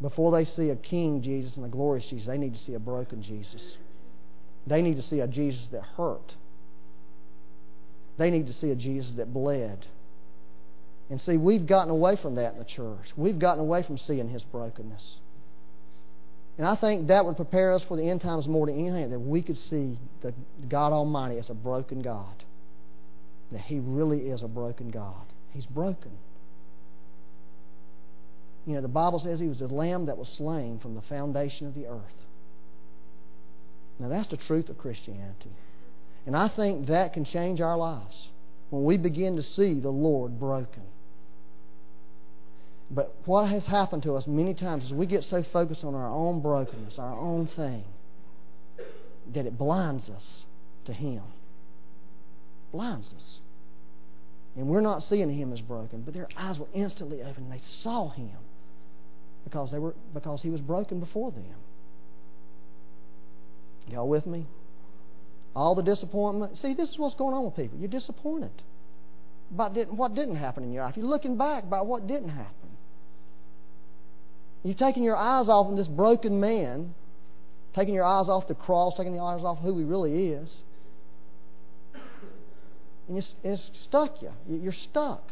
Before 0.00 0.30
they 0.30 0.44
see 0.44 0.70
a 0.70 0.76
king 0.76 1.22
Jesus 1.22 1.56
and 1.56 1.64
a 1.64 1.68
glorious 1.68 2.06
Jesus, 2.08 2.26
they 2.26 2.38
need 2.38 2.52
to 2.52 2.58
see 2.58 2.74
a 2.74 2.78
broken 2.78 3.22
Jesus. 3.22 3.76
They 4.66 4.82
need 4.82 4.96
to 4.96 5.02
see 5.02 5.20
a 5.20 5.26
Jesus 5.26 5.66
that 5.72 5.82
hurt. 5.82 6.34
They 8.18 8.30
need 8.30 8.46
to 8.46 8.52
see 8.52 8.70
a 8.70 8.74
Jesus 8.74 9.14
that 9.14 9.32
bled. 9.32 9.86
And 11.08 11.20
see, 11.20 11.36
we've 11.36 11.66
gotten 11.66 11.90
away 11.90 12.16
from 12.16 12.34
that 12.34 12.54
in 12.54 12.58
the 12.58 12.64
church. 12.64 13.12
We've 13.16 13.38
gotten 13.38 13.60
away 13.60 13.84
from 13.84 13.96
seeing 13.96 14.28
his 14.28 14.42
brokenness. 14.44 15.18
And 16.58 16.66
I 16.66 16.74
think 16.74 17.08
that 17.08 17.24
would 17.24 17.36
prepare 17.36 17.74
us 17.74 17.84
for 17.84 17.96
the 17.96 18.08
end 18.08 18.22
times 18.22 18.48
more 18.48 18.66
than 18.66 18.78
anything, 18.78 19.10
that 19.10 19.18
we 19.18 19.42
could 19.42 19.58
see 19.58 19.98
the 20.22 20.32
God 20.68 20.92
Almighty 20.92 21.38
as 21.38 21.50
a 21.50 21.54
broken 21.54 22.00
God. 22.00 22.44
That 23.52 23.60
He 23.60 23.78
really 23.78 24.30
is 24.30 24.42
a 24.42 24.48
broken 24.48 24.90
God. 24.90 25.26
He's 25.52 25.66
broken. 25.66 26.12
You 28.66 28.74
know, 28.74 28.80
the 28.80 28.88
Bible 28.88 29.20
says 29.20 29.38
he 29.38 29.48
was 29.48 29.60
the 29.60 29.68
lamb 29.68 30.06
that 30.06 30.18
was 30.18 30.28
slain 30.28 30.80
from 30.80 30.96
the 30.96 31.02
foundation 31.02 31.68
of 31.68 31.74
the 31.74 31.86
earth. 31.86 32.26
Now, 33.98 34.08
that's 34.08 34.28
the 34.28 34.36
truth 34.36 34.68
of 34.68 34.76
Christianity. 34.76 35.52
And 36.26 36.36
I 36.36 36.48
think 36.48 36.88
that 36.88 37.12
can 37.12 37.24
change 37.24 37.60
our 37.60 37.76
lives 37.76 38.28
when 38.70 38.84
we 38.84 38.96
begin 38.96 39.36
to 39.36 39.42
see 39.42 39.78
the 39.78 39.90
Lord 39.90 40.40
broken. 40.40 40.82
But 42.90 43.14
what 43.24 43.48
has 43.48 43.66
happened 43.66 44.02
to 44.02 44.14
us 44.14 44.26
many 44.26 44.52
times 44.52 44.84
is 44.84 44.92
we 44.92 45.06
get 45.06 45.24
so 45.24 45.42
focused 45.44 45.84
on 45.84 45.94
our 45.94 46.08
own 46.08 46.40
brokenness, 46.40 46.98
our 46.98 47.18
own 47.18 47.46
thing, 47.46 47.84
that 49.32 49.46
it 49.46 49.56
blinds 49.56 50.08
us 50.08 50.44
to 50.84 50.92
Him. 50.92 51.22
Blinds 52.72 53.12
us. 53.14 53.40
And 54.56 54.68
we're 54.68 54.80
not 54.80 55.02
seeing 55.02 55.30
him 55.30 55.52
as 55.52 55.60
broken, 55.60 56.00
but 56.00 56.14
their 56.14 56.28
eyes 56.36 56.58
were 56.58 56.66
instantly 56.72 57.22
open. 57.22 57.50
They 57.50 57.58
saw 57.58 58.08
him 58.08 58.38
because 59.46 59.70
they 59.70 59.78
were 59.78 59.94
because 60.12 60.42
he 60.42 60.50
was 60.50 60.60
broken 60.60 60.98
before 60.98 61.30
them. 61.30 61.44
Y'all 63.88 64.08
with 64.08 64.26
me? 64.26 64.44
All 65.54 65.76
the 65.76 65.82
disappointment. 65.82 66.58
See, 66.58 66.74
this 66.74 66.90
is 66.90 66.98
what's 66.98 67.14
going 67.14 67.32
on 67.32 67.44
with 67.44 67.54
people. 67.54 67.78
You're 67.78 67.88
disappointed 67.88 68.50
about 69.54 69.72
didn't, 69.72 69.96
what 69.96 70.14
didn't 70.16 70.34
happen 70.34 70.64
in 70.64 70.72
your 70.72 70.82
life. 70.82 70.96
You're 70.96 71.06
looking 71.06 71.38
back 71.38 71.62
about 71.62 71.86
what 71.86 72.08
didn't 72.08 72.30
happen. 72.30 72.52
You've 74.64 74.76
taken 74.76 75.04
your 75.04 75.14
eyes 75.14 75.48
off 75.48 75.70
of 75.70 75.76
this 75.76 75.86
broken 75.86 76.40
man, 76.40 76.92
taking 77.72 77.94
your 77.94 78.04
eyes 78.04 78.28
off 78.28 78.48
the 78.48 78.56
cross, 78.56 78.96
taking 78.96 79.14
your 79.14 79.22
eyes 79.22 79.44
off 79.44 79.60
who 79.60 79.78
he 79.78 79.84
really 79.84 80.30
is. 80.32 80.62
And 83.08 83.16
it's, 83.16 83.32
it's 83.44 83.70
stuck 83.74 84.20
you. 84.20 84.32
You're 84.48 84.72
stuck. 84.72 85.22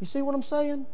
You 0.00 0.08
see 0.08 0.20
what 0.20 0.34
I'm 0.34 0.42
saying? 0.42 0.86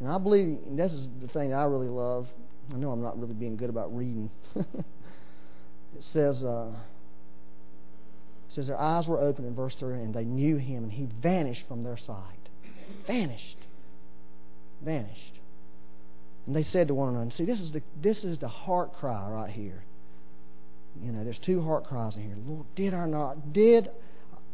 And 0.00 0.08
I 0.08 0.18
believe, 0.18 0.58
and 0.66 0.78
this 0.78 0.92
is 0.92 1.08
the 1.20 1.28
thing 1.28 1.52
I 1.52 1.64
really 1.64 1.88
love. 1.88 2.28
I 2.72 2.76
know 2.76 2.90
I'm 2.90 3.02
not 3.02 3.18
really 3.18 3.34
being 3.34 3.56
good 3.56 3.70
about 3.70 3.94
reading. 3.96 4.30
it 4.56 4.66
says, 5.98 6.42
uh, 6.44 6.70
it 8.48 8.52
says 8.54 8.66
their 8.66 8.80
eyes 8.80 9.06
were 9.06 9.18
open 9.18 9.44
in 9.44 9.54
verse 9.54 9.74
3, 9.76 9.94
and 9.94 10.14
they 10.14 10.24
knew 10.24 10.56
him, 10.56 10.84
and 10.84 10.92
he 10.92 11.08
vanished 11.20 11.66
from 11.66 11.82
their 11.82 11.96
sight. 11.96 12.48
Vanished. 13.06 13.58
Vanished. 14.82 15.40
And 16.46 16.54
they 16.54 16.62
said 16.62 16.88
to 16.88 16.94
one 16.94 17.14
another, 17.14 17.30
see, 17.30 17.44
this 17.44 17.60
is 17.60 17.72
the, 17.72 17.82
this 18.00 18.24
is 18.24 18.38
the 18.38 18.48
heart 18.48 18.94
cry 18.94 19.28
right 19.28 19.50
here. 19.50 19.82
You 21.02 21.12
know, 21.12 21.24
there's 21.24 21.38
two 21.38 21.62
heart 21.62 21.84
cries 21.84 22.16
in 22.16 22.22
here. 22.22 22.36
Lord, 22.46 22.66
did 22.74 22.94
our 22.94 23.06
not 23.06 23.52
did 23.52 23.90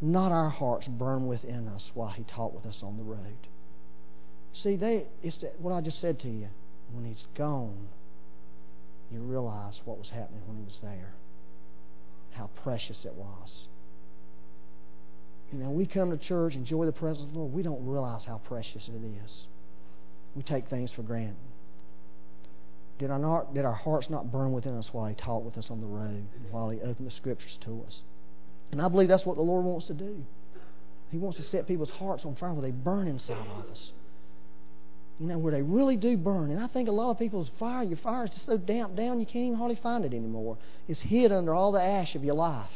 not 0.01 0.31
our 0.31 0.49
hearts 0.49 0.87
burn 0.87 1.27
within 1.27 1.67
us 1.67 1.89
while 1.93 2.09
he 2.09 2.23
talked 2.23 2.55
with 2.55 2.65
us 2.65 2.83
on 2.83 2.97
the 2.97 3.03
road? 3.03 3.47
See, 4.63 4.75
they 4.77 5.05
it's 5.21 5.43
what 5.59 5.73
I 5.73 5.81
just 5.81 5.99
said 5.99 6.19
to 6.21 6.29
you. 6.29 6.47
When 6.93 7.05
he's 7.05 7.27
gone, 7.35 7.89
you 9.11 9.19
realize 9.19 9.79
what 9.85 9.97
was 9.97 10.09
happening 10.09 10.41
when 10.45 10.57
he 10.57 10.63
was 10.63 10.79
there. 10.81 11.13
How 12.31 12.49
precious 12.63 13.05
it 13.05 13.13
was. 13.13 13.67
You 15.51 15.59
know, 15.59 15.71
we 15.71 15.85
come 15.85 16.11
to 16.11 16.17
church, 16.17 16.55
enjoy 16.55 16.85
the 16.85 16.91
presence 16.91 17.27
of 17.27 17.33
the 17.33 17.39
Lord, 17.39 17.53
we 17.53 17.63
don't 17.63 17.85
realize 17.85 18.23
how 18.25 18.39
precious 18.39 18.87
it 18.87 19.23
is. 19.23 19.45
We 20.35 20.43
take 20.43 20.67
things 20.67 20.91
for 20.91 21.01
granted. 21.01 21.35
Did 22.97 23.11
our, 23.11 23.19
not, 23.19 23.53
did 23.53 23.65
our 23.65 23.73
hearts 23.73 24.09
not 24.09 24.31
burn 24.31 24.53
within 24.53 24.77
us 24.77 24.89
while 24.91 25.07
He 25.07 25.15
talked 25.15 25.45
with 25.45 25.57
us 25.57 25.69
on 25.69 25.81
the 25.81 25.87
road, 25.87 26.25
while 26.51 26.69
He 26.69 26.81
opened 26.81 27.07
the 27.07 27.11
Scriptures 27.11 27.57
to 27.65 27.83
us? 27.85 28.01
And 28.71 28.81
I 28.81 28.87
believe 28.87 29.07
that's 29.07 29.25
what 29.25 29.35
the 29.35 29.43
Lord 29.43 29.65
wants 29.65 29.87
to 29.87 29.93
do. 29.93 30.23
He 31.11 31.17
wants 31.17 31.37
to 31.37 31.43
set 31.43 31.67
people's 31.67 31.91
hearts 31.91 32.25
on 32.25 32.35
fire 32.35 32.53
where 32.53 32.61
they 32.61 32.71
burn 32.71 33.07
inside 33.07 33.45
of 33.57 33.69
us. 33.69 33.93
You 35.19 35.27
know, 35.27 35.37
where 35.37 35.53
they 35.53 35.61
really 35.61 35.95
do 35.95 36.17
burn. 36.17 36.51
And 36.51 36.59
I 36.59 36.67
think 36.67 36.89
a 36.89 36.91
lot 36.91 37.11
of 37.11 37.19
people's 37.19 37.49
fire, 37.57 37.83
your 37.83 37.97
fire 37.97 38.25
is 38.25 38.31
just 38.31 38.45
so 38.45 38.57
damp 38.57 38.95
down 38.95 39.19
you 39.19 39.25
can't 39.25 39.45
even 39.45 39.57
hardly 39.57 39.77
find 39.77 40.03
it 40.03 40.13
anymore. 40.13 40.57
It's 40.87 40.99
hid 40.99 41.31
under 41.31 41.53
all 41.53 41.71
the 41.71 41.81
ash 41.81 42.15
of 42.15 42.23
your 42.23 42.35
life. 42.35 42.69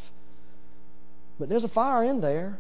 But 1.37 1.49
there's 1.49 1.65
a 1.65 1.69
fire 1.69 2.03
in 2.03 2.21
there. 2.21 2.59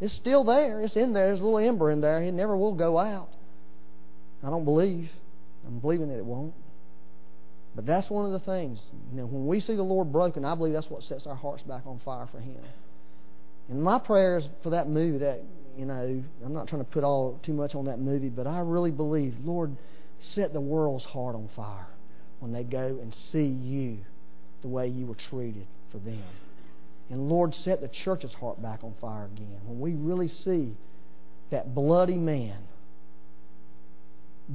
It's 0.00 0.14
still 0.14 0.42
there. 0.42 0.80
It's 0.80 0.96
in 0.96 1.12
there. 1.12 1.28
There's 1.28 1.40
a 1.40 1.44
little 1.44 1.58
ember 1.58 1.90
in 1.90 2.00
there. 2.00 2.20
It 2.22 2.32
never 2.32 2.56
will 2.56 2.74
go 2.74 2.98
out. 2.98 3.28
I 4.42 4.50
don't 4.50 4.64
believe. 4.64 5.10
I'm 5.66 5.78
believing 5.78 6.08
that 6.08 6.18
it 6.18 6.24
won't. 6.24 6.54
But 7.74 7.86
that's 7.86 8.10
one 8.10 8.26
of 8.26 8.32
the 8.32 8.40
things. 8.40 8.80
You 9.10 9.18
know, 9.18 9.26
when 9.26 9.46
we 9.46 9.60
see 9.60 9.74
the 9.74 9.82
Lord 9.82 10.12
broken, 10.12 10.44
I 10.44 10.54
believe 10.54 10.74
that's 10.74 10.90
what 10.90 11.02
sets 11.02 11.26
our 11.26 11.34
hearts 11.34 11.62
back 11.62 11.86
on 11.86 12.00
fire 12.04 12.28
for 12.30 12.38
Him. 12.38 12.58
And 13.68 13.82
my 13.82 13.98
prayer 13.98 14.36
is 14.38 14.48
for 14.62 14.70
that 14.70 14.88
movie, 14.88 15.18
that 15.18 15.42
you 15.76 15.84
know, 15.84 16.22
I'm 16.44 16.52
not 16.52 16.68
trying 16.68 16.84
to 16.84 16.90
put 16.90 17.04
all 17.04 17.38
too 17.42 17.52
much 17.52 17.74
on 17.74 17.86
that 17.86 17.98
movie, 17.98 18.28
but 18.28 18.46
I 18.46 18.60
really 18.60 18.90
believe, 18.90 19.34
Lord, 19.44 19.76
set 20.18 20.52
the 20.52 20.60
world's 20.60 21.04
heart 21.04 21.34
on 21.34 21.48
fire 21.54 21.86
when 22.40 22.52
they 22.52 22.64
go 22.64 22.86
and 22.86 23.14
see 23.14 23.44
you 23.46 23.98
the 24.62 24.68
way 24.68 24.88
you 24.88 25.06
were 25.06 25.14
treated 25.14 25.66
for 25.90 25.98
them. 25.98 26.22
And 27.10 27.28
Lord, 27.28 27.54
set 27.54 27.80
the 27.80 27.88
church's 27.88 28.32
heart 28.32 28.62
back 28.62 28.82
on 28.82 28.94
fire 29.00 29.26
again. 29.26 29.60
When 29.66 29.80
we 29.80 29.94
really 29.94 30.28
see 30.28 30.74
that 31.50 31.74
bloody 31.74 32.16
man 32.16 32.58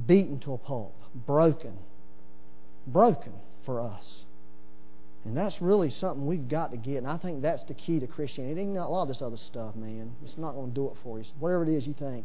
beaten 0.06 0.38
to 0.40 0.54
a 0.54 0.58
pulp, 0.58 0.94
broken, 1.26 1.78
broken 2.86 3.32
for 3.64 3.80
us. 3.80 4.24
And 5.24 5.36
that's 5.36 5.60
really 5.60 5.90
something 5.90 6.26
we've 6.26 6.48
got 6.48 6.70
to 6.70 6.78
get. 6.78 6.98
And 6.98 7.06
I 7.06 7.18
think 7.18 7.42
that's 7.42 7.62
the 7.64 7.74
key 7.74 8.00
to 8.00 8.06
Christianity. 8.06 8.58
It 8.58 8.64
ain't 8.64 8.76
a 8.78 8.86
lot 8.86 9.02
of 9.02 9.08
this 9.08 9.20
other 9.20 9.36
stuff, 9.36 9.76
man. 9.76 10.14
It's 10.24 10.38
not 10.38 10.52
going 10.52 10.70
to 10.70 10.74
do 10.74 10.88
it 10.88 10.94
for 11.02 11.18
you. 11.18 11.24
Whatever 11.38 11.64
it 11.64 11.68
is 11.68 11.86
you 11.86 11.92
think. 11.92 12.24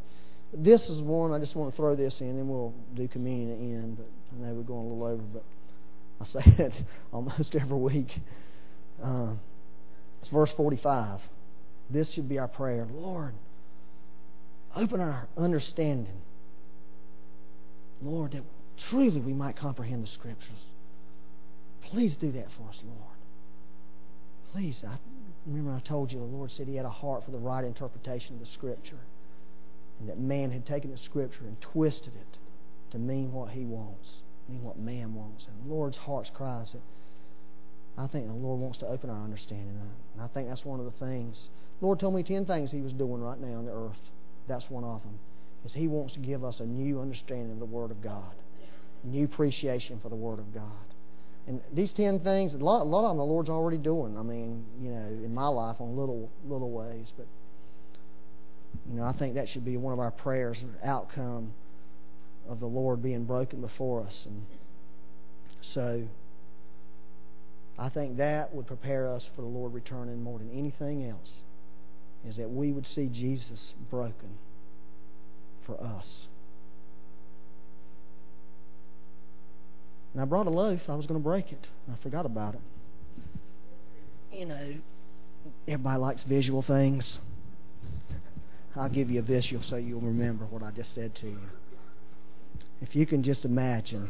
This 0.53 0.89
is 0.89 1.01
one, 1.01 1.33
I 1.33 1.39
just 1.39 1.55
want 1.55 1.71
to 1.71 1.75
throw 1.75 1.95
this 1.95 2.21
in, 2.21 2.29
and 2.29 2.47
we'll 2.47 2.73
do 2.93 3.07
communion 3.07 3.51
at 3.51 3.59
the 3.59 3.65
end. 3.65 3.97
But 3.97 4.07
I 4.31 4.47
know 4.47 4.53
we're 4.53 4.63
going 4.63 4.85
a 4.85 4.93
little 4.93 5.03
over, 5.03 5.23
but 5.33 5.43
I 6.21 6.25
say 6.25 6.41
it 6.63 6.73
almost 7.11 7.55
every 7.55 7.77
week. 7.77 8.17
Uh, 9.03 9.33
it's 10.21 10.29
verse 10.29 10.51
45. 10.55 11.19
This 11.89 12.11
should 12.13 12.29
be 12.29 12.39
our 12.39 12.47
prayer. 12.47 12.87
Lord, 12.89 13.33
open 14.75 15.01
our 15.01 15.27
understanding. 15.35 16.21
Lord, 18.01 18.31
that 18.31 18.43
truly 18.89 19.19
we 19.19 19.33
might 19.33 19.57
comprehend 19.57 20.03
the 20.03 20.07
Scriptures. 20.07 20.63
Please 21.95 22.17
do 22.17 22.29
that 22.33 22.47
for 22.57 22.67
us, 22.67 22.83
Lord. 22.83 23.15
Please. 24.51 24.83
I 24.85 24.97
remember 25.47 25.71
I 25.71 25.79
told 25.79 26.11
you 26.11 26.19
the 26.19 26.25
Lord 26.25 26.51
said 26.51 26.67
He 26.67 26.75
had 26.75 26.85
a 26.85 26.89
heart 26.89 27.23
for 27.23 27.31
the 27.31 27.37
right 27.37 27.63
interpretation 27.63 28.33
of 28.33 28.41
the 28.41 28.47
Scripture. 28.47 28.99
And 30.01 30.09
that 30.09 30.19
man 30.19 30.51
had 30.51 30.65
taken 30.65 30.91
the 30.91 30.97
Scripture 30.97 31.45
and 31.45 31.55
twisted 31.61 32.13
it 32.13 32.37
to 32.91 32.99
mean 32.99 33.31
what 33.31 33.51
he 33.51 33.63
wants, 33.63 34.15
mean 34.49 34.61
what 34.61 34.77
man 34.77 35.15
wants. 35.15 35.47
And 35.47 35.55
the 35.63 35.73
Lord's 35.73 35.95
heart's 35.95 36.29
cries 36.29 36.73
that 36.73 36.81
I 37.97 38.07
think 38.07 38.27
the 38.27 38.33
Lord 38.33 38.59
wants 38.59 38.79
to 38.79 38.87
open 38.87 39.09
our 39.09 39.23
understanding. 39.23 39.79
And 40.15 40.21
I 40.21 40.27
think 40.27 40.49
that's 40.49 40.65
one 40.65 40.81
of 40.81 40.85
the 40.85 41.05
things. 41.05 41.47
The 41.79 41.85
Lord 41.85 42.01
told 42.01 42.13
me 42.13 42.23
ten 42.23 42.45
things 42.45 42.71
He 42.71 42.81
was 42.81 42.91
doing 42.91 43.21
right 43.21 43.39
now 43.39 43.59
on 43.59 43.65
the 43.65 43.71
earth. 43.71 44.01
That's 44.49 44.69
one 44.69 44.83
of 44.83 45.01
them. 45.03 45.17
Is 45.63 45.73
He 45.73 45.87
wants 45.87 46.15
to 46.15 46.19
give 46.19 46.43
us 46.43 46.59
a 46.59 46.65
new 46.65 46.99
understanding 46.99 47.53
of 47.53 47.59
the 47.59 47.65
Word 47.65 47.91
of 47.91 48.01
God 48.01 48.33
new 49.05 49.25
appreciation 49.25 49.99
for 50.01 50.09
the 50.09 50.15
Word 50.15 50.39
of 50.39 50.53
God. 50.53 50.94
And 51.47 51.61
these 51.71 51.93
ten 51.93 52.19
things, 52.19 52.53
a 52.53 52.57
lot, 52.57 52.81
a 52.81 52.83
lot 52.83 53.05
of 53.05 53.11
them 53.11 53.17
the 53.17 53.23
Lord's 53.23 53.49
already 53.49 53.77
doing. 53.77 54.17
I 54.17 54.23
mean, 54.23 54.65
you 54.81 54.89
know, 54.89 55.05
in 55.05 55.33
my 55.33 55.47
life 55.47 55.79
on 55.79 55.95
little 55.95 56.29
little 56.45 56.71
ways, 56.71 57.13
but 57.15 57.27
you 58.89 58.95
know, 58.97 59.03
I 59.03 59.13
think 59.13 59.35
that 59.35 59.47
should 59.47 59.65
be 59.65 59.77
one 59.77 59.93
of 59.93 59.99
our 59.99 60.11
prayers, 60.11 60.63
outcome 60.83 61.53
of 62.49 62.59
the 62.59 62.65
Lord 62.67 63.01
being 63.01 63.25
broken 63.25 63.61
before 63.61 64.03
us. 64.03 64.25
And 64.25 64.45
so, 65.61 66.03
I 67.77 67.89
think 67.89 68.17
that 68.17 68.53
would 68.53 68.67
prepare 68.67 69.07
us 69.07 69.29
for 69.35 69.41
the 69.41 69.47
Lord 69.47 69.73
returning 69.73 70.23
more 70.23 70.39
than 70.39 70.51
anything 70.51 71.07
else. 71.07 71.39
Is 72.27 72.37
that 72.37 72.49
we 72.49 72.71
would 72.71 72.87
see 72.87 73.07
Jesus 73.07 73.75
broken 73.91 74.39
for 75.65 75.79
us. 75.79 76.25
And 80.15 80.21
I 80.21 80.25
brought 80.25 80.47
a 80.47 80.49
loaf. 80.49 80.79
I 80.87 80.95
was 80.95 81.05
going 81.05 81.19
to 81.19 81.23
break 81.23 81.51
it. 81.51 81.67
I 81.91 81.97
forgot 82.01 82.25
about 82.25 82.53
it. 82.53 82.61
You 84.31 84.45
know, 84.45 84.75
everybody 85.67 85.99
likes 85.99 86.23
visual 86.23 86.61
things. 86.61 87.19
I'll 88.77 88.87
give 88.87 89.09
you 89.09 89.19
a 89.19 89.23
visual 89.23 89.61
so 89.61 89.75
you'll 89.75 89.99
remember 89.99 90.45
what 90.45 90.63
I 90.63 90.71
just 90.71 90.95
said 90.95 91.15
to 91.15 91.27
you. 91.27 91.39
If 92.81 92.95
you 92.95 93.05
can 93.05 93.23
just 93.23 93.43
imagine 93.43 94.09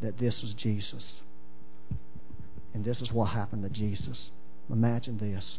that 0.00 0.16
this 0.16 0.40
was 0.40 0.54
Jesus, 0.54 1.20
and 2.72 2.82
this 2.82 3.02
is 3.02 3.12
what 3.12 3.26
happened 3.26 3.64
to 3.64 3.68
Jesus. 3.68 4.30
Imagine 4.70 5.18
this. 5.18 5.58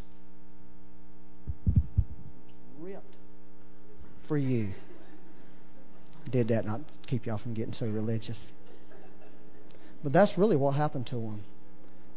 Ripped 2.80 3.16
for 4.28 4.38
you. 4.38 4.70
Did 6.32 6.48
that 6.48 6.66
not 6.66 6.82
keep 7.06 7.28
y'all 7.28 7.38
from 7.38 7.54
getting 7.54 7.74
so 7.74 7.86
religious? 7.86 8.52
But 10.08 10.14
that's 10.14 10.38
really 10.38 10.56
what 10.56 10.74
happened 10.74 11.06
to 11.08 11.18
him. 11.18 11.44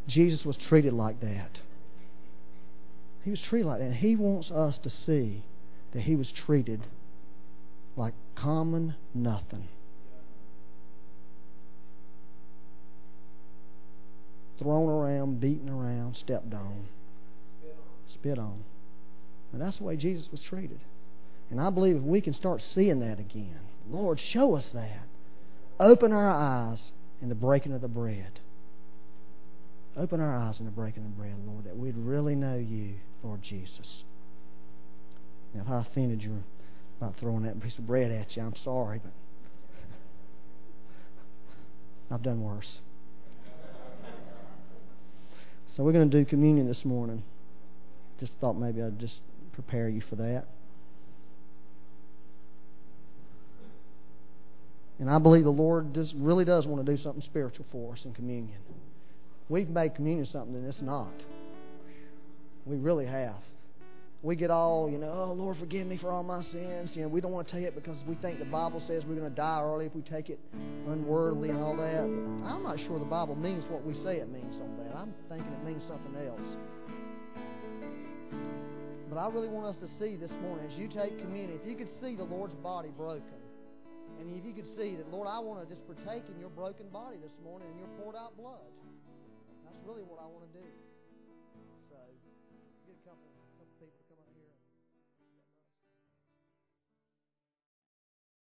Jesus 0.07 0.45
was 0.47 0.57
treated 0.57 0.93
like 0.93 1.19
that. 1.23 1.59
He 3.25 3.31
was 3.31 3.41
treated 3.41 3.67
like 3.67 3.81
that. 3.81 3.87
And 3.87 3.97
he 3.97 4.15
wants 4.15 4.53
us 4.53 4.79
to 4.79 4.89
see 4.89 5.43
that 5.91 6.03
he 6.03 6.15
was 6.15 6.31
treated 6.31 6.87
like 7.97 8.15
common 8.37 8.95
nothing. 9.13 9.67
Thrown 14.61 14.89
around, 14.89 15.41
beaten 15.41 15.69
around, 15.69 16.15
stepped 16.15 16.55
on, 16.55 16.87
spit 18.07 18.39
on. 18.39 18.63
And 19.53 19.61
that's 19.61 19.79
the 19.79 19.85
way 19.85 19.97
Jesus 19.97 20.31
was 20.31 20.41
treated. 20.43 20.79
And 21.51 21.61
I 21.61 21.71
believe 21.71 21.97
if 21.97 22.03
we 22.03 22.21
can 22.21 22.35
start 22.35 22.63
seeing 22.63 23.01
that 23.01 23.19
again, 23.19 23.59
Lord, 23.91 24.21
show 24.21 24.55
us 24.55 24.71
that. 24.71 25.09
Open 25.81 26.13
our 26.13 26.31
eyes 26.31 26.93
in 27.21 27.29
the 27.29 27.35
breaking 27.35 27.73
of 27.73 27.81
the 27.81 27.89
bread. 27.89 28.41
Open 29.97 30.21
our 30.21 30.37
eyes 30.37 30.61
in 30.61 30.67
the 30.67 30.73
breaking 30.73 31.05
of 31.05 31.17
bread, 31.17 31.35
Lord, 31.47 31.65
that 31.65 31.77
we'd 31.77 31.97
really 31.97 32.35
know 32.35 32.57
you, 32.57 32.95
Lord 33.23 33.43
Jesus. 33.43 34.05
Now, 35.53 35.63
if 35.63 35.69
I 35.69 35.81
offended 35.81 36.23
you 36.23 36.43
by 37.01 37.11
throwing 37.19 37.43
that 37.43 37.61
piece 37.61 37.77
of 37.77 37.87
bread 37.87 38.11
at 38.13 38.37
you, 38.37 38.43
I'm 38.43 38.55
sorry, 38.57 39.01
but 39.03 39.13
I've 42.15 42.23
done 42.23 42.43
worse. 42.43 42.81
So 45.77 45.85
we're 45.85 45.93
going 45.93 46.11
to 46.11 46.19
do 46.19 46.25
communion 46.25 46.67
this 46.67 46.85
morning. 46.85 47.23
Just 48.19 48.33
thought 48.41 48.55
maybe 48.55 48.83
I'd 48.83 48.99
just 48.99 49.21
prepare 49.53 49.89
you 49.89 50.01
for 50.01 50.17
that. 50.17 50.47
And 55.01 55.09
I 55.09 55.19
believe 55.19 55.45
the 55.45 55.51
Lord 55.51 55.95
just 55.95 56.15
really 56.17 56.45
does 56.45 56.67
want 56.67 56.85
to 56.85 56.97
do 56.97 57.03
something 57.03 57.23
spiritual 57.23 57.65
for 57.73 57.95
us 57.95 58.05
in 58.05 58.13
communion. 58.13 58.59
We've 59.49 59.69
made 59.69 59.95
communion 59.95 60.27
something 60.27 60.53
that 60.53 60.69
it's 60.69 60.83
not. 60.83 61.15
We 62.67 62.77
really 62.77 63.07
have. 63.07 63.41
We 64.23 64.37
get 64.37 64.51
all, 64.51 64.91
you 64.91 64.99
know, 64.99 65.11
oh, 65.11 65.33
Lord, 65.33 65.57
forgive 65.57 65.87
me 65.87 65.97
for 65.97 66.11
all 66.11 66.23
my 66.23 66.43
sins. 66.43 66.93
You 66.95 67.03
know, 67.03 67.09
we 67.09 67.23
don't 67.23 67.33
want 67.33 67.49
to 67.49 67.55
take 67.55 67.65
it 67.65 67.75
because 67.75 67.97
we 68.07 68.15
think 68.17 68.39
the 68.39 68.45
Bible 68.45 68.83
says 68.87 69.03
we're 69.09 69.15
going 69.17 69.31
to 69.31 69.35
die 69.35 69.63
early 69.63 69.87
if 69.87 69.95
we 69.95 70.03
take 70.03 70.29
it 70.29 70.39
unworthily 70.87 71.49
and 71.49 71.63
all 71.63 71.75
that. 71.79 72.05
But 72.05 72.47
I'm 72.47 72.63
not 72.63 72.79
sure 72.81 72.99
the 72.99 73.07
Bible 73.07 73.35
means 73.35 73.65
what 73.71 73.83
we 73.83 73.95
say 73.95 74.17
it 74.17 74.31
means 74.31 74.57
on 74.61 74.77
that. 74.85 74.95
I'm 74.95 75.15
thinking 75.31 75.51
it 75.51 75.65
means 75.65 75.83
something 75.89 76.15
else. 76.29 76.57
But 79.09 79.19
I 79.19 79.29
really 79.29 79.49
want 79.49 79.75
us 79.75 79.77
to 79.81 79.89
see 79.99 80.17
this 80.17 80.31
morning, 80.43 80.71
as 80.71 80.79
you 80.79 80.89
take 80.89 81.19
communion, 81.19 81.59
if 81.61 81.67
you 81.67 81.75
could 81.75 81.89
see 82.03 82.15
the 82.15 82.25
Lord's 82.25 82.55
body 82.55 82.91
broken, 82.95 83.40
and 84.21 84.37
if 84.37 84.45
you 84.45 84.53
could 84.53 84.69
see 84.77 84.97
that, 84.97 85.09
Lord, 85.11 85.27
I 85.27 85.41
want 85.41 85.65
to 85.65 85.67
just 85.67 85.81
partake 85.89 86.29
in 86.29 86.39
your 86.39 86.51
broken 86.51 86.89
body 86.93 87.17
this 87.17 87.33
morning 87.43 87.69
and 87.73 87.79
your 87.81 87.89
poured 87.97 88.17
out 88.17 88.37
blood. 88.37 88.69
That's 89.65 89.81
really 89.89 90.05
what 90.05 90.21
I 90.21 90.29
want 90.29 90.45
to 90.45 90.53
do. 90.61 90.67